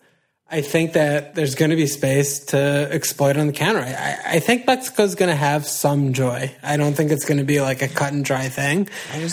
I 0.49 0.61
think 0.61 0.93
that 0.93 1.35
there's 1.35 1.57
going 1.57 1.70
to 1.70 1.76
be 1.76 1.89
space 1.89 2.39
to 2.47 2.89
exploit 2.93 3.37
on 3.37 3.49
the 3.49 3.53
counter. 3.53 3.80
I, 3.80 3.93
I, 3.93 4.18
I 4.37 4.41
think 4.41 4.68
Mexico's 4.68 5.16
going 5.16 5.30
to 5.30 5.37
have 5.37 5.66
some 5.66 6.12
joy. 6.12 6.55
I 6.62 6.76
don't 6.76 6.95
think 6.95 7.11
it's 7.11 7.24
going 7.24 7.39
to 7.39 7.45
be 7.45 7.61
like 7.61 7.82
a 7.82 7.89
cut 7.89 8.12
and 8.12 8.24
dry 8.24 8.49
thing. 8.49 8.89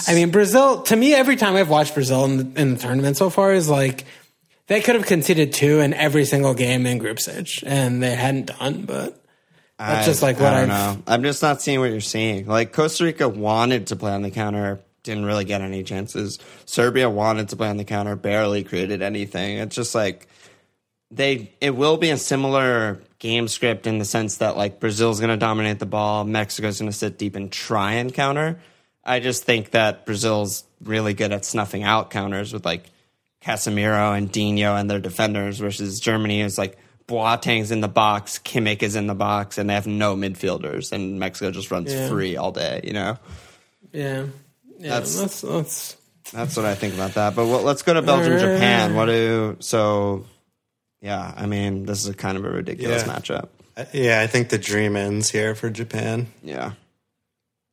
I, 0.08 0.16
mean, 0.16 0.32
Brazil. 0.32 0.82
To 0.84 0.96
me, 0.96 1.14
every 1.14 1.36
time 1.36 1.56
I've 1.56 1.70
watched 1.70 1.94
Brazil 1.94 2.26
in 2.26 2.38
the, 2.38 2.62
in 2.62 2.74
the 2.74 2.80
tournament 2.80 3.18
so 3.18 3.30
far 3.30 3.54
is 3.54 3.70
like 3.70 4.06
they 4.68 4.82
could 4.82 4.96
have 4.96 5.06
conceded 5.06 5.54
two 5.54 5.80
in 5.80 5.94
every 5.94 6.26
single 6.26 6.54
game 6.54 6.86
in 6.86 6.98
group 6.98 7.20
stage, 7.20 7.64
and 7.66 8.02
they 8.02 8.16
hadn't 8.16 8.48
done. 8.48 8.86
But 8.86 9.22
that's 9.78 10.06
just 10.06 10.22
like 10.22 10.40
what 10.40 10.54
I 10.54 10.62
I've 10.62 10.68
don't 10.68 10.98
know. 10.98 11.04
I'm 11.08 11.24
just 11.24 11.42
not 11.42 11.62
seeing 11.62 11.80
what 11.80 11.92
you're 11.92 12.02
seeing. 12.02 12.46
Like 12.48 12.74
Costa 12.74 13.04
Rica 13.04 13.28
wanted 13.28 13.88
to 13.88 13.96
play 13.96 14.12
on 14.12 14.22
the 14.22 14.32
counter, 14.32 14.80
didn't 15.04 15.26
really 15.26 15.46
get 15.46 15.62
any 15.62 15.84
chances. 15.84 16.40
Serbia 16.66 17.10
wanted 17.10 17.50
to 17.50 17.56
play 17.56 17.70
on 17.70 17.78
the 17.78 17.84
counter, 17.84 18.16
barely 18.16 18.64
created 18.64 19.02
anything. 19.02 19.58
It's 19.58 19.76
just 19.76 19.96
like 19.96 20.28
they. 21.10 21.52
It 21.60 21.76
will 21.76 21.98
be 21.98 22.12
a 22.12 22.18
similar 22.18 23.02
game 23.20 23.48
script 23.48 23.88
in 23.88 24.00
the 24.00 24.06
sense 24.06 24.38
that 24.38 24.58
like 24.58 24.80
Brazil's 24.80 25.20
going 25.20 25.30
to 25.30 25.38
dominate 25.38 25.80
the 25.80 25.86
ball, 25.86 26.24
Mexico's 26.24 26.80
going 26.80 26.92
to 26.92 26.98
sit 26.98 27.18
deep 27.18 27.36
and 27.36 27.52
try 27.52 27.94
and 27.94 28.14
counter. 28.14 28.60
I 29.04 29.20
just 29.20 29.44
think 29.44 29.72
that 29.72 30.06
Brazil's 30.06 30.64
really 30.84 31.14
good 31.14 31.32
at 31.32 31.46
snuffing 31.46 31.84
out 31.84 32.12
counters 32.12 32.54
with 32.54 32.66
like 32.66 32.90
Casemiro 33.44 34.16
and 34.18 34.32
Dino 34.32 34.76
and 34.76 34.90
their 34.90 35.00
defenders 35.00 35.58
versus 35.60 36.00
Germany 36.00 36.42
is 36.42 36.58
like 36.58 36.78
Boateng's 37.08 37.72
in 37.72 37.82
the 37.82 37.88
box, 37.88 38.40
Kimmich 38.40 38.84
is 38.84 38.96
in 38.96 39.08
the 39.08 39.16
box, 39.16 39.58
and 39.58 39.70
they 39.70 39.74
have 39.74 39.88
no 39.88 40.16
midfielders, 40.16 40.92
and 40.92 41.20
Mexico 41.20 41.52
just 41.52 41.72
runs 41.72 41.92
Yeah. 41.94 42.08
free 42.08 42.38
all 42.38 42.52
day. 42.52 42.82
You 42.84 42.94
know, 42.94 43.18
Yeah, 43.92 44.26
yeah. 44.80 44.90
That's- 44.90 45.20
That's 45.20 45.42
that's, 45.42 45.98
that's 46.32 46.56
what 46.56 46.66
I 46.66 46.76
think 46.76 46.94
about 46.94 47.16
that. 47.16 47.36
But 47.36 47.48
well, 47.48 47.64
let's 47.64 47.82
go 47.82 47.94
to 47.94 48.02
Belgium, 48.02 48.38
Japan. 48.40 48.96
What 48.96 49.06
do 49.06 49.58
so? 49.60 50.26
Yeah, 51.02 51.34
I 51.36 51.48
mean, 51.48 51.86
this 51.86 52.00
is 52.04 52.08
a 52.10 52.14
kind 52.14 52.38
of 52.38 52.46
a 52.46 52.50
ridiculous 52.50 53.04
Yeah. 53.06 53.14
matchup. 53.14 53.50
Yeah, 53.92 54.22
I 54.22 54.28
think 54.28 54.50
the 54.50 54.58
dream 54.60 54.96
ends 54.96 55.32
here 55.32 55.56
for 55.56 55.70
Japan. 55.72 56.28
Yeah, 56.44 56.74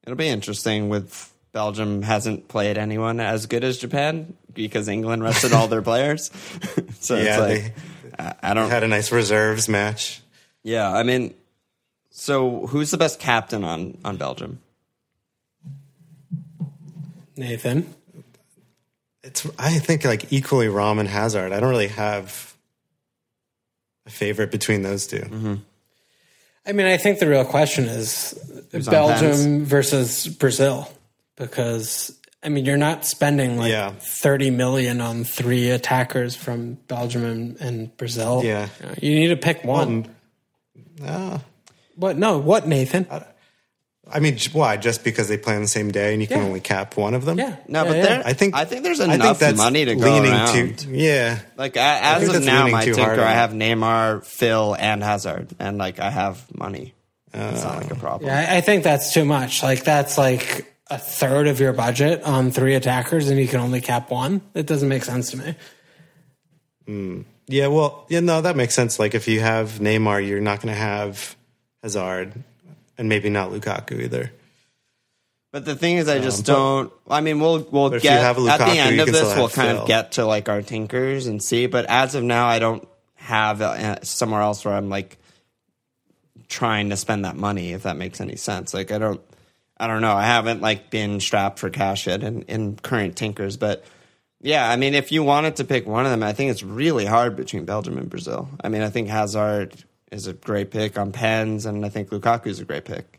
it'll 0.05 0.17
be 0.17 0.29
interesting. 0.29 0.89
With 0.89 1.31
Belgium 1.53 2.03
hasn't 2.03 2.49
played 2.49 2.77
anyone 2.79 3.21
as 3.21 3.47
good 3.47 3.65
as 3.65 3.79
Japan 3.79 4.35
because 4.53 4.89
England 4.89 5.23
rested 5.23 5.53
all 5.53 5.69
their 5.69 5.83
players. 5.91 6.31
so 7.01 7.17
Yeah, 7.17 7.23
it's 7.23 7.39
like 7.39 7.49
they- 7.49 7.73
I, 8.19 8.35
I 8.51 8.55
don't. 8.55 8.69
Had 8.71 8.83
a 8.83 8.89
nice 8.89 9.13
reserves 9.13 9.69
match. 9.69 10.21
Yeah, 10.65 10.91
I 10.93 11.03
mean, 11.05 11.35
so 12.11 12.67
who's 12.67 12.91
the 12.91 12.97
best 12.99 13.21
captain 13.21 13.63
on 13.65 13.97
on 14.05 14.17
Belgium? 14.17 14.61
Nathan. 17.37 17.95
It's 19.23 19.47
I 19.59 19.79
think 19.79 20.05
like 20.05 20.33
equally 20.33 20.69
Rom 20.69 20.99
and 20.99 21.09
Hazard. 21.09 21.53
I 21.53 21.61
don't 21.61 21.71
really 21.71 21.89
have 21.89 22.55
a 24.07 24.11
favorite 24.11 24.51
between 24.51 24.83
those 24.83 25.07
2 25.07 25.17
Mm-hmm. 25.19 25.55
I 26.67 26.73
mean, 26.73 26.87
I 26.87 26.97
think 26.99 27.19
the 27.19 27.29
real 27.29 27.45
question 27.45 27.85
is 27.87 28.39
on 28.75 28.83
Belgium 28.83 29.65
versus 29.65 30.27
Brazil 30.27 30.91
because 31.39 32.19
I 32.43 32.49
mean, 32.51 32.65
you're 32.65 32.77
not 32.77 33.05
spending 33.05 33.57
like 33.59 33.71
Yeah. 33.71 33.93
30 33.99 34.51
million 34.51 35.01
on 35.01 35.25
three 35.25 35.71
attackers 35.71 36.37
from 36.37 36.75
Belgium 36.87 37.25
and, 37.25 37.61
and 37.61 37.97
Brazil. 37.97 38.43
Yeah. 38.45 38.69
You, 39.01 39.15
need 39.15 39.29
to 39.29 39.37
pick 39.37 39.65
one. 39.65 40.15
Uh, 41.05 41.39
what? 41.97 42.17
No, 42.17 42.39
what, 42.39 42.67
Nathan? 42.67 43.07
I 44.11 44.21
mean, 44.21 44.39
why? 44.53 44.77
Just 44.79 45.05
because 45.05 45.29
they 45.29 45.37
play 45.37 45.55
on 45.57 45.63
the 45.63 45.69
same 45.69 45.91
day 45.91 46.13
and 46.13 46.23
you 46.23 46.29
can 46.29 46.39
Yeah. 46.39 46.45
only 46.45 46.61
cap 46.61 46.97
one 46.97 47.13
of 47.15 47.25
them? 47.25 47.39
yeah. 47.39 47.57
No, 47.69 47.83
yeah, 47.83 47.89
but 47.91 47.97
yeah. 47.97 48.03
there, 48.05 48.23
I 48.25 48.33
think 48.33 48.55
I 48.55 48.65
think 48.65 48.83
there's 48.85 49.01
I 49.01 49.05
think 49.07 49.15
enough 49.17 49.39
that's 49.39 49.57
money 49.59 49.85
to 49.85 49.97
go 49.97 50.23
around. 50.23 50.79
too. 50.79 50.91
Yeah, 50.91 51.41
like 51.59 51.77
a- 51.77 51.81
as 51.81 52.29
of 52.29 52.43
now, 52.45 52.59
leaning 52.61 52.73
my 52.73 52.85
too 52.85 52.95
tinker, 52.95 53.21
I 53.21 53.33
have 53.33 53.51
Neymar, 53.51 54.25
Phil, 54.25 54.75
and 54.79 55.03
Hazard, 55.03 55.49
and 55.59 55.77
like 55.77 55.99
I 56.01 56.09
have 56.11 56.43
money. 56.57 56.95
it's 57.35 57.63
not 57.65 57.77
like 57.83 57.91
a 57.91 57.97
problem. 57.97 58.29
Yeah, 58.31 58.47
I, 58.49 58.57
I 58.57 58.61
think 58.63 58.83
that's 58.85 59.13
too 59.13 59.27
much. 59.27 59.63
Like 59.63 59.85
that's 59.85 60.17
like 60.17 60.73
a 60.91 60.99
third 60.99 61.47
of 61.49 61.61
your 61.61 61.73
budget 61.73 62.23
on 62.23 62.51
three 62.51 62.75
attackers, 62.75 63.29
and 63.29 63.39
you 63.39 63.47
can 63.49 63.61
only 63.61 63.81
cap 63.81 64.11
one. 64.11 64.41
It 64.55 64.67
doesn't 64.67 64.89
make 64.89 65.05
sense 65.05 65.31
to 65.33 65.37
me. 66.87 67.25
yeah. 67.47 67.67
Well, 67.67 68.07
yeah. 68.09 68.21
No, 68.21 68.41
that 68.41 68.57
makes 68.57 68.75
sense. 68.75 68.99
Like 68.99 69.15
if 69.15 69.29
you 69.29 69.41
have 69.41 69.73
Neymar, 69.81 70.27
you're 70.27 70.41
not 70.41 70.61
going 70.63 70.75
to 70.75 70.81
have 70.81 71.37
Hazard, 71.83 72.33
and 72.97 73.09
maybe 73.09 73.29
not 73.31 73.51
Lukaku 73.51 74.01
either. 74.03 74.33
But 75.51 75.65
the 75.65 75.75
thing 75.75 75.97
is, 75.97 76.09
I 76.09 76.19
just 76.19 76.47
but- 76.47 76.53
don't. 76.53 76.93
I 77.09 77.21
mean, 77.21 77.41
we'll 77.41 77.67
we'll 77.71 77.93
if 77.95 78.03
get 78.03 78.21
have 78.21 78.39
at 78.39 78.59
the 78.59 78.79
end 78.79 79.01
of 79.01 79.07
this. 79.07 79.35
We'll 79.37 79.49
kind 79.49 79.71
Phil. 79.73 79.83
of 79.83 79.89
get 79.89 80.13
to 80.13 80.25
like 80.27 80.49
our 80.49 80.63
tinkers 80.63 81.27
and 81.27 81.43
see. 81.43 81.67
But 81.67 81.87
as 81.87 82.15
of 82.15 82.23
now, 82.25 82.47
I 82.49 82.59
don't 82.59 82.87
have 83.15 83.61
uh, 83.61 84.03
somewhere 84.03 84.41
else 84.41 84.65
where 84.65 84.75
I'm 84.75 84.89
like 84.89 85.19
trying 86.49 86.91
to 86.91 86.97
spend 86.97 87.25
that 87.25 87.37
money. 87.37 87.73
If 87.73 87.83
that 87.83 87.97
makes 87.97 88.21
any 88.21 88.37
sense, 88.37 88.73
like 88.73 88.91
I 88.93 88.99
don't. 88.99 89.21
I 89.81 89.87
don't 89.87 90.03
know. 90.03 90.15
I 90.15 90.25
haven't 90.25 90.61
like 90.61 90.91
been 90.91 91.21
strapped 91.21 91.59
for 91.59 91.71
cash 91.71 92.07
yet 92.07 92.23
in, 92.23 92.43
in 92.43 92.77
current 92.77 93.17
tinkers, 93.17 93.57
but 93.57 93.85
yeah, 94.41 94.69
I 94.69 94.77
mean, 94.77 94.95
if 94.95 95.11
you 95.11 95.23
wanted 95.23 95.57
to 95.57 95.65
pick 95.65 95.87
one 95.87 96.05
of 96.05 96.11
them, 96.11 96.23
I 96.23 96.33
think 96.33 96.51
it's 96.51 96.63
really 96.63 97.07
hard 97.07 97.37
between 97.37 97.65
Belgium 97.65 97.99
and 97.99 98.09
Brazil. 98.09 98.49
I 98.63 98.69
mean, 98.69 98.83
I 98.83 98.91
think 98.91 99.09
Hazard 99.09 99.85
is 100.13 100.27
a 100.27 100.33
great 100.33 100.71
pick 100.71 100.99
on 100.99 101.13
pens, 101.13 101.67
and 101.67 101.85
I 101.85 101.89
think 101.89 102.11
Lukaku 102.11 102.47
is 102.47 102.61
a 102.61 102.65
great 102.65 102.85
pick. 102.85 103.19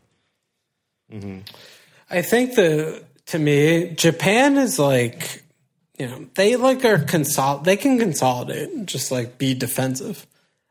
Mm-hmm. 1.12 1.40
I 2.10 2.22
think 2.22 2.54
the 2.54 3.04
to 3.26 3.38
me, 3.38 3.94
Japan 3.94 4.56
is 4.56 4.78
like, 4.78 5.44
you 5.98 6.06
know, 6.06 6.26
they 6.34 6.56
like 6.56 6.84
are 6.84 6.98
consol. 6.98 7.62
They 7.62 7.76
can 7.76 7.98
consolidate, 7.98 8.70
and 8.70 8.88
just 8.88 9.10
like 9.10 9.38
be 9.38 9.54
defensive. 9.54 10.26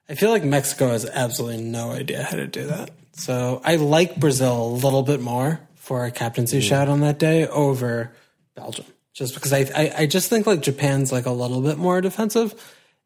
I 0.09 0.15
feel 0.15 0.31
like 0.31 0.43
Mexico 0.43 0.89
has 0.89 1.05
absolutely 1.05 1.63
no 1.63 1.91
idea 1.91 2.23
how 2.23 2.35
to 2.35 2.47
do 2.47 2.65
that. 2.67 2.89
So 3.13 3.61
I 3.63 3.75
like 3.75 4.15
Brazil 4.15 4.65
a 4.65 4.73
little 4.73 5.03
bit 5.03 5.21
more 5.21 5.59
for 5.89 6.05
a 6.05 6.11
captaincy 6.11 6.59
mm. 6.59 6.61
shout 6.61 6.87
on 6.87 6.99
that 6.99 7.17
day 7.17 7.47
over 7.47 8.11
Belgium, 8.53 8.85
just 9.11 9.33
because 9.33 9.51
I, 9.51 9.61
I 9.75 9.93
I 9.97 10.05
just 10.05 10.29
think 10.29 10.45
like 10.45 10.61
Japan's 10.61 11.11
like 11.11 11.25
a 11.25 11.31
little 11.31 11.61
bit 11.61 11.79
more 11.79 11.99
defensive 11.99 12.53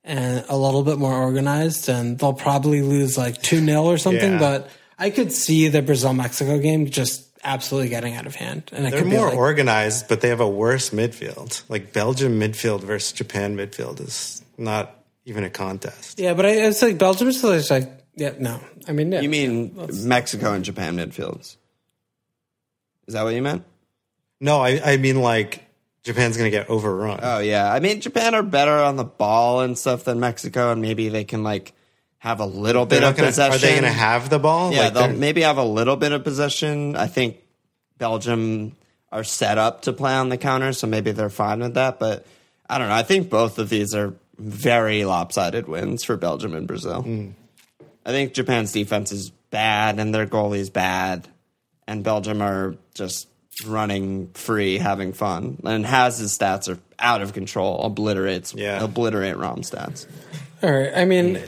and 0.04 0.44
a 0.50 0.58
little 0.58 0.84
bit 0.84 0.98
more 0.98 1.14
organized, 1.14 1.88
and 1.88 2.20
they'll 2.20 2.34
probably 2.34 2.82
lose 2.82 3.18
like 3.18 3.42
two 3.42 3.64
0 3.64 3.84
or 3.86 3.98
something. 3.98 4.34
Yeah. 4.34 4.38
But 4.38 4.70
I 5.00 5.12
could 5.12 5.32
see 5.32 5.70
the 5.70 5.82
Brazil 5.82 6.14
Mexico 6.14 6.60
game 6.60 6.90
just 6.90 7.26
absolutely 7.42 7.88
getting 7.88 8.16
out 8.16 8.26
of 8.26 8.36
hand, 8.36 8.70
and 8.74 8.84
They're 8.84 9.00
could 9.00 9.10
be 9.10 9.16
more 9.16 9.30
like, 9.30 9.38
organized, 9.38 10.10
but 10.10 10.20
they 10.20 10.28
have 10.28 10.42
a 10.42 10.50
worse 10.50 10.90
midfield. 10.90 11.64
Like 11.70 11.94
Belgium 11.94 12.38
midfield 12.38 12.82
versus 12.82 13.14
Japan 13.14 13.56
midfield 13.56 14.02
is 14.02 14.44
not 14.58 14.94
even 15.24 15.46
a 15.46 15.50
contest. 15.50 16.20
yeah. 16.20 16.34
But 16.34 16.48
I, 16.48 16.50
it's 16.50 16.82
like 16.82 16.98
Belgium's 16.98 17.42
just 17.42 17.72
like 17.72 17.90
yeah, 18.18 18.34
no. 18.38 18.60
I 18.90 18.92
mean, 18.92 19.10
yeah, 19.10 19.22
You 19.22 19.30
mean 19.30 19.74
Mexico 20.04 20.52
and 20.52 20.66
Japan 20.66 20.98
midfields? 20.98 21.56
Is 23.08 23.14
that 23.14 23.24
what 23.24 23.34
you 23.34 23.42
meant? 23.42 23.64
No, 24.40 24.60
I, 24.62 24.82
I 24.94 24.98
mean 24.98 25.22
like 25.22 25.64
Japan's 26.04 26.36
going 26.38 26.52
to 26.52 26.58
get 26.58 26.70
overrun. 26.70 27.20
Oh 27.24 27.40
yeah, 27.40 27.72
I 27.72 27.80
mean 27.80 28.02
Japan 28.02 28.36
are 28.36 28.44
better 28.44 28.78
on 28.78 28.96
the 28.98 29.04
ball 29.06 29.62
and 29.62 29.78
stuff 29.78 30.04
than 30.04 30.20
Mexico, 30.20 30.72
and 30.72 30.82
maybe 30.82 31.10
they 31.10 31.24
can 31.24 31.44
like 31.44 31.74
have 32.20 32.40
a 32.40 32.46
little 32.46 32.86
They're 32.86 33.02
bit 33.02 33.10
of 33.10 33.16
gonna- 33.18 33.28
possession. 33.30 33.54
Are 33.56 33.58
they 33.58 33.72
going 33.72 33.84
to 33.84 33.90
have 33.90 34.30
the 34.30 34.40
ball? 34.40 34.72
Yeah, 34.74 34.84
Like, 34.86 34.94
they'll 34.94 35.10
maybe 35.10 35.42
have 35.42 35.58
a 35.58 35.64
little 35.64 35.98
bit 35.98 36.14
of 36.14 36.24
possession. 36.24 36.96
I 36.96 37.08
think 37.08 37.38
Belgium 37.98 38.76
are 39.12 39.24
set 39.24 39.58
up 39.58 39.82
to 39.84 39.94
play 39.94 40.14
on 40.14 40.30
the 40.30 40.38
counter, 40.38 40.74
so 40.74 40.88
maybe 40.88 41.12
they're 41.12 41.30
fine 41.30 41.60
with 41.60 41.74
that. 41.76 42.00
But 42.00 42.26
I 42.70 42.78
don't 42.78 42.88
know. 42.88 42.96
I 42.96 43.04
think 43.04 43.30
both 43.30 43.60
of 43.60 43.70
these 43.70 43.94
are 43.94 44.14
very 44.38 45.06
lopsided 45.06 45.68
wins 45.68 46.04
for 46.04 46.18
Belgium 46.18 46.54
and 46.56 46.68
Brazil. 46.68 47.02
Hmm. 47.04 47.30
I 48.06 48.12
think 48.12 48.34
Japan's 48.34 48.72
defense 48.72 49.12
is 49.12 49.30
bad 49.52 50.00
and 50.00 50.14
their 50.16 50.26
goalie's 50.26 50.70
bad, 50.70 51.28
and 51.88 52.04
Belgium 52.04 52.42
are 52.42 52.76
just 52.94 53.28
running 53.68 54.30
free, 54.34 54.78
having 54.78 55.14
fun. 55.14 55.60
And 55.64 55.86
Haz's 55.86 56.36
stats 56.38 56.74
are 56.74 56.80
out 57.00 57.22
of 57.22 57.34
control, 57.34 57.82
obliterates, 57.84 58.54
Yeah. 58.56 58.84
obliterate 58.84 59.38
Rom 59.38 59.62
stats. 59.62 60.08
All 60.64 60.72
right. 60.72 60.92
I 60.96 61.06
mean, 61.06 61.40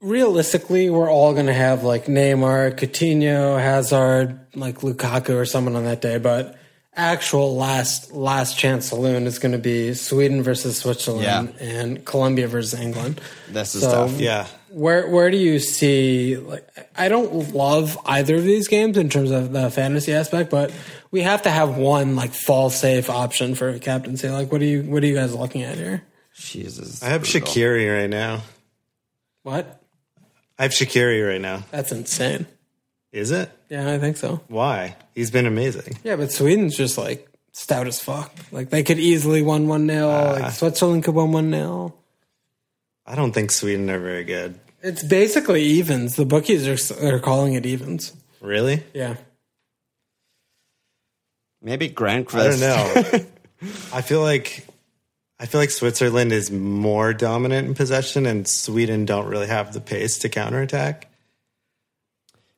realistically, 0.00 0.90
we're 0.90 1.10
all 1.10 1.32
going 1.32 1.46
to 1.46 1.54
have 1.54 1.82
like 1.82 2.06
Neymar, 2.06 2.76
Coutinho, 2.78 3.58
Hazard, 3.60 4.38
like 4.54 4.78
Lukaku 4.80 5.30
or 5.36 5.44
someone 5.46 5.74
on 5.76 5.84
that 5.84 6.00
day. 6.00 6.18
But 6.18 6.56
actual 6.96 7.56
last 7.56 8.12
last 8.12 8.58
chance 8.58 8.88
saloon 8.88 9.26
is 9.26 9.38
going 9.38 9.52
to 9.52 9.58
be 9.58 9.92
Sweden 9.94 10.42
versus 10.42 10.78
Switzerland 10.78 11.24
Yeah. 11.60 11.66
and 11.66 12.04
Colombia 12.04 12.48
versus 12.48 12.78
England. 12.78 13.20
This 13.50 13.74
is 13.74 13.82
So- 13.82 13.90
tough. 14.08 14.18
yeah. 14.20 14.46
Where 14.70 15.08
where 15.08 15.30
do 15.30 15.36
you 15.38 15.58
see 15.58 16.36
like 16.36 16.66
I 16.96 17.08
don't 17.08 17.54
love 17.54 17.96
either 18.04 18.36
of 18.36 18.44
these 18.44 18.68
games 18.68 18.98
in 18.98 19.08
terms 19.08 19.30
of 19.30 19.52
the 19.52 19.70
fantasy 19.70 20.12
aspect, 20.12 20.50
but 20.50 20.70
we 21.10 21.22
have 21.22 21.42
to 21.42 21.50
have 21.50 21.76
one 21.78 22.14
like 22.16 22.32
fall 22.34 22.68
safe 22.68 23.08
option 23.08 23.54
for 23.54 23.70
a 23.70 23.78
captaincy. 23.78 24.28
Like 24.28 24.52
what 24.52 24.60
are 24.60 24.66
you 24.66 24.82
what 24.82 25.02
are 25.02 25.06
you 25.06 25.14
guys 25.14 25.34
looking 25.34 25.62
at 25.62 25.76
here? 25.76 26.02
Jesus, 26.34 27.02
I 27.02 27.06
have 27.08 27.22
brutal. 27.22 27.40
Shaqiri 27.48 28.00
right 28.00 28.10
now. 28.10 28.42
What? 29.44 29.80
I 30.58 30.64
have 30.64 30.72
Shaqiri 30.72 31.26
right 31.26 31.40
now. 31.40 31.64
That's 31.70 31.92
insane. 31.92 32.46
Is 33.16 33.30
it? 33.30 33.50
Yeah, 33.70 33.90
I 33.90 33.98
think 33.98 34.18
so. 34.18 34.42
Why? 34.48 34.94
He's 35.14 35.30
been 35.30 35.46
amazing. 35.46 35.96
Yeah, 36.04 36.16
but 36.16 36.30
Sweden's 36.30 36.76
just 36.76 36.98
like 36.98 37.26
stout 37.52 37.86
as 37.86 37.98
fuck. 37.98 38.30
Like 38.52 38.68
they 38.68 38.82
could 38.82 38.98
easily 38.98 39.40
win 39.40 39.68
one 39.68 39.88
0 39.88 40.06
ah. 40.06 40.32
Like 40.32 40.52
Switzerland 40.52 41.02
could 41.02 41.14
win 41.14 41.32
one 41.32 41.50
0 41.50 41.94
I 43.06 43.14
don't 43.14 43.32
think 43.32 43.52
Sweden 43.52 43.88
are 43.88 43.98
very 43.98 44.24
good. 44.24 44.60
It's 44.82 45.02
basically 45.02 45.62
evens. 45.62 46.16
The 46.16 46.26
bookies 46.26 46.68
are 46.68 47.06
are 47.06 47.18
calling 47.18 47.54
it 47.54 47.64
evens. 47.64 48.12
Really? 48.42 48.82
Yeah. 48.92 49.16
Maybe 51.62 51.88
Granqvist. 51.88 52.34
I 52.34 52.48
don't 52.50 52.60
know. 52.60 53.26
I 53.94 54.02
feel 54.02 54.20
like 54.20 54.66
I 55.40 55.46
feel 55.46 55.62
like 55.62 55.70
Switzerland 55.70 56.32
is 56.32 56.50
more 56.50 57.14
dominant 57.14 57.66
in 57.66 57.74
possession, 57.74 58.26
and 58.26 58.46
Sweden 58.46 59.06
don't 59.06 59.26
really 59.26 59.46
have 59.46 59.72
the 59.72 59.80
pace 59.80 60.18
to 60.18 60.28
counterattack. 60.28 61.08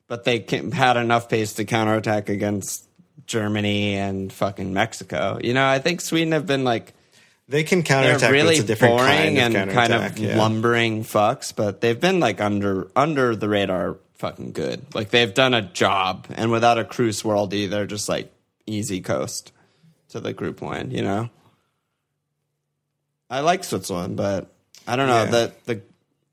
But 0.09 0.25
they 0.25 0.41
can, 0.41 0.73
had 0.73 0.97
enough 0.97 1.29
pace 1.29 1.53
to 1.55 1.65
counterattack 1.65 2.29
against 2.29 2.89
Germany 3.27 3.95
and 3.95 4.33
fucking 4.33 4.73
Mexico. 4.73 5.39
You 5.43 5.53
know, 5.55 5.67
I 5.67 5.79
think 5.79 6.01
Sweden 6.01 6.33
have 6.33 6.47
been 6.47 6.65
like 6.65 6.95
They 7.49 7.63
can 7.63 7.81
they're 7.81 7.85
counterattack, 7.85 8.33
really 8.33 8.59
a 8.59 8.63
different 8.63 8.97
boring 8.97 9.37
kind 9.37 9.55
of 9.55 9.63
and 9.63 9.71
kind 9.73 9.93
of 9.93 10.19
yeah. 10.19 10.37
lumbering 10.39 11.05
fucks, 11.05 11.55
but 11.55 11.81
they've 11.83 12.01
been 12.01 12.21
like 12.21 12.41
under 12.41 12.91
under 12.97 13.37
the 13.37 13.49
radar 13.51 13.99
fucking 14.15 14.53
good. 14.53 14.95
Like 14.95 15.11
they've 15.11 15.33
done 15.33 15.53
a 15.53 15.63
job, 15.63 16.27
and 16.31 16.51
without 16.51 16.79
a 16.79 16.85
Kroos 16.85 17.23
Worldy, 17.23 17.69
they're 17.69 17.87
just 17.87 18.09
like 18.09 18.33
easy 18.67 19.03
coast 19.03 19.53
to 20.09 20.21
the 20.21 20.33
group 20.33 20.63
win. 20.63 20.91
You 20.91 21.03
know, 21.03 21.31
I 23.31 23.41
like 23.41 23.63
Switzerland, 23.65 24.17
but 24.17 24.51
I 24.87 24.97
don't 24.97 25.07
know 25.07 25.25
Yeah. 25.25 25.31
the 25.31 25.53
the 25.67 25.83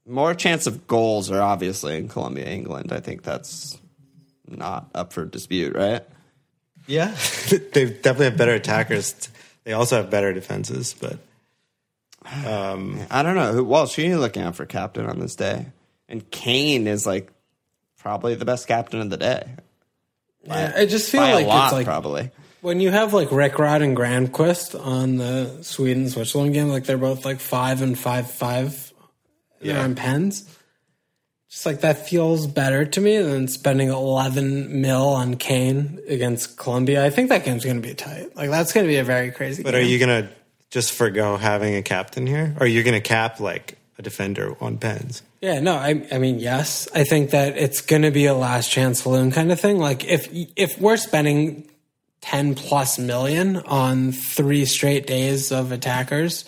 more 0.06 0.34
chance 0.34 0.68
of 0.68 0.88
goals 0.88 1.32
are 1.32 1.42
obviously 1.42 1.98
in 1.98 2.08
Colombia, 2.08 2.46
England. 2.46 2.92
I 2.92 3.00
think 3.00 3.24
that's 3.24 3.78
not 4.48 4.90
up 4.94 5.14
for 5.14 5.26
dispute, 5.26 5.76
right? 5.76 6.04
Yeah, 6.88 7.08
they 7.50 7.86
definitely 7.86 8.26
have 8.26 8.38
better 8.38 8.54
attackers. 8.54 9.30
They 9.64 9.74
also 9.74 9.98
have 9.98 10.10
better 10.10 10.34
defenses, 10.34 10.96
but 11.00 11.18
um, 12.46 13.00
I 13.10 13.24
don't 13.24 13.36
know. 13.36 13.54
Who 13.54 13.64
Walsh, 13.64 13.96
who 13.96 14.04
are 14.04 14.06
you 14.06 14.20
looking 14.20 14.44
out 14.44 14.56
for 14.56 14.66
captain 14.66 15.06
on 15.08 15.20
this 15.20 15.36
day? 15.36 15.68
And 16.08 16.30
Kane 16.30 16.88
is 16.88 17.06
like 17.08 17.32
probably 17.98 18.36
the 18.36 18.46
best 18.46 18.68
captain 18.68 19.02
of 19.02 19.10
the 19.10 19.18
day. 19.18 19.48
Yeah, 20.44 20.74
I 20.76 20.86
just 20.86 21.10
feel 21.10 21.22
like 21.22 21.48
lot, 21.48 21.66
it's 21.66 21.74
like 21.74 21.86
probably. 21.88 22.30
when 22.62 22.80
you 22.80 22.92
have 22.92 23.14
like 23.14 23.32
Rick 23.32 23.58
Rod 23.58 23.82
and 23.82 23.98
Granqvist 23.98 24.80
on 24.80 25.18
the 25.18 25.64
Sweden 25.64 26.10
Switzerland 26.10 26.54
game, 26.54 26.70
like 26.70 26.84
they're 26.84 27.00
both 27.00 27.26
like 27.26 27.40
five 27.40 27.82
and 27.82 27.98
five 27.98 28.30
five. 28.30 28.85
Yeah. 29.62 29.82
on 29.82 29.96
pens. 29.96 30.50
Just 31.50 31.66
like 31.66 31.82
that 31.82 32.08
feels 32.08 32.48
better 32.48 32.86
to 32.86 33.02
me 33.02 33.18
than 33.18 33.48
spending 33.48 33.90
eleven 33.90 34.82
mil 34.82 35.08
on 35.08 35.38
Kane 35.38 36.00
against 36.08 36.58
Colombia. 36.58 37.06
I 37.06 37.10
think 37.10 37.30
that 37.30 37.46
game's 37.46 37.64
going 37.64 37.82
to 37.82 37.88
be 37.88 37.94
tight. 37.94 38.36
Like 38.36 38.50
that's 38.50 38.74
going 38.74 38.86
to 38.86 38.90
be 38.90 38.98
a 38.98 39.04
very 39.04 39.32
crazy. 39.32 39.64
but 39.64 39.72
game. 39.72 39.82
are 39.82 39.84
you 39.84 39.98
gonna 39.98 40.30
just 40.70 40.92
forgo 40.92 41.38
having 41.38 41.76
a 41.76 41.82
captain 41.82 42.28
here, 42.28 42.54
or 42.60 42.64
are 42.64 42.68
you 42.68 42.84
gonna 42.84 43.00
cap 43.00 43.40
like 43.40 43.78
a 43.98 44.02
defender 44.02 44.56
on 44.60 44.78
pens? 44.78 45.22
Yeah, 45.42 45.60
no, 45.60 45.76
I, 45.76 46.08
I 46.12 46.18
mean, 46.18 46.40
yes, 46.40 46.88
I 46.96 47.04
think 47.04 47.30
that 47.30 47.56
it's 47.56 47.82
going 47.82 48.02
to 48.02 48.10
be 48.10 48.26
a 48.26 48.34
last 48.34 48.72
chance 48.72 49.04
saloon 49.04 49.32
kind 49.32 49.52
of 49.52 49.60
thing. 49.60 49.78
Like 49.78 50.04
if 50.04 50.28
if 50.56 50.80
we're 50.82 50.98
spending 50.98 51.70
ten 52.20 52.56
plus 52.56 52.98
million 52.98 53.58
on 53.58 54.12
three 54.12 54.66
straight 54.66 55.06
days 55.06 55.52
of 55.52 55.72
attackers, 55.72 56.46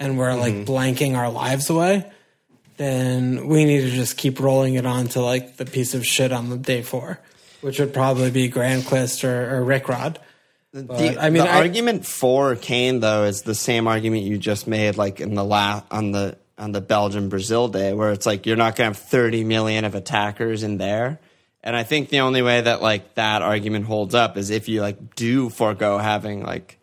and 0.00 0.18
we're 0.18 0.34
like 0.34 0.54
mm-hmm. 0.54 0.70
blanking 0.70 1.16
our 1.16 1.30
lives 1.30 1.70
away, 1.70 2.10
then 2.80 3.46
we 3.46 3.66
need 3.66 3.82
to 3.82 3.90
just 3.90 4.16
keep 4.16 4.40
rolling 4.40 4.74
it 4.74 4.86
on 4.86 5.08
to 5.08 5.20
like 5.20 5.58
the 5.58 5.66
piece 5.66 5.92
of 5.92 6.06
shit 6.06 6.32
on 6.32 6.48
the 6.48 6.56
day 6.56 6.80
four, 6.80 7.20
which 7.60 7.78
would 7.78 7.92
probably 7.92 8.30
be 8.30 8.50
Granqvist 8.50 9.22
or, 9.22 9.56
or 9.56 9.62
Rick 9.62 9.86
Rod. 9.88 10.18
But, 10.72 10.88
The, 10.88 11.18
I 11.20 11.28
mean, 11.28 11.42
the 11.42 11.50
I- 11.50 11.58
argument 11.58 12.06
for 12.06 12.56
Kane 12.56 13.00
though 13.00 13.24
is 13.24 13.42
the 13.42 13.54
same 13.54 13.86
argument 13.86 14.22
you 14.22 14.38
just 14.38 14.66
made, 14.66 14.96
like 14.96 15.20
in 15.20 15.34
the 15.34 15.44
la- 15.44 15.82
on 15.90 16.12
the 16.12 16.38
on 16.56 16.72
the 16.72 16.80
Belgium 16.80 17.28
Brazil 17.28 17.68
day, 17.68 17.92
where 17.92 18.12
it's 18.12 18.24
like 18.24 18.46
you're 18.46 18.56
not 18.56 18.76
going 18.76 18.92
to 18.92 18.98
have 18.98 19.08
30 19.08 19.44
million 19.44 19.84
of 19.84 19.94
attackers 19.94 20.62
in 20.62 20.76
there. 20.78 21.18
And 21.62 21.74
I 21.76 21.82
think 21.84 22.08
the 22.08 22.20
only 22.20 22.40
way 22.40 22.62
that 22.62 22.80
like 22.80 23.14
that 23.16 23.42
argument 23.42 23.84
holds 23.86 24.14
up 24.14 24.38
is 24.38 24.48
if 24.48 24.68
you 24.68 24.80
like 24.80 25.14
do 25.16 25.50
forego 25.50 25.98
having 25.98 26.42
like 26.44 26.78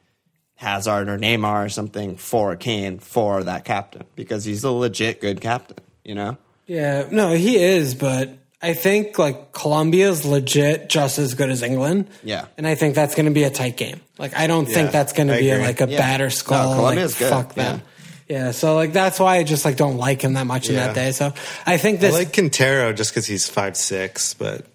Hazard 0.55 1.09
or 1.09 1.17
Neymar 1.17 1.65
or 1.65 1.69
something 1.69 2.17
for 2.17 2.55
Kane 2.55 2.99
for 2.99 3.43
that 3.43 3.65
captain 3.65 4.03
because 4.15 4.45
he's 4.45 4.63
a 4.63 4.71
legit 4.71 5.21
good 5.21 5.41
captain, 5.41 5.77
you 6.07 6.15
know. 6.15 6.37
Yeah, 6.65 7.07
no, 7.11 7.31
he 7.33 7.57
is, 7.57 7.93
but 7.95 8.29
I 8.61 8.73
think 8.73 9.19
like 9.19 9.51
Colombia's 9.51 10.25
legit 10.25 10.89
just 10.89 11.19
as 11.19 11.35
good 11.35 11.49
as 11.51 11.61
England. 11.61 12.09
Yeah. 12.23 12.45
And 12.57 12.67
I 12.67 12.73
think 12.75 12.95
that's 12.95 13.13
going 13.13 13.27
to 13.27 13.31
be 13.31 13.43
a 13.43 13.49
tight 13.51 13.77
game. 13.77 14.01
Like 14.17 14.35
I 14.35 14.47
don't 14.47 14.65
think 14.65 14.91
that's 14.91 15.13
going 15.13 15.27
to 15.27 15.37
be 15.37 15.49
agree. 15.51 15.63
like 15.65 15.79
a 15.81 15.87
Yeah. 15.87 15.97
batter 15.99 16.29
skull. 16.31 16.71
No, 16.71 16.75
Colombia's 16.77 17.13
like, 17.13 17.19
good, 17.19 17.29
Fuck 17.29 17.55
yeah. 17.57 17.63
them. 17.63 17.81
Yeah. 18.27 18.51
So 18.51 18.75
like 18.75 18.91
that's 18.93 19.19
why 19.19 19.37
I 19.37 19.43
just 19.43 19.63
like 19.63 19.77
don't 19.77 19.97
like 19.97 20.21
him 20.23 20.33
that 20.33 20.47
much 20.47 20.67
in 20.69 20.75
Yeah. 20.75 20.87
that 20.87 20.95
day. 20.95 21.11
So 21.11 21.33
I 21.65 21.77
think 21.77 21.99
I 21.99 22.01
this. 22.01 22.13
like 22.13 22.33
Quintero 22.33 22.91
just 22.93 23.11
because 23.11 23.27
he's 23.27 23.47
five 23.47 23.77
six, 23.77 24.33
but 24.33 24.65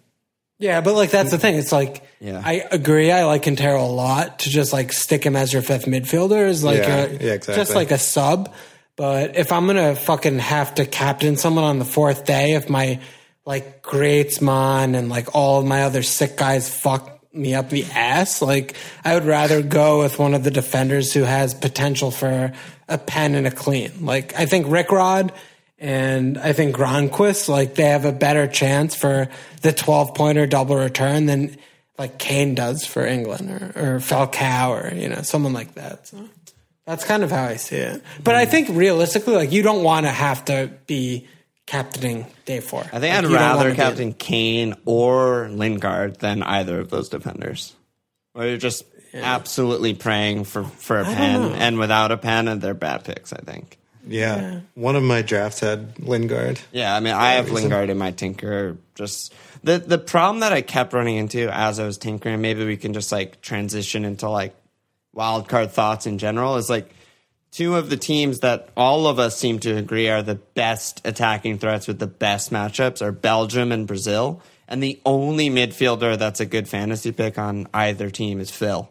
yeah, 0.59 0.81
but 0.81 0.95
like 0.95 1.11
that's 1.11 1.33
the 1.33 1.39
thing. 1.39 1.57
It's 1.57 1.73
like 1.73 2.03
Yeah. 2.21 2.41
I 2.43 2.65
agree. 2.71 3.11
I 3.11 3.25
like 3.25 3.43
Quintero 3.43 3.83
a 3.83 3.91
lot 3.91 4.39
to 4.41 4.49
just 4.49 4.73
like 4.73 4.93
stick 4.93 5.25
him 5.27 5.37
as 5.37 5.53
your 5.53 5.61
fifth 5.61 5.85
midfielder 5.87 6.49
is 6.49 6.63
like 6.65 6.79
Yeah, 6.79 6.97
a, 7.05 7.09
yeah, 7.13 7.33
exactly. 7.33 7.55
just 7.57 7.75
like 7.75 7.91
a 7.91 7.99
sub. 7.99 8.55
But 8.97 9.37
if 9.37 9.53
I'm 9.53 9.67
gonna 9.67 9.97
fucking 9.97 10.39
have 10.39 10.75
to 10.77 10.87
captain 10.87 11.37
someone 11.37 11.65
on 11.65 11.79
the 11.79 11.85
fourth 11.85 12.25
day, 12.25 12.53
if 12.55 12.69
my 12.69 13.01
like 13.45 13.83
Griezmann 13.83 14.97
and 14.97 15.09
like 15.09 15.35
all 15.35 15.61
of 15.61 15.67
my 15.67 15.83
other 15.83 16.03
sick 16.03 16.37
guys 16.37 16.73
fuck 16.73 17.09
me 17.35 17.55
up 17.55 17.71
the 17.71 17.85
ass, 17.85 18.43
like 18.43 18.77
I 19.05 19.15
would 19.15 19.25
rather 19.25 19.63
go 19.63 20.01
with 20.01 20.19
one 20.19 20.35
of 20.35 20.45
the 20.45 20.51
defenders 20.51 21.13
who 21.13 21.23
has 21.23 21.55
potential 21.55 22.11
for 22.11 22.53
a 22.89 22.99
pen 22.99 23.35
and 23.35 23.47
a 23.47 23.51
clean. 23.51 24.05
Like 24.05 24.39
I 24.39 24.47
think 24.47 24.67
Rick 24.69 24.93
Rod 24.93 25.33
and 25.79 26.39
I 26.39 26.53
think 26.53 26.77
Granqvist, 26.77 27.49
like 27.49 27.75
they 27.75 27.87
have 27.87 28.05
a 28.05 28.13
better 28.13 28.47
chance 28.47 28.95
for 28.95 29.29
the 29.63 29.73
12 29.73 30.15
pointer 30.15 30.47
double 30.47 30.77
return 30.77 31.27
than 31.27 31.57
like 31.99 32.19
Kane 32.19 32.55
does 32.55 32.87
for 32.87 33.05
England 33.07 33.51
or, 33.51 33.95
or 33.95 33.99
Falcao 33.99 34.71
or, 34.71 34.95
you 34.95 35.09
know, 35.09 35.23
someone 35.23 35.53
like 35.53 35.75
that. 35.75 36.07
So 36.07 36.29
that's 36.87 37.05
kind 37.05 37.23
of 37.23 37.31
how 37.31 37.45
I 37.45 37.57
see 37.57 37.77
it. 37.77 38.03
But 38.23 38.35
I 38.35 38.45
think 38.47 38.69
realistically, 38.71 39.35
like 39.37 39.53
you 39.53 39.63
don't 39.63 39.83
want 39.85 40.07
to 40.07 40.11
have 40.13 40.45
to 40.47 40.71
be 40.87 41.27
captaining 41.67 42.27
day 42.45 42.61
four. 42.61 42.81
I 42.81 42.99
think 42.99 43.03
Like, 43.03 43.13
I'd 43.13 43.23
you 43.25 43.29
don't 43.29 43.33
rather 43.39 43.71
be- 43.71 43.77
captain 43.77 44.13
Kane 44.15 44.75
or 44.85 45.49
Lingard 45.49 46.17
than 46.21 46.43
either 46.43 46.81
of 46.81 46.91
those 46.91 47.09
defenders. 47.09 47.75
Where 48.33 48.49
you're 48.49 48.57
just 48.59 48.85
absolutely 49.15 49.95
praying 49.95 50.45
for, 50.45 50.65
for 50.65 50.99
a 50.99 51.05
pen, 51.05 51.53
and 51.53 51.79
without 51.79 52.11
a 52.13 52.17
pen, 52.17 52.49
and 52.49 52.61
they're 52.63 52.73
bad 52.75 53.05
picks, 53.05 53.33
I 53.33 53.39
think. 53.39 53.79
yeah, 54.09 54.61
one 54.75 54.97
of 54.97 55.03
my 55.03 55.21
drafts 55.23 55.61
had 55.61 55.99
Lingard. 56.01 56.59
Yeah, 56.73 56.97
I 56.97 57.01
mean, 57.01 57.13
I 57.13 57.33
have 57.33 57.51
Lingard 57.51 57.91
in 57.91 57.99
my 57.99 58.11
tinker. 58.11 58.79
Just 58.95 59.33
the 59.63 59.79
the 59.79 59.99
problem 59.99 60.41
that 60.41 60.53
I 60.53 60.63
kept 60.63 60.93
running 60.95 61.17
into 61.17 61.49
as 61.55 61.79
I 61.79 61.85
was 61.85 61.99
tinkering, 61.99 62.41
maybe 62.41 62.65
we 62.65 62.77
can 62.79 62.95
just 62.95 63.13
like 63.13 63.41
transition 63.43 64.05
into 64.07 64.29
like 64.31 64.57
wild 65.13 65.49
card 65.49 65.71
thoughts 65.71 66.07
in 66.07 66.19
general. 66.19 66.57
Is 66.57 66.71
like 66.71 66.95
two 67.51 67.77
of 67.77 67.91
the 67.91 67.97
teams 67.97 68.41
that 68.41 68.71
all 68.77 69.07
of 69.07 69.19
us 69.19 69.37
seem 69.37 69.59
to 69.61 69.77
agree 69.77 70.09
are 70.09 70.23
the 70.23 70.35
best 70.35 71.01
attacking 71.05 71.59
threats 71.59 71.87
with 71.87 71.99
the 71.99 72.07
best 72.07 72.51
matchups 72.51 73.03
are 73.03 73.13
Belgium 73.13 73.73
and 73.73 73.87
Brazil. 73.87 74.43
And 74.69 74.83
the 74.83 75.01
only 75.05 75.51
midfielder 75.51 76.19
that's 76.19 76.41
a 76.41 76.47
good 76.47 76.67
fantasy 76.67 77.13
pick 77.13 77.39
on 77.39 77.69
either 77.75 78.11
team 78.11 78.41
is 78.41 78.51
Phil. 78.51 78.89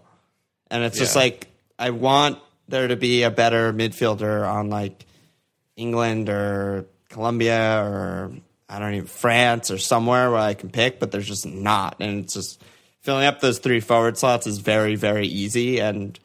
And 0.70 0.84
it's 0.84 0.98
just 0.98 1.16
like 1.16 1.48
I 1.78 1.90
want 1.90 2.38
there 2.68 2.88
to 2.88 2.96
be 2.96 3.24
a 3.24 3.32
better 3.32 3.74
midfielder 3.74 4.48
on 4.48 4.70
like 4.70 5.06
England 5.76 6.30
or 6.30 6.86
Colombia 7.10 7.84
or 7.84 8.32
I 8.70 8.80
don't 8.80 8.94
even 8.94 9.08
France 9.08 9.72
or 9.72 9.78
somewhere 9.78 10.30
where 10.30 10.40
I 10.40 10.54
can 10.54 10.70
pick, 10.70 11.00
but 11.00 11.12
there's 11.12 11.28
just 11.28 11.46
not. 11.46 11.98
And 12.00 12.24
it's 12.24 12.36
just 12.36 12.61
filling 13.02 13.26
up 13.26 13.42
those 13.42 13.60
three 13.60 13.80
forward 13.80 14.18
slots 14.18 14.48
is 14.48 14.60
very, 14.60 14.96
very 14.96 15.28
easy 15.28 15.80
and 15.80 16.20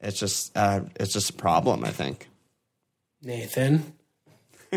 it's 0.00 0.18
just 0.18 0.56
uh, 0.56 0.80
it's 0.96 1.12
just 1.12 1.30
a 1.30 1.34
problem, 1.34 1.84
I 1.84 1.90
think. 1.90 2.28
Nathan. 3.22 3.94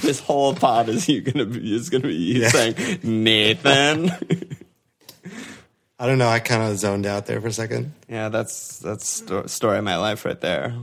this 0.00 0.20
whole 0.20 0.54
pod 0.54 0.88
is 0.88 1.08
you 1.08 1.20
gonna 1.20 1.46
be 1.46 1.74
is 1.74 1.90
gonna 1.90 2.06
be 2.08 2.14
you 2.14 2.48
saying 2.48 3.00
Nathan. 3.02 4.10
I 5.98 6.06
don't 6.06 6.18
know. 6.18 6.28
I 6.28 6.40
kind 6.40 6.62
of 6.62 6.78
zoned 6.78 7.06
out 7.06 7.26
there 7.26 7.40
for 7.40 7.48
a 7.48 7.52
second. 7.52 7.92
yeah, 8.08 8.28
that's 8.28 8.78
that's 8.78 9.06
sto- 9.08 9.46
story 9.46 9.78
of 9.78 9.84
my 9.84 9.96
life 9.96 10.24
right 10.24 10.40
there. 10.40 10.74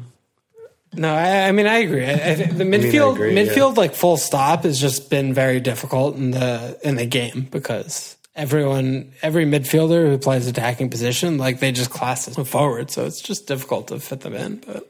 No, 0.94 1.14
I, 1.14 1.48
I 1.48 1.52
mean 1.52 1.68
I 1.68 1.80
agree. 1.80 2.06
I, 2.06 2.14
I 2.14 2.36
the 2.36 2.64
midfield, 2.64 3.14
agree, 3.14 3.36
yeah. 3.36 3.46
midfield, 3.46 3.78
like 3.78 3.94
full 3.94 4.18
stop, 4.18 4.64
has 4.64 4.80
just 4.80 5.10
been 5.10 5.34
very 5.34 5.60
difficult 5.60 6.16
in 6.16 6.32
the 6.32 6.80
in 6.84 6.96
the 6.96 7.06
game 7.06 7.48
because 7.52 8.18
everyone, 8.36 9.12
every 9.22 9.46
midfielder 9.46 10.10
who 10.10 10.18
plays 10.18 10.48
attacking 10.48 10.90
position, 10.90 11.38
like 11.38 11.60
they 11.60 11.72
just 11.72 11.90
class 11.90 12.28
as 12.28 12.36
forward, 12.48 12.92
so 12.92 13.06
it's 13.06 13.22
just 13.22 13.48
difficult 13.48 13.88
to 13.90 14.00
fit 14.00 14.22
them 14.22 14.34
in. 14.34 14.58
But 14.66 14.90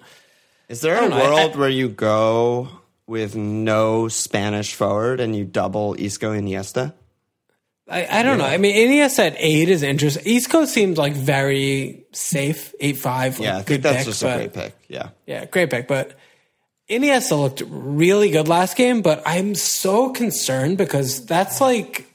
Is 0.68 0.82
there 0.82 1.04
a 1.04 1.10
know, 1.10 1.18
world 1.18 1.54
I- 1.56 1.58
where 1.58 1.70
you 1.70 1.90
go 1.90 2.70
with 3.08 3.36
no 3.36 4.08
Spanish 4.08 4.76
forward 4.76 5.20
and 5.20 5.36
you 5.36 5.44
double 5.46 5.96
Isco 5.98 6.34
Iniesta? 6.34 6.94
I, 7.92 8.20
I 8.20 8.24
don't 8.24 8.38
know. 8.38 8.46
I 8.46 8.58
mean, 8.58 8.76
Iniesta 8.76 9.28
at 9.32 9.36
eight 9.40 9.68
is 9.68 9.82
interesting. 9.82 10.22
Isco 10.32 10.66
seems 10.66 11.00
like 11.00 11.14
very 11.14 12.06
safe, 12.12 12.76
eight 12.80 12.98
five. 12.98 13.40
Like 13.40 13.46
Yeah, 13.48 13.58
I 13.58 13.62
think 13.64 13.82
that's 13.82 13.98
pick, 13.98 14.06
just 14.06 14.22
but- 14.22 14.36
a 14.36 14.38
great 14.38 14.54
pick. 14.54 14.76
Yeah. 14.88 15.10
Yeah, 15.26 15.46
great 15.46 15.72
pick. 15.72 15.88
But 15.88 16.16
Iniesta 16.88 17.32
looked 17.40 17.64
really 17.68 18.30
good 18.30 18.48
last 18.48 18.78
game, 18.78 19.02
but 19.02 19.24
I'm 19.26 19.56
so 19.56 20.12
concerned 20.12 20.78
because 20.78 21.26
that's 21.26 21.62
like 21.62 22.06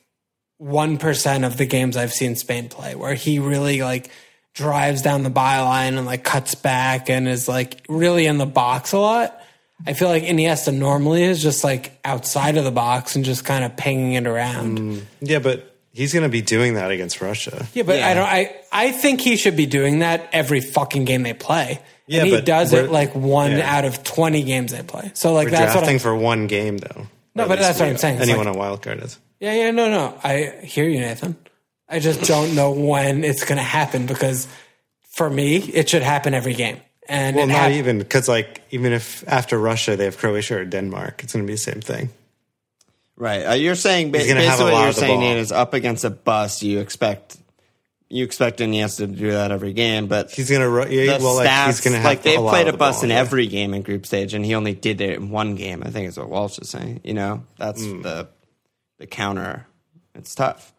1% 0.64 1.46
of 1.46 1.56
the 1.56 1.66
games 1.66 1.96
I've 1.96 2.12
seen 2.12 2.36
Spain 2.36 2.68
play 2.68 2.94
where 2.94 3.14
he 3.14 3.38
really 3.38 3.82
like 3.82 4.10
drives 4.54 5.02
down 5.02 5.22
the 5.22 5.30
byline 5.30 5.98
and 5.98 6.06
like 6.06 6.24
cuts 6.24 6.54
back 6.54 7.10
and 7.10 7.28
is 7.28 7.48
like 7.48 7.84
really 7.88 8.26
in 8.26 8.38
the 8.38 8.46
box 8.46 8.92
a 8.92 8.98
lot. 8.98 9.40
I 9.86 9.92
feel 9.92 10.08
like 10.08 10.22
Iniesta 10.22 10.72
normally 10.74 11.24
is 11.24 11.42
just 11.42 11.64
like 11.64 11.98
outside 12.04 12.56
of 12.56 12.64
the 12.64 12.70
box 12.70 13.16
and 13.16 13.24
just 13.24 13.44
kind 13.44 13.64
of 13.64 13.76
pinging 13.76 14.12
it 14.14 14.26
around. 14.26 14.78
Mm. 14.78 15.02
Yeah, 15.20 15.40
but 15.40 15.74
he's 15.92 16.12
going 16.12 16.22
to 16.22 16.28
be 16.28 16.40
doing 16.42 16.74
that 16.74 16.90
against 16.90 17.20
Russia. 17.20 17.66
Yeah, 17.74 17.82
but 17.82 17.98
Yeah. 17.98 18.08
I 18.08 18.14
don't. 18.14 18.26
I 18.26 18.56
I 18.72 18.92
think 18.92 19.20
he 19.20 19.36
should 19.36 19.56
be 19.56 19.66
doing 19.66 19.98
that 19.98 20.28
every 20.32 20.60
fucking 20.60 21.04
game 21.04 21.24
they 21.24 21.34
play. 21.34 21.80
Yeah, 22.06 22.20
and 22.20 22.28
he 22.28 22.34
but 22.36 22.44
does 22.44 22.72
it 22.72 22.90
like 22.90 23.14
one 23.14 23.52
yeah. 23.52 23.76
out 23.76 23.84
of 23.84 24.04
twenty 24.04 24.42
games 24.44 24.72
they 24.72 24.82
play. 24.82 25.10
So 25.14 25.32
like 25.34 25.46
We're 25.46 25.52
that's 25.52 25.74
what 25.74 25.84
I'm. 25.88 25.98
for 25.98 26.14
one 26.14 26.46
game, 26.46 26.78
though. 26.78 27.06
No, 27.34 27.48
but 27.48 27.58
that's 27.58 27.80
what 27.80 27.88
I'm 27.88 27.96
saying. 27.96 28.18
It's 28.18 28.28
Anyone 28.28 28.46
like- 28.46 28.54
on 28.54 28.58
wild 28.58 28.82
card 28.82 29.02
is. 29.02 29.18
Yeah, 29.44 29.54
yeah, 29.54 29.70
no, 29.70 29.90
no. 29.90 30.18
I 30.24 30.60
hear 30.62 30.88
you, 30.88 31.00
Nathan. 31.00 31.36
I 31.88 31.98
just 32.00 32.22
don't 32.22 32.54
know 32.54 32.72
when 32.72 33.24
it's 33.24 33.44
going 33.44 33.58
to 33.58 33.62
happen 33.78 34.06
because 34.06 34.48
for 35.10 35.28
me, 35.28 35.56
it 35.58 35.88
should 35.88 36.02
happen 36.02 36.34
every 36.34 36.54
game. 36.54 36.78
And 37.08 37.36
Well, 37.36 37.46
not 37.46 37.56
hap- 37.56 37.72
even 37.72 37.98
because 37.98 38.28
like 38.28 38.62
even 38.70 38.92
if 38.94 39.22
after 39.28 39.58
Russia 39.58 39.94
they 39.96 40.04
have 40.06 40.16
Croatia 40.16 40.58
or 40.60 40.64
Denmark, 40.64 41.22
it's 41.22 41.32
going 41.34 41.44
to 41.44 41.46
be 41.46 41.54
the 41.54 41.58
same 41.58 41.82
thing. 41.82 42.08
Right. 43.16 43.42
Uh, 43.44 43.52
you're 43.52 43.74
saying 43.76 44.10
ba- 44.10 44.18
He's 44.18 44.28
gonna 44.28 44.40
have 44.40 44.52
basically 44.58 44.72
what 44.72 44.82
you're 44.84 44.92
saying 44.92 45.20
ball. 45.20 45.28
Nate, 45.28 45.38
is 45.38 45.52
up 45.52 45.74
against 45.74 46.04
a 46.04 46.10
bus. 46.10 46.62
You 46.62 46.80
expect 46.80 47.36
you 48.08 48.24
expect 48.24 48.60
Iniesta 48.60 48.98
to 48.98 49.06
do 49.06 49.30
that 49.32 49.50
every 49.52 49.72
game, 49.72 50.06
but 50.08 50.30
He's 50.30 50.48
going 50.48 50.60
to 50.62 50.68
ru- 50.68 50.88
yeah, 50.88 51.18
well, 51.18 51.36
like 51.36 51.48
stats, 51.48 51.66
he's 51.66 51.80
going 51.80 51.92
to 51.94 51.98
have 52.00 52.04
like 52.06 52.22
they've 52.22 52.38
a 52.38 52.40
lot 52.40 52.50
played 52.50 52.68
of 52.68 52.68
a 52.68 52.72
the 52.72 52.78
bus 52.78 52.96
ball, 52.96 53.04
in 53.04 53.10
yeah. 53.10 53.16
every 53.18 53.46
game 53.46 53.74
in 53.74 53.82
group 53.82 54.06
stage, 54.06 54.34
and 54.34 54.44
he 54.44 54.54
only 54.54 54.72
did 54.74 55.00
it 55.00 55.16
in 55.18 55.30
one 55.30 55.54
game. 55.56 55.82
I 55.84 55.90
think 55.90 56.08
is 56.08 56.16
what 56.18 56.28
Walsh 56.30 56.58
is 56.58 56.68
saying. 56.70 57.00
You 57.04 57.14
know, 57.14 57.44
that's 57.58 57.82
Hmm. 57.84 58.02
the 58.02 58.28
the 59.04 59.08
counter. 59.08 59.66
It's 60.14 60.34
tough. 60.34 60.72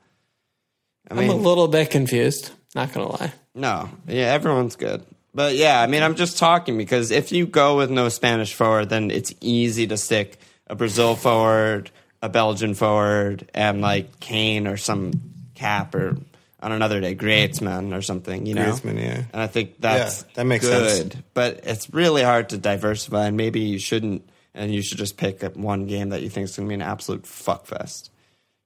I 1.10 1.14
I'm 1.14 1.30
a 1.30 1.36
little 1.36 1.68
bit 1.68 1.92
confused. 1.92 2.52
Not 2.74 2.92
gonna 2.92 3.12
lie. 3.12 3.34
no, 3.54 3.88
yeah, 4.08 4.34
everyone's 4.34 4.76
good. 4.76 5.06
But 5.36 5.56
yeah, 5.56 5.80
I 5.80 5.86
mean, 5.88 6.02
I'm 6.02 6.16
just 6.16 6.40
talking 6.40 6.76
because 6.78 7.12
if 7.12 7.32
you 7.32 7.46
go 7.46 7.78
with 7.78 7.92
no 7.92 8.10
Spanish 8.10 8.54
forward, 8.54 8.90
then 8.90 9.12
it's 9.12 9.34
easy 9.42 9.86
to 9.88 9.98
stick 9.98 10.40
a 10.66 10.76
Brazil 10.76 11.16
forward, 11.16 11.92
a 12.24 12.30
Belgian 12.30 12.74
forward, 12.74 13.50
and 13.54 13.82
like 13.82 14.20
Kane 14.20 14.66
or 14.66 14.78
some 14.78 15.12
cap 15.54 15.94
or 15.94 16.18
on 16.62 16.72
another 16.72 17.00
day, 17.00 17.14
Griezmann 17.16 17.96
or 17.96 18.02
something, 18.02 18.48
you 18.48 18.56
know? 18.56 18.72
Griezmann, 18.72 18.98
yeah. 19.00 19.24
And 19.34 19.42
I 19.42 19.46
think 19.48 19.80
that's 19.80 20.22
Yeah, 20.22 20.28
that 20.36 20.46
makes 20.46 20.66
good. 20.66 21.12
sense. 21.12 21.24
But 21.36 21.60
it's 21.64 21.94
really 21.94 22.24
hard 22.24 22.50
to 22.50 22.58
diversify, 22.58 23.28
and 23.28 23.38
maybe 23.38 23.60
you 23.60 23.78
shouldn't, 23.78 24.28
and 24.56 24.74
you 24.74 24.82
should 24.82 24.98
just 24.98 25.18
pick 25.18 25.44
up 25.44 25.56
one 25.56 25.86
game 25.86 26.10
that 26.10 26.24
you 26.24 26.30
think 26.30 26.46
is 26.46 26.56
going 26.56 26.68
to 26.68 26.70
be 26.70 26.76
an 26.76 26.82
absolute 26.82 27.24
fuckfest. 27.24 28.10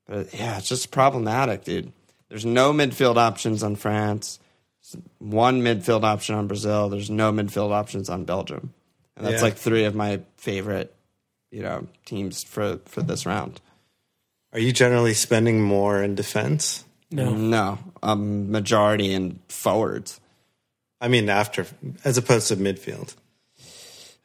But 0.10 0.34
yeah, 0.34 0.58
it's 0.58 0.68
just 0.68 0.90
problematic, 0.90 1.64
dude. 1.64 1.92
There's 2.30 2.46
no 2.46 2.74
midfield 2.74 3.18
options 3.18 3.62
on 3.62 3.76
France. 3.76 4.40
One 5.20 5.62
midfield 5.62 6.04
option 6.04 6.34
on 6.34 6.48
Brazil. 6.48 6.90
There's 6.90 7.12
no 7.12 7.32
midfield 7.32 7.72
options 7.72 8.10
on 8.10 8.26
Belgium, 8.26 8.74
and 9.16 9.26
that's 9.26 9.36
Yeah. 9.38 9.42
like 9.44 9.56
three 9.56 9.84
of 9.84 9.94
my 9.94 10.22
favorite, 10.38 10.96
you 11.52 11.62
know, 11.62 11.88
teams 12.06 12.44
for 12.44 12.80
for 12.86 13.04
this 13.04 13.26
round. 13.28 13.62
Are 14.52 14.60
you 14.60 14.72
generally 14.72 15.14
spending 15.14 15.62
more 15.62 16.02
in 16.02 16.16
defense? 16.16 16.86
No. 17.12 17.32
No, 17.36 17.78
um, 18.02 18.50
majority 18.52 19.12
in 19.14 19.40
forwards. 19.48 20.20
I 21.00 21.08
mean, 21.08 21.30
after 21.30 21.68
as 22.04 22.18
opposed 22.18 22.48
to 22.48 22.58
midfield. 22.58 23.14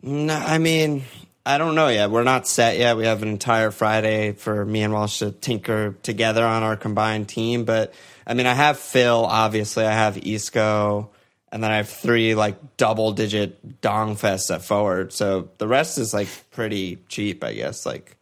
No, 0.02 0.34
I 0.34 0.56
mean, 0.58 1.04
I 1.46 1.58
don't 1.58 1.74
know 1.74 1.88
yet. 1.88 2.10
We're 2.10 2.22
not 2.22 2.46
set 2.46 2.78
yet. 2.78 2.96
We 2.96 3.04
have 3.04 3.22
an 3.22 3.28
entire 3.28 3.70
Friday 3.70 4.32
for 4.32 4.64
me 4.64 4.82
and 4.82 4.92
Walsh 4.92 5.18
to 5.18 5.30
tinker 5.30 5.94
together 6.02 6.44
on 6.44 6.62
our 6.62 6.76
combined 6.76 7.28
team. 7.28 7.64
But 7.64 7.92
I 8.26 8.32
mean, 8.34 8.46
I 8.46 8.54
have 8.54 8.78
Phil, 8.78 9.26
obviously. 9.26 9.84
I 9.84 9.92
have 9.92 10.16
Isco, 10.16 11.10
and 11.52 11.62
then 11.62 11.70
I 11.70 11.76
have 11.76 11.88
three 11.88 12.34
like 12.34 12.76
double 12.78 13.12
digit 13.12 13.82
dong 13.82 14.16
fests 14.16 14.54
at 14.54 14.62
forward. 14.62 15.12
So 15.12 15.50
the 15.58 15.68
rest 15.68 15.98
is 15.98 16.14
like 16.14 16.28
pretty 16.50 16.98
cheap, 17.08 17.44
I 17.44 17.52
guess. 17.52 17.84
Like, 17.84 18.16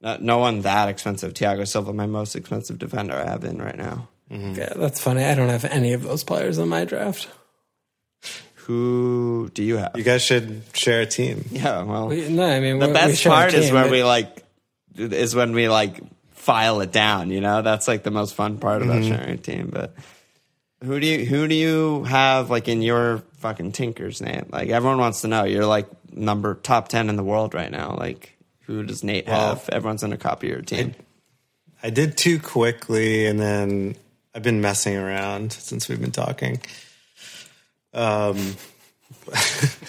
not, 0.00 0.22
no 0.22 0.38
one 0.38 0.62
that 0.62 0.88
expensive. 0.88 1.34
Thiago 1.34 1.68
Silva, 1.68 1.92
my 1.92 2.06
most 2.06 2.34
expensive 2.34 2.78
defender 2.78 3.14
I 3.14 3.28
have 3.28 3.44
in 3.44 3.60
right 3.60 3.76
now. 3.76 4.08
Yeah, 4.30 4.72
that's 4.74 5.00
funny. 5.00 5.22
I 5.22 5.34
don't 5.34 5.50
have 5.50 5.66
any 5.66 5.92
of 5.92 6.02
those 6.02 6.24
players 6.24 6.58
in 6.58 6.68
my 6.68 6.84
draft. 6.84 7.28
Who 8.66 9.50
do 9.54 9.62
you 9.62 9.76
have? 9.76 9.92
You 9.94 10.02
guys 10.04 10.22
should 10.22 10.62
share 10.72 11.02
a 11.02 11.06
team. 11.06 11.44
yeah, 11.50 11.82
well, 11.82 12.08
We- 12.08 12.28
No, 12.28 12.44
I 12.44 12.60
mean 12.60 12.78
the 12.78 12.86
we- 12.86 12.92
we 12.92 12.98
best 12.98 13.20
share 13.20 13.32
a 13.32 13.34
part 13.34 13.54
is 13.54 13.66
team, 13.66 13.74
when 13.74 13.84
but- 13.84 13.90
we 13.92 14.02
like 14.04 14.42
is 14.96 15.34
when 15.34 15.52
we 15.52 15.68
like 15.68 16.00
file 16.32 16.80
it 16.82 16.92
down 16.92 17.30
you 17.30 17.40
know 17.40 17.62
that's 17.62 17.88
like 17.88 18.02
the 18.04 18.10
most 18.10 18.34
fun 18.34 18.58
part 18.58 18.82
about 18.82 19.00
Mm-hmm. 19.00 19.08
sharing 19.14 19.30
a 19.30 19.36
team 19.38 19.70
but 19.72 19.94
who 20.84 21.00
do 21.00 21.06
you 21.06 21.24
who 21.24 21.48
do 21.48 21.54
you 21.54 22.04
have 22.04 22.48
like 22.50 22.68
in 22.68 22.80
your 22.82 23.22
fucking 23.38 23.72
tinkers 23.72 24.20
name 24.20 24.46
like 24.52 24.68
everyone 24.68 24.98
wants 24.98 25.22
to 25.22 25.28
know 25.28 25.44
you're 25.44 25.64
like 25.66 25.86
number 26.12 26.54
top 26.54 26.88
10 26.88 27.08
in 27.08 27.16
the 27.16 27.24
world 27.24 27.54
right 27.54 27.70
now 27.72 27.96
like 27.98 28.36
who 28.66 28.82
does 28.84 29.02
nate 29.02 29.26
Well, 29.26 29.54
have 29.56 29.68
everyone's 29.70 30.02
gonna 30.02 30.16
copy 30.18 30.48
of 30.48 30.52
your 30.52 30.62
team 30.62 30.94
I 31.82 31.90
did 31.90 32.16
too 32.16 32.38
quickly, 32.38 33.26
and 33.26 33.38
then 33.38 33.96
I've 34.34 34.42
been 34.42 34.60
messing 34.62 34.96
around 34.96 35.52
since 35.52 35.86
we've 35.88 36.00
been 36.00 36.12
talking. 36.12 36.60
Um, 37.94 38.56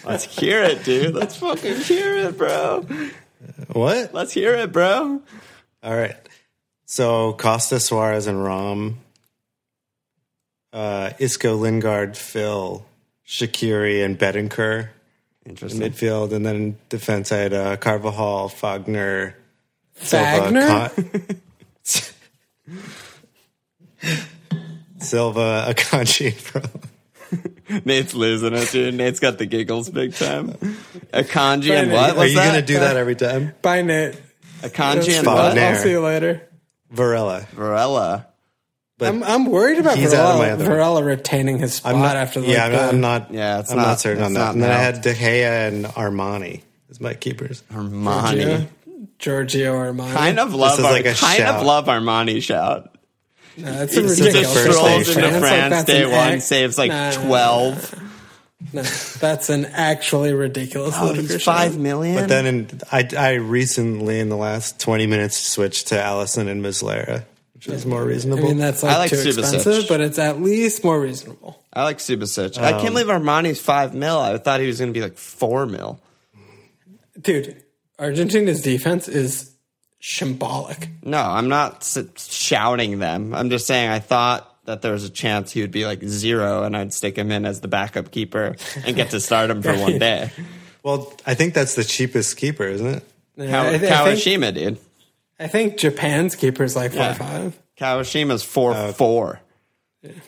let's 0.06 0.24
hear 0.24 0.64
it 0.64 0.84
dude 0.84 1.14
let's 1.16 1.38
fucking 1.38 1.78
hear 1.78 2.16
it 2.16 2.38
bro 2.38 2.86
what? 3.74 4.14
let's 4.14 4.32
hear 4.32 4.54
it 4.54 4.72
bro 4.72 5.22
All 5.86 5.96
right. 5.96 6.16
So 6.86 7.34
Costa, 7.34 7.80
Suarez, 7.80 8.26
and 8.26 8.44
Rom, 8.44 8.98
uh, 10.74 11.12
Isco, 11.20 11.56
Lingard, 11.56 12.18
Phil, 12.18 12.84
Shaqiri, 13.28 14.04
and 14.04 14.20
in 14.22 14.50
interesting 15.46 15.82
midfield, 15.82 16.34
and 16.34 16.44
then 16.44 16.56
in 16.56 16.78
defense 16.90 17.32
I 17.32 17.38
had 17.38 17.54
uh, 17.54 17.78
Carvajal, 17.78 18.50
Fagner, 18.50 19.36
Silva, 19.96 20.52
Fagner? 20.52 20.68
Con- 24.02 24.16
Silva, 25.00 25.68
Akanji, 25.70 26.52
bro. 26.52 26.62
Nate's 27.86 28.14
losing 28.14 28.54
it 28.54 28.70
dude 28.72 28.94
nate's 28.94 29.20
got 29.20 29.38
the 29.38 29.46
giggles 29.46 29.90
big 29.90 30.14
time 30.14 30.50
Akanji 31.14 31.72
and 31.72 31.92
what 31.92 32.18
Are 32.18 32.26
you 32.28 32.36
gonna 32.36 32.62
do 32.62 32.80
that 32.80 32.98
every 32.98 33.16
time? 33.16 33.54
Bye, 33.62 33.82
Nate. 33.82 34.16
a 34.64 34.70
kanji 34.70 35.16
and 35.16 35.26
fine. 35.26 35.36
what 35.36 35.46
Wagner. 35.56 35.62
I'll 35.62 35.76
see 35.76 35.90
you 35.92 36.02
later. 36.02 36.48
Varela. 36.92 37.42
Varela. 37.54 38.28
But 38.98 39.10
I'm, 39.10 39.24
I'm 39.24 39.46
worried 39.48 39.80
about 39.80 39.98
He's 39.98 40.14
out 40.14 40.36
of 40.36 40.38
my 40.38 40.46
Varela, 40.46 40.54
other- 40.54 40.66
Varela 40.66 41.04
retaining 41.04 41.58
his 41.60 41.74
spot 41.76 41.96
I'm 41.96 42.02
not 42.02 42.16
after 42.16 42.40
the, 42.40 42.48
yeah, 42.48 42.66
I'm 42.66 42.72
not, 42.72 42.94
I'm 42.94 43.02
not. 43.02 43.34
Yeah, 43.34 43.60
it's 43.60 43.72
I'm 43.72 43.78
not- 43.78 43.84
not, 43.88 44.00
certain 44.00 44.20
it's 44.24 44.28
on 44.28 44.34
not 44.34 44.40
that. 44.46 44.54
And 44.54 44.64
then 44.64 44.72
I 44.72 44.78
had 44.82 45.02
De 45.02 45.14
Gea 45.14 45.68
and 45.68 45.86
Armani 45.86 46.62
as 46.90 47.02
my 47.02 47.14
keepers. 47.14 47.62
Armani. 47.74 48.68
Giorgio 49.20 49.74
Armani. 49.76 50.14
Kind 50.14 50.40
of 50.40 50.54
love 50.54 50.80
is 50.80 50.86
Ar- 50.86 50.92
like 50.94 51.06
a 51.06 51.14
kind 51.14 51.44
of 51.44 51.66
love 51.66 51.86
Armani 51.88 52.42
shout. 52.42 52.95
No, 53.58 53.72
that's 53.72 53.96
a 53.98 54.04
It's 54.04 54.18
He 54.18 54.24
just 54.26 54.36
ridiculous. 54.36 54.54
the 54.54 54.66
just 54.66 54.66
first 54.66 54.80
station. 55.06 55.24
into 55.24 55.36
It's 55.38 55.42
like 55.42 55.50
France 55.52 55.72
that's 55.74 55.86
day 55.86 56.06
one, 56.06 56.14
act- 56.14 56.44
saves 56.44 56.78
like 56.78 56.90
Nah, 56.92 57.10
nah, 57.12 57.16
nah, 57.18 57.26
twelve. 57.28 58.02
No, 58.74 58.82
that's 58.82 59.50
an 59.50 59.66
actually 59.66 60.34
ridiculous. 60.34 60.96
Oh, 60.98 61.06
ludicrous 61.08 61.32
he's 61.34 61.44
five 61.44 61.78
million. 61.78 62.16
But 62.16 62.30
then 62.30 62.46
in, 62.46 62.82
I, 62.92 63.08
I 63.18 63.34
recently, 63.34 64.20
in 64.20 64.30
the 64.30 64.36
last 64.38 64.80
20 64.80 65.08
minutes, 65.08 65.38
switched 65.38 65.88
to 65.90 65.96
Alisson 65.96 66.48
and 66.48 66.64
Muslera, 66.66 67.24
which 67.54 67.68
is 67.68 67.86
more 67.86 68.02
I 68.02 68.06
reasonable. 68.06 68.44
mean, 68.44 68.58
that's 68.58 68.82
like, 68.82 68.94
I 68.96 68.98
like 68.98 69.10
too 69.12 69.18
Subasic. 69.18 69.40
expensive, 69.40 69.86
but 69.88 70.02
it's 70.02 70.18
at 70.18 70.42
least 70.42 70.84
more 70.84 71.00
reasonable. 71.00 71.62
I 71.72 71.84
like 71.84 72.00
Subasic. 72.00 72.58
I 72.58 72.72
Um, 72.74 72.82
can't 72.82 72.94
believe 72.94 73.08
Armani's 73.08 73.60
five 73.62 73.94
mil. 73.94 74.18
I 74.18 74.38
thought 74.40 74.60
he 74.62 74.68
was 74.68 74.80
going 74.80 74.92
to 74.92 74.98
be 74.98 75.04
like 75.04 75.18
four 75.18 75.66
mil. 75.66 76.00
Dude, 77.22 77.62
Argentina's 78.00 78.62
defense 78.62 79.08
is 79.08 79.52
symbolic. 80.08 80.90
No, 81.04 81.18
I'm 81.20 81.50
not 81.50 81.78
s- 81.78 81.98
shouting 82.30 83.00
them. 83.00 83.34
I'm 83.34 83.50
just 83.50 83.66
saying 83.66 83.90
I 83.90 84.00
thought 84.00 84.52
that 84.66 84.82
there 84.82 84.92
was 84.94 85.04
a 85.04 85.10
chance 85.10 85.52
he 85.52 85.62
would 85.62 85.72
be 85.72 85.86
like 85.86 86.04
zero, 86.04 86.64
and 86.64 86.76
I'd 86.78 86.94
stick 86.94 87.18
him 87.18 87.32
in 87.32 87.46
as 87.46 87.62
the 87.62 87.68
backup 87.68 88.12
keeper 88.12 88.56
and 88.86 88.96
get 88.96 89.12
to 89.12 89.20
start 89.20 89.50
him 89.50 89.62
for 89.62 89.74
one 89.78 89.98
day. 90.00 90.32
well, 90.84 91.12
I 91.26 91.34
think 91.34 91.54
that's 91.54 91.76
the 91.76 91.84
cheapest 91.84 92.38
keeper, 92.38 92.66
isn't 92.66 92.88
it? 92.88 93.04
Kaw- 93.38 93.44
I, 93.44 93.78
thi- 93.78 93.88
I 93.90 94.16
think, 94.16 94.20
Kawashima, 94.20 94.54
dude. 94.54 94.78
I 95.40 95.48
think 95.48 95.78
Japan's 95.78 96.36
keeper 96.36 96.64
is 96.64 96.76
like 96.76 96.92
four 96.92 97.02
Yeah. 97.02 97.14
five. 97.14 97.60
Kawashima's 97.78 98.44
four 98.44 98.74
Uh, 98.74 98.94
four. 98.94 99.42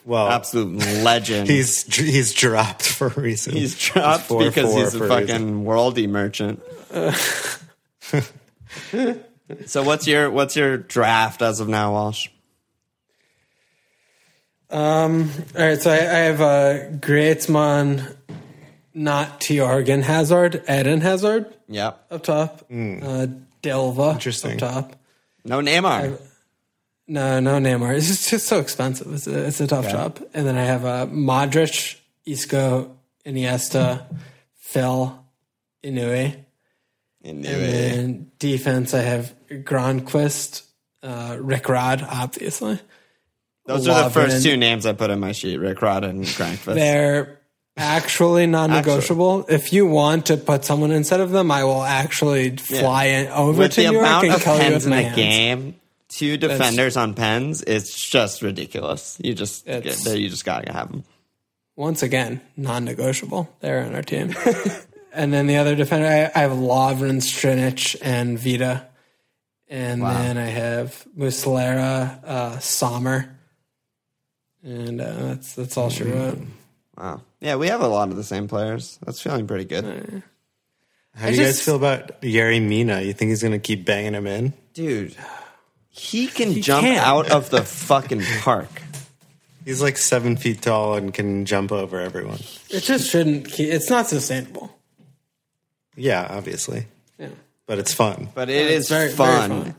Well, 0.04 0.28
Absolute 0.28 0.78
legend. 1.04 1.48
he's 1.48 1.82
he's 1.94 2.34
dropped 2.34 2.82
for 2.86 3.06
a 3.06 3.20
reason. 3.20 3.54
He's 3.54 3.78
dropped 3.78 4.24
four, 4.24 4.40
because 4.42 4.72
four 4.72 4.80
he's 4.80 4.94
a 4.94 4.98
for 4.98 5.04
a 5.04 5.08
fucking 5.08 5.26
reason. 5.26 5.64
worldy 5.64 6.08
merchant. 6.08 6.60
so 9.66 9.82
what's 9.82 10.06
your 10.06 10.30
what's 10.30 10.56
your 10.56 10.76
draft 10.78 11.42
as 11.42 11.60
of 11.60 11.68
now, 11.68 11.92
Walsh? 11.92 12.28
Um, 14.70 15.30
all 15.56 15.64
right, 15.66 15.80
so 15.80 15.90
I, 15.90 15.94
I 15.96 16.18
have 16.28 16.40
uh, 16.42 16.90
Griezmann, 16.98 18.16
not 18.92 19.40
Thorgan 19.40 20.02
Hazard, 20.02 20.62
Eden 20.68 21.00
Hazard 21.00 21.54
Yep. 21.68 22.06
up 22.10 22.22
top, 22.22 22.60
uh, 22.70 23.26
Delva 23.62 24.12
Interesting. 24.12 24.52
up 24.52 24.58
top. 24.58 24.96
No 25.44 25.60
Neymar. 25.60 26.20
No, 27.06 27.40
no 27.40 27.52
Neymar. 27.58 27.96
It's 27.96 28.08
just, 28.08 28.28
just 28.28 28.46
so 28.46 28.58
expensive. 28.60 29.12
It's 29.14 29.26
a, 29.26 29.46
it's 29.46 29.60
a 29.62 29.66
tough 29.66 29.88
job. 29.90 30.22
And 30.34 30.46
then 30.46 30.58
I 30.58 30.64
have 30.64 30.84
uh, 30.84 31.06
Modric, 31.06 31.98
Isco, 32.26 32.94
Iniesta, 33.24 34.04
Phil, 34.56 35.24
Inui. 35.82 36.44
In 37.22 37.44
And 37.44 37.44
then 37.44 38.30
defense, 38.38 38.94
I 38.94 39.00
have 39.00 39.34
Granqvist, 39.50 40.62
uh, 41.02 41.36
Rick 41.40 41.68
Rod, 41.68 42.06
obviously. 42.08 42.78
Those 43.66 43.86
are 43.88 44.04
the 44.04 44.10
first 44.10 44.42
two 44.42 44.56
names 44.56 44.86
I 44.86 44.92
put 44.92 45.10
on 45.10 45.20
my 45.20 45.32
sheet: 45.32 45.58
Rick 45.58 45.82
Rod 45.82 46.04
and 46.04 46.24
Crankfist. 46.24 46.74
They're 46.74 47.38
actually 47.76 48.46
non-negotiable. 48.46 49.46
If 49.48 49.72
you 49.72 49.86
want 49.86 50.26
to 50.26 50.36
put 50.36 50.64
someone 50.64 50.90
instead 50.90 51.20
of 51.20 51.30
them, 51.30 51.50
I 51.50 51.64
will 51.64 51.82
actually 51.82 52.56
fly 52.56 53.04
in 53.06 53.28
over 53.28 53.58
With 53.58 53.72
to 53.72 53.82
the 53.82 53.88
New 53.88 53.92
York 53.94 54.06
amount 54.06 54.24
and 54.24 54.34
of 54.34 54.42
kill 54.42 54.54
you 54.54 54.60
pens 54.60 54.74
with 54.74 54.84
in 54.84 54.90
the 54.90 55.02
hands. 55.02 55.16
game, 55.16 55.80
two 56.08 56.36
defenders 56.38 56.96
on 56.96 57.14
pens, 57.14 57.62
it's 57.66 58.08
just 58.08 58.40
ridiculous. 58.42 59.18
You 59.22 59.34
just 59.34 59.66
you 59.66 59.82
just 60.28 60.44
gotta 60.44 60.72
have 60.72 60.90
them. 60.90 61.04
once 61.76 62.02
again, 62.02 62.40
non-negotiable. 62.56 63.54
They're 63.60 63.84
on 63.84 63.94
our 63.94 64.02
team. 64.02 64.34
and 65.12 65.32
then 65.32 65.46
the 65.46 65.56
other 65.56 65.74
defender, 65.74 66.06
I, 66.06 66.30
I 66.38 66.42
have 66.42 66.52
Lovren, 66.52 67.20
Strinic, 67.20 67.96
and 68.02 68.38
Vida. 68.38 68.88
And 69.70 70.02
then 70.02 70.38
I 70.38 70.46
have 70.46 71.06
Muslera, 71.16 72.24
uh, 72.24 72.58
Sommer. 72.58 73.36
And 74.62 75.00
uh, 75.00 75.12
that's 75.12 75.54
that's 75.54 75.76
all 75.76 75.90
she 75.90 76.04
wrote. 76.04 76.38
Wow. 76.96 77.20
Yeah, 77.40 77.56
we 77.56 77.68
have 77.68 77.80
a 77.80 77.86
lot 77.86 78.08
of 78.08 78.16
the 78.16 78.24
same 78.24 78.48
players. 78.48 78.98
That's 79.04 79.20
feeling 79.20 79.46
pretty 79.46 79.66
good. 79.66 80.22
How 81.14 81.26
do 81.26 81.32
I 81.32 81.36
you 81.36 81.44
guys 81.44 81.62
feel 81.62 81.76
about 81.76 82.22
Yeri 82.24 82.60
Mina? 82.60 83.02
You 83.02 83.12
think 83.12 83.28
he's 83.28 83.42
going 83.42 83.52
to 83.52 83.58
keep 83.58 83.84
banging 83.84 84.14
him 84.14 84.26
in? 84.26 84.52
Dude, 84.72 85.16
he 85.88 86.28
can 86.28 86.60
jump 86.62 86.86
can. 86.86 86.96
out 86.98 87.30
of 87.30 87.50
the 87.50 87.62
fucking 87.62 88.22
park. 88.40 88.70
He's 89.64 89.82
like 89.82 89.98
seven 89.98 90.36
feet 90.36 90.62
tall 90.62 90.94
and 90.94 91.12
can 91.12 91.44
jump 91.44 91.72
over 91.72 92.00
everyone. 92.00 92.38
It 92.70 92.80
just 92.80 93.10
shouldn't. 93.10 93.60
It's 93.60 93.90
not 93.90 94.06
sustainable. 94.06 94.77
Yeah, 95.98 96.26
obviously, 96.30 96.86
Yeah. 97.18 97.28
but 97.66 97.78
it's 97.78 97.92
fun. 97.92 98.28
But 98.34 98.48
it's 98.48 98.70
is 98.84 98.88
very- 98.88 99.06
very 99.12 99.16
fun. 99.16 99.50
fun. 99.64 99.74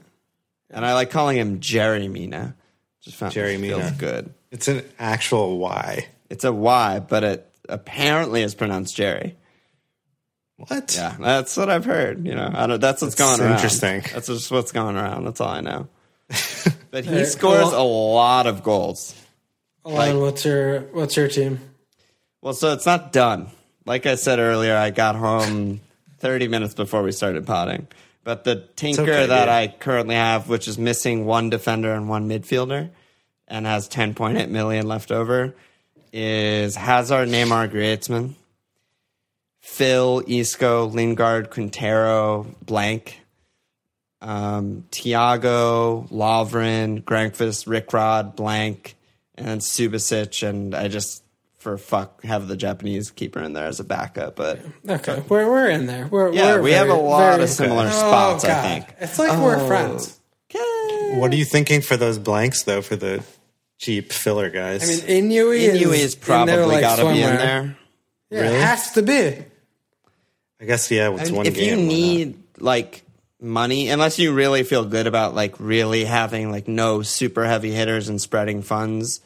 And 0.71 0.85
I 0.85 0.93
like 0.93 1.09
calling 1.09 1.37
him 1.37 1.59
Jerry 1.59 2.07
Mina. 2.07 2.55
Just 3.01 3.17
found 3.17 3.33
Jerry 3.33 3.55
it 3.55 3.61
feels 3.61 3.81
Mina. 3.83 3.95
good. 3.97 4.33
It's 4.51 4.67
an 4.67 4.83
actual 4.99 5.57
Y. 5.57 6.07
It's 6.29 6.43
a 6.43 6.51
Y, 6.53 6.99
but 6.99 7.23
it 7.23 7.51
apparently 7.67 8.43
is 8.43 8.53
pronounced 8.53 8.95
Jerry. 8.95 9.35
What? 10.57 10.93
Yeah, 10.95 11.15
that's 11.19 11.55
what 11.55 11.69
I've 11.69 11.85
heard. 11.85 12.25
You 12.27 12.35
know, 12.35 12.51
I 12.53 12.67
don't, 12.67 12.81
that's 12.81 13.01
what's 13.01 13.15
That's 13.15 13.37
going 13.37 13.41
around. 13.41 13.55
interesting. 13.55 14.01
That's 14.13 14.27
just 14.27 14.51
what's 14.51 14.71
going 14.73 14.97
around. 14.97 15.23
That's 15.25 15.39
all 15.41 15.47
I 15.49 15.61
know. 15.61 15.87
But 16.91 17.05
he 17.05 17.11
Hey, 17.11 17.25
scores 17.25 17.71
well- 17.71 17.81
a 17.81 17.85
lot 17.85 18.47
of 18.47 18.63
goals. 18.63 19.13
Alon, 19.85 20.19
what's 20.21 20.43
your 20.43 20.79
what's 20.91 21.15
your 21.15 21.27
team? 21.27 21.59
Well, 22.41 22.53
so 22.55 22.73
it's 22.73 22.85
not 22.87 23.11
done. 23.13 23.51
Like 23.85 24.07
I 24.07 24.15
said 24.15 24.39
earlier, 24.39 24.75
I 24.75 24.89
got 24.89 25.15
home 25.15 25.81
30 26.19 26.47
minutes 26.47 26.73
before 26.73 27.03
we 27.03 27.11
started 27.11 27.45
potting. 27.45 27.87
But 28.23 28.43
the 28.43 28.67
tinker 28.75 29.01
okay, 29.01 29.25
that 29.25 29.47
yeah. 29.47 29.55
I 29.55 29.67
currently 29.79 30.15
have, 30.15 30.49
which 30.49 30.67
is 30.67 30.77
missing 30.77 31.25
one 31.25 31.49
defender 31.49 31.93
and 31.93 32.09
one 32.09 32.29
midfielder, 32.29 32.89
and 33.47 33.65
has 33.65 33.89
10.8 33.89 34.49
million 34.49 34.87
left 34.87 35.11
over, 35.11 35.55
is 36.11 36.75
Hazard, 36.75 37.29
Neymar, 37.29 37.71
Griezmann, 37.71 38.35
Phil, 39.59 40.23
Isco, 40.27 40.85
Lingard, 40.85 41.49
Quintero, 41.49 42.45
blank, 42.65 43.21
um, 44.21 44.85
Thiago, 44.91 46.09
Lovren, 46.09 47.03
Granqvist, 47.03 47.67
Rickrod, 47.67 48.35
blank, 48.35 48.95
and 49.35 49.47
then 49.47 49.59
Subasic, 49.59 50.47
and 50.47 50.75
I 50.75 50.87
just 50.87 51.23
for 51.59 51.77
fuck 51.77 52.23
have 52.23 52.47
the 52.47 52.55
Japanese 52.57 53.11
keeper 53.11 53.41
in 53.41 53.53
there 53.53 53.67
as 53.67 53.79
a 53.79 53.83
backup. 53.83 54.35
But 54.35 54.59
Okay, 54.87 55.23
we're 55.29 55.47
we're 55.49 55.69
in 55.69 55.85
there. 55.85 56.07
We're 56.07 56.31
Yeah, 56.33 56.55
we're 56.55 56.61
we 56.63 56.71
have 56.71 56.89
a 56.89 56.93
lot 56.93 57.31
very- 57.33 57.43
of 57.43 57.49
similar 57.49 57.85
Oh, 57.87 57.89
spots, 57.91 58.45
I 58.45 58.61
think. 58.61 58.85
it's 58.99 59.19
like 59.19 59.37
we're 59.39 59.57
oh, 59.57 59.67
friends. 59.67 60.19
What 61.13 61.31
are 61.33 61.35
you 61.35 61.45
thinking 61.45 61.81
for 61.81 61.97
those 61.97 62.17
blanks 62.17 62.63
though? 62.63 62.81
For 62.81 62.95
the 62.95 63.23
cheap 63.77 64.11
filler 64.11 64.49
guys? 64.49 64.83
I 64.83 65.07
mean, 65.07 65.29
Inui, 65.31 65.69
Inui 65.69 65.93
is 65.93 65.99
is 65.99 66.15
probably 66.15 66.53
in 66.53 66.59
there 66.59 66.67
like 66.67 66.81
got 66.81 66.95
to 66.97 67.03
be 67.05 67.21
in 67.21 67.35
there. 67.35 67.77
Yeah, 68.31 68.39
Really? 68.41 68.55
it 68.55 68.61
has 68.61 68.91
to 68.91 69.01
be. 69.01 69.43
I 70.61 70.65
guess 70.65 70.89
yeah. 70.91 71.11
It's 71.13 71.21
I 71.21 71.25
mean, 71.25 71.35
one 71.35 71.45
if 71.45 71.55
game. 71.55 71.79
you 71.79 71.85
need 71.85 72.43
like 72.59 73.03
money, 73.41 73.89
unless 73.89 74.19
you 74.19 74.33
really 74.33 74.63
feel 74.63 74.85
good 74.85 75.07
about 75.07 75.33
like 75.33 75.55
really 75.59 76.03
having 76.05 76.51
like 76.51 76.67
no 76.67 77.01
super 77.01 77.45
heavy 77.45 77.71
hitters 77.71 78.09
and 78.09 78.19
spreading 78.21 78.61
funds, 78.61 79.21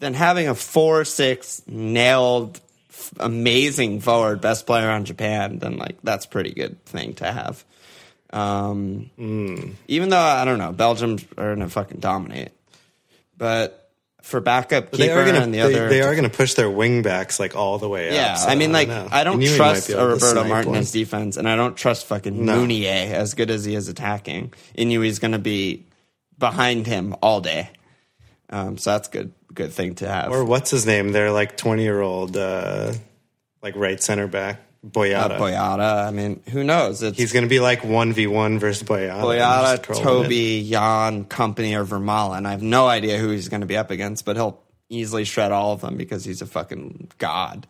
then 0.00 0.14
having 0.14 0.48
a 0.48 0.54
four 0.54 1.04
six 1.04 1.62
nailed 1.66 2.60
amazing 3.18 4.00
forward 4.00 4.40
best 4.40 4.66
player 4.66 4.88
on 4.90 5.04
Japan, 5.04 5.58
then 5.58 5.76
like 5.76 5.96
that's 6.02 6.26
pretty 6.26 6.52
good 6.52 6.82
thing 6.84 7.14
to 7.14 7.30
have. 7.30 7.64
Um, 8.30 9.10
Even 9.88 10.08
though 10.08 10.18
I 10.18 10.44
don't 10.44 10.58
know, 10.58 10.72
Belgium 10.72 11.18
are 11.38 11.54
gonna 11.54 11.68
fucking 11.68 12.00
dominate, 12.00 12.50
but 13.36 13.80
for 14.22 14.40
backup 14.40 14.90
keeper 14.90 14.96
they 14.96 15.10
are 15.10 15.24
gonna 15.26 15.40
and 15.40 15.52
the 15.52 15.58
they, 15.58 15.62
other 15.62 15.88
they 15.88 16.00
are 16.02 16.14
gonna 16.16 16.30
push 16.30 16.54
their 16.54 16.70
wing 16.70 17.02
backs 17.02 17.38
like 17.38 17.54
all 17.54 17.78
the 17.78 17.88
way 17.88 18.12
Yeah, 18.14 18.32
up. 18.32 18.38
so 18.38 18.48
I 18.48 18.54
mean, 18.54 18.72
like. 18.72 18.88
I 18.88 19.22
don't 19.22 19.38
Inui 19.38 19.50
might 19.50 19.56
trust 19.56 19.90
a 19.90 20.04
Roberto 20.04 20.44
Martinez 20.44 20.86
one. 20.94 21.00
defense, 21.00 21.36
and 21.36 21.48
I 21.48 21.54
don't 21.56 21.76
trust 21.76 22.06
fucking 22.06 22.44
No. 22.44 22.56
Meunier 22.60 23.14
as 23.14 23.34
good 23.34 23.50
as 23.50 23.64
he 23.64 23.74
is 23.74 23.88
attacking. 23.88 24.52
Going 24.76 25.32
to 25.32 25.38
be 25.38 25.84
behind 26.38 26.86
him 26.86 27.14
all 27.22 27.40
day, 27.40 27.70
um, 28.54 28.78
so 28.78 28.92
that's 28.92 29.08
good. 29.08 29.32
Good 29.52 29.72
thing 29.72 29.96
to 29.96 30.08
have. 30.08 30.30
Or 30.30 30.44
what's 30.44 30.70
his 30.70 30.86
name? 30.86 31.12
They're 31.12 31.32
like 31.32 31.56
twenty 31.56 31.82
year 31.82 32.00
old, 32.00 32.36
uh, 32.36 32.92
like 33.62 33.76
right 33.76 34.02
center 34.02 34.26
back 34.26 34.60
Boyata. 34.86 35.30
Uh, 35.32 35.38
Boyata. 35.40 36.06
I 36.06 36.10
mean, 36.10 36.42
who 36.50 36.62
knows? 36.62 37.02
It's 37.02 37.16
He's 37.16 37.32
gonna 37.32 37.46
be 37.46 37.60
like 37.60 37.84
one 37.84 38.12
v 38.12 38.26
one 38.26 38.58
versus 38.58 38.86
Boyata. 38.86 39.22
Boyata, 39.22 39.82
curl 39.82 39.98
it. 39.98 40.02
Toby, 40.02 40.68
Jan, 40.68 41.24
Kompany, 41.24 41.74
or 41.74 41.84
Vermaelen. 41.84 42.46
I 42.46 42.50
have 42.50 42.62
no 42.62 42.86
idea 42.86 43.18
who 43.18 43.30
he's 43.30 43.48
going 43.48 43.62
to 43.62 43.66
be 43.66 43.76
up 43.76 43.90
against, 43.90 44.24
but 44.24 44.36
he'll 44.36 44.60
easily 44.88 45.24
shred 45.24 45.52
all 45.52 45.72
of 45.72 45.80
them 45.80 45.96
because 45.96 46.24
he's 46.24 46.42
a 46.42 46.46
fucking 46.46 47.10
god. 47.18 47.66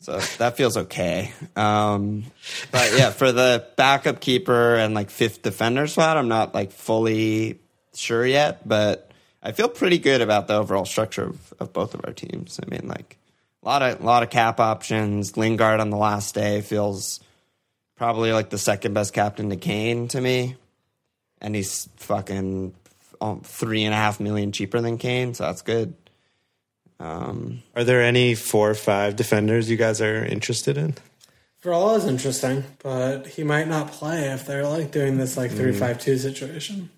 So 0.00 0.18
that 0.38 0.56
feels 0.56 0.76
okay. 0.76 1.32
Um, 1.56 2.24
but 2.70 2.92
yeah, 2.96 3.10
for 3.10 3.32
the 3.32 3.66
backup 3.76 4.20
keeper 4.20 4.76
and 4.76 4.94
like 4.94 5.10
fifth 5.10 5.42
defender 5.42 5.86
spot, 5.86 6.18
I'm 6.18 6.28
not 6.28 6.54
like 6.54 6.70
fully 6.70 7.60
sure 7.94 8.24
yet, 8.24 8.68
but 8.68 9.10
I 9.46 9.52
feel 9.52 9.68
pretty 9.68 9.98
good 9.98 10.22
about 10.22 10.48
the 10.48 10.54
overall 10.54 10.84
structure 10.84 11.26
of, 11.26 11.54
of 11.60 11.72
both 11.72 11.94
of 11.94 12.00
our 12.04 12.12
teams. 12.12 12.58
I 12.60 12.68
mean, 12.68 12.88
like 12.88 13.16
a 13.62 13.66
lot 13.66 13.80
of 13.80 14.02
lot 14.02 14.24
of 14.24 14.30
cap 14.30 14.58
options. 14.58 15.36
Lingard 15.36 15.78
on 15.78 15.90
the 15.90 15.96
last 15.96 16.34
day 16.34 16.62
feels 16.62 17.20
probably 17.94 18.32
like 18.32 18.50
the 18.50 18.58
second 18.58 18.92
best 18.92 19.14
captain 19.14 19.48
to 19.50 19.56
Kane 19.56 20.08
to 20.08 20.20
me, 20.20 20.56
and 21.40 21.54
he's 21.54 21.88
fucking 21.94 22.74
um, 23.20 23.40
three 23.42 23.84
and 23.84 23.94
a 23.94 23.96
half 23.96 24.18
million 24.18 24.50
cheaper 24.50 24.80
than 24.80 24.98
Kane, 24.98 25.32
so 25.32 25.44
that's 25.44 25.62
good. 25.62 25.94
Um, 26.98 27.62
Are 27.76 27.84
there 27.84 28.02
any 28.02 28.34
four 28.34 28.70
or 28.70 28.74
five 28.74 29.14
defenders 29.14 29.70
you 29.70 29.76
guys 29.76 30.00
are 30.00 30.24
interested 30.24 30.76
in? 30.76 30.94
Varela 31.60 31.94
is 31.94 32.04
interesting, 32.04 32.64
but 32.82 33.28
he 33.28 33.44
might 33.44 33.68
not 33.68 33.92
play 33.92 34.28
if 34.32 34.44
they're 34.44 34.66
like 34.66 34.90
doing 34.90 35.18
this 35.18 35.36
like 35.36 35.52
three 35.52 35.72
five 35.72 36.00
two 36.00 36.18
situation. 36.18 36.90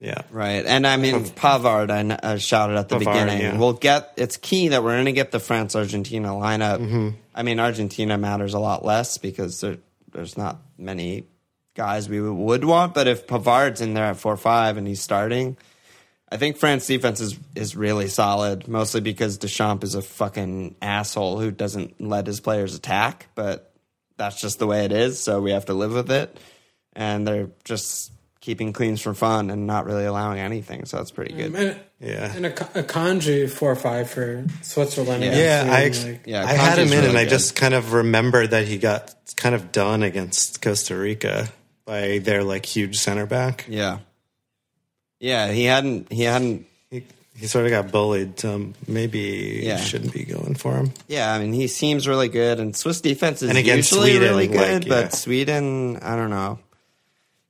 Yeah. 0.00 0.22
right, 0.30 0.66
and 0.66 0.86
I 0.86 0.96
mean 0.96 1.24
Pavard. 1.24 1.90
I, 1.90 2.32
I 2.34 2.36
shouted 2.36 2.76
at 2.76 2.88
the 2.88 2.96
Pavard, 2.96 3.12
beginning. 3.26 3.40
yeah. 3.40 3.58
We'll 3.58 3.72
get. 3.72 4.12
It's 4.16 4.36
key 4.36 4.68
that 4.68 4.82
we're 4.82 4.94
going 4.94 5.06
to 5.06 5.12
get 5.12 5.30
the 5.30 5.40
France 5.40 5.74
Argentina 5.74 6.28
lineup. 6.28 6.80
Mm-hmm. 6.80 7.08
I 7.34 7.42
mean, 7.42 7.58
Argentina 7.58 8.18
matters 8.18 8.54
a 8.54 8.58
lot 8.58 8.84
less 8.84 9.16
because 9.18 9.60
there, 9.60 9.78
there's 10.12 10.36
not 10.36 10.60
many 10.76 11.24
guys 11.74 12.08
we 12.08 12.20
would 12.20 12.64
want. 12.64 12.92
But 12.94 13.08
if 13.08 13.26
Pavard's 13.26 13.80
in 13.80 13.94
there 13.94 14.04
at 14.06 14.16
four 14.16 14.36
five 14.36 14.76
and 14.76 14.86
he's 14.86 15.00
starting, 15.00 15.56
I 16.30 16.36
think 16.36 16.56
France 16.58 16.86
defense 16.86 17.20
is 17.20 17.38
is 17.54 17.74
really 17.74 18.08
solid, 18.08 18.68
mostly 18.68 19.00
because 19.00 19.38
Deschamps 19.38 19.84
is 19.84 19.94
a 19.94 20.02
fucking 20.02 20.76
asshole 20.82 21.38
who 21.40 21.50
doesn't 21.50 22.00
let 22.00 22.26
his 22.26 22.40
players 22.40 22.74
attack, 22.74 23.28
but 23.34 23.72
that's 24.16 24.40
just 24.40 24.58
the 24.58 24.66
way 24.66 24.84
it 24.84 24.92
is, 24.92 25.20
so 25.20 25.40
we 25.40 25.52
have 25.52 25.66
to 25.66 25.74
live 25.74 25.92
with 25.92 26.10
it. 26.10 26.36
And 26.92 27.26
they're 27.26 27.50
just 27.64 28.12
keeping 28.44 28.74
cleans 28.74 29.00
for 29.00 29.14
fun 29.14 29.48
and 29.50 29.66
not 29.66 29.86
really 29.86 30.04
allowing 30.04 30.38
anything, 30.38 30.84
so 30.84 30.98
that's 30.98 31.10
pretty 31.10 31.32
good. 31.34 31.52
Mm, 31.54 31.58
and, 31.70 31.80
Yeah. 31.98 32.36
and 32.36 32.44
a, 32.44 32.50
Akanji 32.52 33.48
four 33.48 33.74
five 33.74 34.10
for 34.10 34.44
Switzerland. 34.60 35.24
Yeah. 35.24 35.64
Yeah, 35.64 35.72
I, 35.72 35.90
Sweden, 35.90 36.12
like- 36.12 36.26
Yeah, 36.26 36.44
I 36.44 36.52
had 36.52 36.78
him 36.78 36.88
Kanji's 36.88 36.92
in, 36.92 36.98
really 36.98 37.08
and 37.10 37.18
I 37.18 37.24
just 37.24 37.56
kind 37.56 37.72
of 37.72 37.94
remembered 37.94 38.50
that 38.50 38.66
he 38.66 38.76
got 38.76 39.14
kind 39.36 39.54
of 39.54 39.72
done 39.72 40.02
against 40.02 40.60
Costa 40.60 40.94
Rica 40.94 41.48
by 41.86 42.18
their 42.18 42.44
like 42.44 42.66
huge 42.66 42.98
center 42.98 43.24
back. 43.24 43.64
Yeah. 43.66 43.98
Yeah, 45.20 45.50
he 45.50 45.64
hadn't 45.64 46.12
he 46.12 46.24
hadn't 46.24 46.66
He, 46.90 47.04
he 47.36 47.46
sort 47.46 47.64
of 47.64 47.70
got 47.70 47.90
bullied. 47.90 48.38
So 48.38 48.72
maybe 48.86 49.60
Yeah. 49.64 49.78
shouldn't 49.78 50.12
be 50.12 50.24
going 50.24 50.54
for 50.54 50.74
him. 50.76 50.92
yeah, 51.08 51.32
I 51.32 51.38
mean 51.38 51.54
he 51.54 51.66
seems 51.66 52.06
really 52.06 52.28
good 52.28 52.60
and 52.60 52.76
Swiss 52.76 53.00
defense 53.00 53.40
is 53.42 53.48
And 53.48 53.56
against 53.58 53.90
usually 53.90 54.10
Sweden, 54.12 54.28
really 54.28 54.46
good, 54.48 54.84
like, 54.84 54.86
yeah. 54.86 54.88
but 55.02 55.14
Sweden, 55.14 55.96
I 56.02 56.14
don't 56.16 56.30
know. 56.30 56.58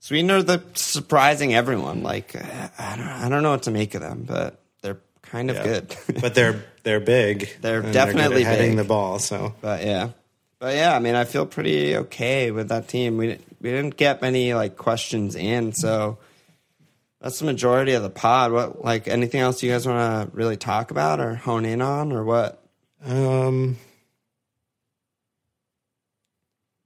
Sweden 0.05 0.31
are 0.33 0.43
the 0.43 0.63
surprising 0.75 1.55
everyone. 1.55 2.03
Like 2.03 2.37
I 2.37 2.95
don't 2.95 3.09
I 3.09 3.27
don't 3.31 3.43
know 3.43 3.53
what 3.53 3.63
to 3.63 3.71
make 3.71 3.95
of 3.95 4.03
them, 4.03 4.25
but 4.29 4.61
they're 4.83 4.99
kind 5.23 5.49
of 5.49 5.57
Yeah. 5.57 5.63
good. 5.63 5.97
but 6.21 6.35
they're 6.35 6.63
they're 6.83 7.01
big. 7.01 7.49
They're 7.63 7.81
definitely 7.81 8.43
at 8.45 8.49
heading 8.49 8.73
big. 8.73 8.77
the 8.77 8.85
ball. 8.85 9.19
So 9.19 9.55
But 9.63 9.83
yeah, 9.83 10.11
but 10.59 10.75
yeah, 10.75 10.95
I 10.95 10.99
mean, 10.99 11.15
I 11.15 11.25
feel 11.25 11.47
pretty 11.47 11.97
okay 11.97 12.51
with 12.51 12.69
that 12.69 12.87
team. 12.87 13.17
We 13.17 13.39
we 13.63 13.71
didn't 13.71 13.97
get 13.97 14.21
many 14.21 14.53
like 14.53 14.77
questions 14.77 15.37
in, 15.37 15.73
so 15.73 16.19
that's 17.23 17.39
the 17.39 17.47
majority 17.47 17.95
of 17.95 18.03
the 18.03 18.11
pod. 18.11 18.53
What 18.53 18.85
like 18.85 19.09
anything 19.09 19.41
else 19.41 19.63
you 19.63 19.71
guys 19.73 19.87
want 19.87 20.31
to 20.31 20.37
really 20.37 20.59
talk 20.59 20.91
about 20.91 21.19
or 21.19 21.35
hone 21.35 21.65
in 21.65 21.81
on 21.81 22.13
or 22.13 22.25
what? 22.25 22.61
um, 23.07 23.79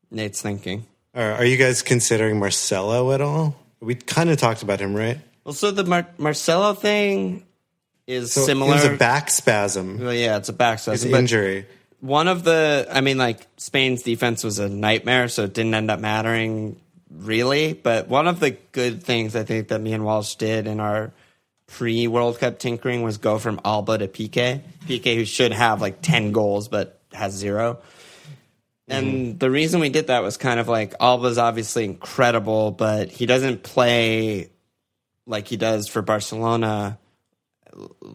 Nate's 0.08 0.40
thinking. 0.40 0.86
Are, 1.14 1.32
are 1.32 1.44
you 1.44 1.56
guys 1.56 1.82
considering 1.82 2.38
Marcelo 2.38 3.12
at 3.12 3.20
all? 3.20 3.56
We 3.80 3.94
kind 3.94 4.30
of 4.30 4.38
talked 4.38 4.62
about 4.62 4.80
him, 4.80 4.94
right? 4.94 5.18
Well, 5.44 5.54
so 5.54 5.70
the 5.70 5.84
Mar- 5.84 6.08
Marcelo 6.18 6.74
thing, 6.74 7.44
is 8.08 8.32
So 8.32 8.40
similar. 8.40 8.72
It 8.72 8.74
was 8.74 8.84
a 8.86 8.96
back 8.96 9.30
spasm. 9.30 9.98
Well, 10.00 10.14
yeah, 10.14 10.38
it's 10.38 10.48
a 10.48 10.52
back 10.52 10.78
spasm. 10.80 10.94
It's 10.94 11.04
an 11.04 11.14
injury. 11.14 11.66
one 12.00 12.26
of 12.26 12.42
the, 12.42 12.88
I 12.90 13.02
mean, 13.02 13.18
like 13.18 13.46
Spain's 13.58 14.02
defense 14.02 14.42
was 14.42 14.58
a 14.58 14.68
nightmare, 14.68 15.28
so 15.28 15.44
it 15.44 15.52
didn't 15.54 15.74
end 15.74 15.90
up 15.90 16.00
mattering 16.00 16.80
really. 17.10 17.74
But 17.74 18.08
one 18.08 18.26
of 18.26 18.40
the 18.40 18.52
good 18.72 19.02
things 19.02 19.36
I 19.36 19.44
think 19.44 19.68
that 19.68 19.80
me 19.80 19.92
and 19.92 20.04
Walsh 20.04 20.34
did 20.36 20.66
in 20.66 20.80
our 20.80 21.12
pre 21.66 22.08
World 22.08 22.38
Cup 22.38 22.58
tinkering 22.58 23.02
was 23.02 23.18
go 23.18 23.38
from 23.38 23.60
Alba 23.64 23.98
to 23.98 24.08
Pique. 24.08 24.62
Pique, 24.86 25.04
who 25.04 25.24
should 25.26 25.52
have 25.52 25.80
like 25.82 26.00
10 26.00 26.32
goals 26.32 26.68
but 26.68 26.98
has 27.12 27.34
zero. 27.34 27.78
And 28.88 29.06
mm-hmm. 29.06 29.38
the 29.38 29.50
reason 29.50 29.80
we 29.80 29.90
did 29.90 30.06
that 30.06 30.22
was 30.22 30.36
kind 30.36 30.58
of 30.58 30.66
like 30.66 30.94
Alba's 30.98 31.38
obviously 31.38 31.84
incredible, 31.84 32.70
but 32.70 33.10
he 33.10 33.26
doesn't 33.26 33.62
play 33.62 34.50
like 35.26 35.46
he 35.46 35.56
does 35.56 35.88
for 35.88 36.00
Barcelona. 36.00 36.98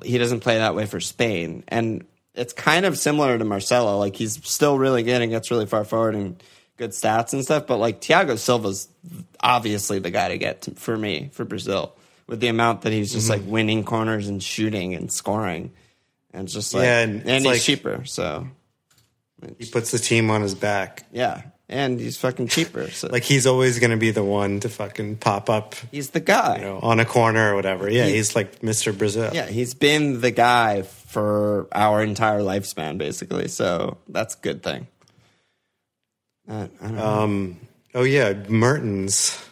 He 0.03 0.17
doesn't 0.17 0.39
play 0.39 0.57
that 0.57 0.74
way 0.76 0.88
for 0.88 0.99
Spain. 0.99 1.63
And 1.67 2.05
it's 2.34 2.53
kind 2.53 2.86
of 2.86 2.97
similar 2.97 3.38
to 3.38 3.45
Marcelo. 3.45 3.99
Like 3.99 4.15
he's 4.15 4.43
still 4.47 4.78
really 4.80 5.03
good 5.03 5.21
and 5.21 5.30
gets 5.30 5.51
really 5.51 5.67
far 5.67 5.86
forward 5.86 6.15
and 6.15 6.41
good 6.78 6.89
stats 6.89 7.34
and 7.34 7.43
stuff. 7.43 7.67
But 7.67 7.78
like 7.78 8.01
Thiago 8.01 8.38
Silva's 8.38 8.89
obviously 9.39 9.99
the 9.99 10.09
guy 10.09 10.30
to 10.30 10.39
get 10.39 10.63
to, 10.63 10.71
for 10.71 10.97
me 10.97 11.30
for 11.34 11.45
Brazil 11.45 11.95
with 12.26 12.39
the 12.39 12.47
amount 12.47 12.82
that 12.82 12.93
he's 12.93 13.13
just 13.13 13.30
mm-hmm. 13.30 13.43
like 13.43 13.51
winning 13.51 13.84
corners 13.84 14.28
and 14.28 14.41
shooting 14.41 14.95
and 14.95 15.11
scoring. 15.11 15.71
And 16.34 16.45
it's 16.45 16.53
just 16.53 16.74
like, 16.74 16.84
Yeah, 16.84 17.01
and, 17.01 17.21
and 17.21 17.30
it's 17.30 17.38
he's 17.38 17.45
like- 17.45 17.61
cheaper. 17.61 18.05
So 18.05 18.47
He 19.59 19.65
puts 19.65 19.91
the 19.91 19.99
team 19.99 20.29
on 20.29 20.41
his 20.41 20.55
back. 20.55 21.03
yeah. 21.11 21.41
And 21.69 21.99
he's 21.99 22.17
fucking 22.17 22.49
cheaper. 22.49 22.91
So 22.91 23.07
Like 23.07 23.23
he's 23.23 23.47
always 23.47 23.79
going 23.79 23.91
to 23.91 23.97
be 23.97 24.11
the 24.11 24.23
one 24.23 24.59
to 24.59 24.69
fucking 24.69 25.15
pop 25.15 25.49
up, 25.49 25.73
he's 25.91 26.09
the 26.11 26.19
guy. 26.19 26.57
you 26.57 26.63
know, 26.65 26.79
on 26.79 26.99
a 26.99 27.05
corner 27.05 27.53
or 27.53 27.55
whatever. 27.55 27.89
Yeah, 27.89 28.05
he's 28.05 28.35
like 28.35 28.59
Mr. 28.59 28.95
Brazil. 28.95 29.31
Yeah, 29.33 29.47
he's 29.47 29.73
been 29.73 30.21
the 30.21 30.29
guy 30.29 30.83
for 30.83 31.67
our 31.71 32.03
entire 32.03 32.41
lifespan, 32.41 32.97
basically. 32.99 33.47
So 33.47 33.97
that's 34.07 34.35
a 34.35 34.39
good 34.39 34.61
thing. 34.61 34.87
Uh, 36.47 36.67
I 36.81 36.83
don't 36.85 36.95
know. 36.95 37.05
Um, 37.05 37.59
oh 37.95 38.03
yeah, 38.03 38.33
Mertens. 38.49 39.43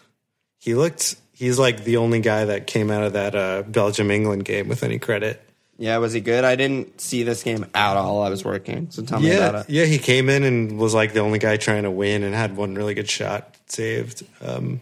He 0.59 0.75
looked. 0.75 1.15
He's 1.31 1.57
like 1.57 1.85
the 1.85 1.97
only 1.97 2.19
guy 2.19 2.45
that 2.45 2.67
came 2.67 2.91
out 2.91 3.03
of 3.03 3.13
that 3.13 3.33
uh, 3.35 3.63
Belgium 3.63 4.11
England 4.11 4.45
game 4.45 4.67
with 4.67 4.83
any 4.83 4.99
credit. 4.99 5.41
Yeah, 5.81 5.97
was 5.97 6.13
he 6.13 6.21
good? 6.21 6.43
I 6.43 6.55
didn't 6.55 7.01
see 7.01 7.23
this 7.23 7.41
game 7.41 7.65
at 7.73 7.97
all. 7.97 8.21
I 8.21 8.29
was 8.29 8.45
working, 8.45 8.91
so 8.91 9.01
tell 9.01 9.19
me 9.19 9.29
Yeah, 9.29 9.47
about 9.49 9.67
it. 9.67 9.73
yeah. 9.73 9.85
He 9.85 9.97
came 9.97 10.29
in 10.29 10.43
and 10.43 10.77
was 10.77 10.93
like 10.93 11.13
the 11.13 11.21
only 11.21 11.39
guy 11.39 11.57
trying 11.57 11.83
to 11.83 11.91
win 11.91 12.21
and 12.23 12.35
had 12.35 12.55
one 12.55 12.75
really 12.75 12.93
good 12.93 13.09
shot 13.09 13.55
saved. 13.65 14.23
Um, 14.41 14.79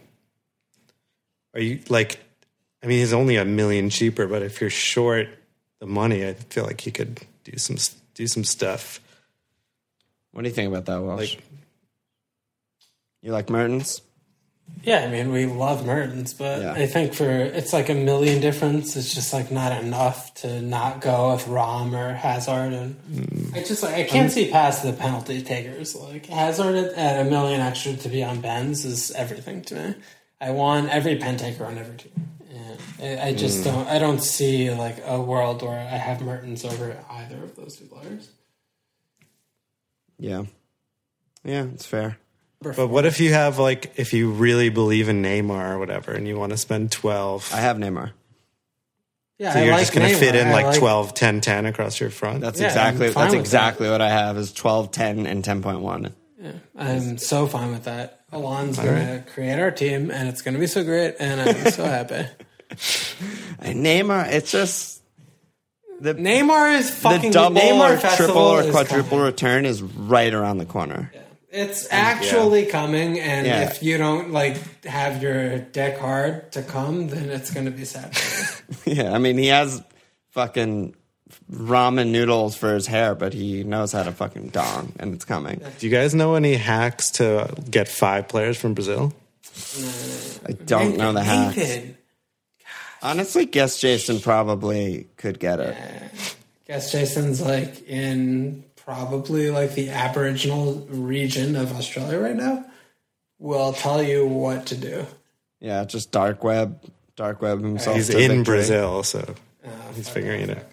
are 1.54 1.60
you 1.60 1.80
like? 1.88 2.20
I 2.82 2.86
mean, 2.86 2.98
he's 2.98 3.12
only 3.14 3.36
a 3.36 3.44
million 3.44 3.88
cheaper, 3.90 4.26
but 4.26 4.42
if 4.42 4.60
you're 4.60 4.68
short 4.70 5.28
the 5.80 5.86
money, 5.86 6.26
I 6.26 6.34
feel 6.34 6.64
like 6.64 6.80
he 6.82 6.90
could 6.90 7.18
do 7.44 7.56
some 7.56 7.76
do 8.14 8.26
some 8.26 8.44
stuff. 8.44 9.00
What 10.32 10.42
do 10.42 10.48
you 10.48 10.54
think 10.54 10.68
about 10.68 10.84
that, 10.86 11.00
Walsh? 11.02 11.34
Like- 11.36 11.44
you 13.22 13.32
like 13.32 13.50
Mertens? 13.50 14.00
Yeah, 14.82 15.00
I 15.00 15.08
mean, 15.08 15.30
we 15.30 15.44
love 15.44 15.84
Mertens, 15.84 16.32
but 16.32 16.62
Yeah. 16.62 16.72
I 16.72 16.86
think 16.86 17.12
for 17.12 17.28
it's 17.30 17.72
like 17.74 17.90
a 17.90 17.94
million 17.94 18.40
difference. 18.40 18.96
It's 18.96 19.12
just 19.14 19.32
like 19.34 19.50
not 19.50 19.82
enough 19.82 20.32
to 20.36 20.62
not 20.62 21.02
go 21.02 21.32
with 21.32 21.46
Rom 21.48 21.94
or 21.94 22.14
Hazard, 22.14 22.72
and 22.72 22.96
Mm. 23.12 23.54
I 23.56 23.62
just 23.62 23.82
like 23.82 23.94
I 23.94 24.04
can't 24.04 24.32
see 24.32 24.50
past 24.50 24.82
the 24.82 24.94
penalty 24.94 25.42
takers. 25.42 25.94
Like 25.94 26.24
Hazard 26.26 26.76
at, 26.76 26.94
at 26.94 27.26
a 27.26 27.28
million 27.30 27.60
extra 27.60 27.92
to 27.94 28.08
be 28.08 28.24
on 28.24 28.40
Ben's 28.40 28.86
is 28.86 29.10
everything 29.10 29.60
to 29.64 29.74
me. 29.74 29.94
I 30.40 30.52
want 30.52 30.88
every 30.88 31.16
pen 31.16 31.36
taker 31.36 31.66
on 31.66 31.76
every 31.76 31.98
team. 31.98 32.28
And 32.50 32.78
I, 33.20 33.28
I 33.28 33.32
Mm. 33.34 33.38
just 33.38 33.62
don't. 33.62 33.86
I 33.86 33.98
don't 33.98 34.20
see 34.22 34.70
like 34.70 35.02
a 35.04 35.20
world 35.20 35.60
where 35.62 35.78
I 35.78 35.98
have 35.98 36.22
Mertens 36.22 36.64
over 36.64 36.96
either 37.10 37.44
of 37.44 37.54
those 37.54 37.76
two 37.76 37.84
players. 37.84 38.30
Yeah, 40.18 40.44
yeah, 41.44 41.64
it's 41.74 41.84
fair. 41.86 42.16
But 42.62 42.88
what 42.88 43.06
if 43.06 43.20
you 43.20 43.32
have 43.32 43.58
like 43.58 43.92
if 43.96 44.12
you 44.12 44.30
really 44.30 44.68
believe 44.68 45.08
in 45.08 45.22
Neymar 45.22 45.70
or 45.72 45.78
whatever, 45.78 46.12
and 46.12 46.28
you 46.28 46.38
want 46.38 46.52
to 46.52 46.58
spend 46.58 46.92
twelve? 46.92 47.50
I 47.54 47.60
have 47.60 47.78
Neymar. 47.78 48.12
Yeah, 49.38 49.54
So 49.54 49.58
I 49.60 49.62
you're 49.62 49.72
like 49.72 49.80
just 49.80 49.94
going 49.94 50.06
to 50.10 50.14
fit 50.18 50.34
in 50.34 50.48
I 50.48 50.52
like 50.52 50.78
12, 50.78 51.14
10, 51.14 51.40
10 51.40 51.64
across 51.64 51.98
your 51.98 52.10
front. 52.10 52.42
That's 52.42 52.60
Yeah, 52.60 52.66
exactly 52.66 53.06
I'm 53.06 53.12
fine 53.14 53.22
that's 53.24 53.32
with 53.36 53.40
exactly 53.40 53.88
what 53.88 54.02
I 54.02 54.10
have 54.10 54.36
is 54.36 54.52
12, 54.52 54.90
10, 54.90 55.26
and 55.26 55.42
ten 55.42 55.62
point 55.62 55.80
one. 55.80 56.14
Yeah, 56.38 56.52
I'm 56.76 57.16
so 57.16 57.46
fine 57.46 57.70
with 57.72 57.84
that. 57.84 58.20
Alon's 58.32 58.76
gonna 58.76 59.24
create 59.32 59.58
our 59.58 59.70
team, 59.70 60.10
and 60.10 60.28
it's 60.28 60.42
gonna 60.42 60.58
be 60.58 60.66
so 60.66 60.84
great, 60.84 61.14
and 61.18 61.40
I'm 61.40 61.70
so 61.72 61.84
happy. 61.96 62.26
And 63.60 63.84
Neymar, 63.84 64.30
it's 64.30 64.52
just 64.52 65.02
the 66.00 66.14
Neymar 66.14 66.78
is 66.78 66.90
fucking 66.90 67.30
the 67.30 67.34
double 67.34 67.60
Neymar 67.62 67.94
or 67.94 67.96
Festival 67.96 68.26
triple 68.26 68.42
or 68.42 68.62
is 68.62 68.70
quadruple 68.70 69.08
coming. 69.10 69.24
return 69.24 69.64
is 69.64 69.82
right 69.82 70.32
around 70.34 70.58
the 70.58 70.66
corner. 70.66 71.10
It's 71.52 71.88
actually 71.90 72.66
coming, 72.66 73.18
and 73.18 73.46
Yeah. 73.46 73.62
if 73.70 73.82
you 73.82 73.98
don't 73.98 74.30
like 74.30 74.84
have 74.84 75.20
your 75.22 75.58
deck 75.58 75.98
hard 75.98 76.52
to 76.52 76.62
come, 76.62 77.08
then 77.08 77.28
it's 77.30 77.50
gonna 77.50 77.70
be 77.72 77.84
sad. 77.84 78.16
Yeah, 78.86 79.12
I 79.12 79.18
mean 79.18 79.36
he 79.36 79.48
has 79.48 79.82
fucking 80.30 80.94
ramen 81.52 82.10
noodles 82.10 82.56
for 82.56 82.72
his 82.74 82.86
hair, 82.86 83.14
but 83.16 83.32
he 83.34 83.64
knows 83.64 83.92
how 83.92 84.04
to 84.04 84.12
fucking 84.12 84.48
dong, 84.48 84.92
and 85.00 85.12
it's 85.14 85.24
coming. 85.24 85.60
Do 85.78 85.86
you 85.86 85.92
guys 85.92 86.14
know 86.14 86.34
any 86.36 86.54
hacks 86.54 87.10
to 87.12 87.52
get 87.68 87.88
five 87.88 88.28
players 88.28 88.56
from 88.56 88.74
Brazil? 88.74 89.12
I 90.46 90.52
don't 90.52 90.96
know 90.96 91.12
the 91.12 91.22
hacks. 91.22 91.80
Honestly, 93.02 93.46
guess 93.46 93.80
Jason 93.80 94.20
probably 94.20 95.06
could 95.16 95.38
get 95.40 95.58
it. 95.60 95.76
guess 96.66 96.92
Jason's 96.92 97.40
like 97.40 97.86
in 97.88 98.62
probably 98.90 99.50
like 99.50 99.74
the 99.74 99.88
Aboriginal 99.90 100.74
region 100.90 101.54
of 101.54 101.72
Australia 101.76 102.18
right 102.18 102.34
now. 102.34 102.64
Will 103.38 103.72
tell 103.72 104.02
you 104.02 104.26
what 104.26 104.66
to 104.66 104.76
do. 104.76 105.06
Yeah, 105.60 105.84
just 105.84 106.10
dark 106.10 106.42
web, 106.42 106.82
dark 107.14 107.40
web 107.40 107.62
himself. 107.62 107.96
He's 107.96 108.10
in 108.10 108.38
victory. 108.38 108.42
Brazil, 108.42 109.02
so 109.04 109.34
uh, 109.64 109.92
he's 109.94 110.08
figuring 110.08 110.42
it 110.42 110.58
out. 110.58 110.64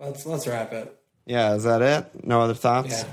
Let's 0.00 0.24
let's 0.24 0.46
wrap 0.46 0.72
it. 0.72 0.96
Yeah, 1.26 1.54
is 1.54 1.64
that 1.64 1.82
it? 1.82 2.24
No 2.24 2.40
other 2.40 2.54
thoughts? 2.54 3.04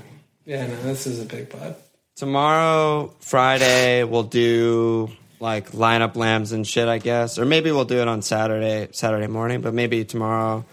Yeah, 0.46 0.64
yeah. 0.64 0.66
No, 0.68 0.82
this 0.84 1.06
is 1.08 1.20
a 1.20 1.26
big 1.26 1.50
pod. 1.50 1.74
Tomorrow, 2.14 3.14
Friday, 3.18 4.04
we'll 4.04 4.22
do 4.22 5.10
like 5.40 5.72
lineup 5.72 6.14
lambs 6.14 6.52
and 6.52 6.66
shit, 6.66 6.88
I 6.88 6.98
guess, 6.98 7.38
or 7.38 7.44
maybe 7.44 7.72
we'll 7.72 7.84
do 7.84 7.98
it 7.98 8.08
on 8.08 8.22
Saturday, 8.22 8.88
Saturday 8.92 9.26
morning, 9.26 9.60
but 9.60 9.74
maybe 9.74 10.04
tomorrow, 10.04 10.64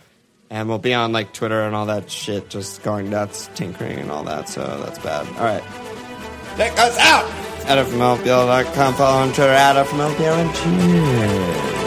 and 0.54 0.70
we'll 0.70 0.78
be 0.78 0.94
on 0.94 1.12
like 1.12 1.34
Twitter 1.34 1.64
and 1.64 1.76
all 1.76 1.88
that 1.88 2.12
shit, 2.12 2.48
just 2.50 2.84
going 2.84 3.10
nuts, 3.10 3.50
tinkering 3.56 3.98
and 3.98 4.12
all 4.12 4.24
that. 4.24 4.48
So 4.48 4.62
that's 4.62 5.00
bad. 5.00 5.28
All 5.36 5.44
right, 5.44 5.64
check 6.58 6.78
us 6.78 6.98
out 7.00 7.26
at 7.66 7.84
FMLPL.com. 7.88 8.94
Follow 8.94 9.18
on 9.18 9.34
Twitter 9.34 9.50
at 9.52 9.84
FMLPL 9.88 10.46
and 10.46 11.74
cheers. 11.74 11.83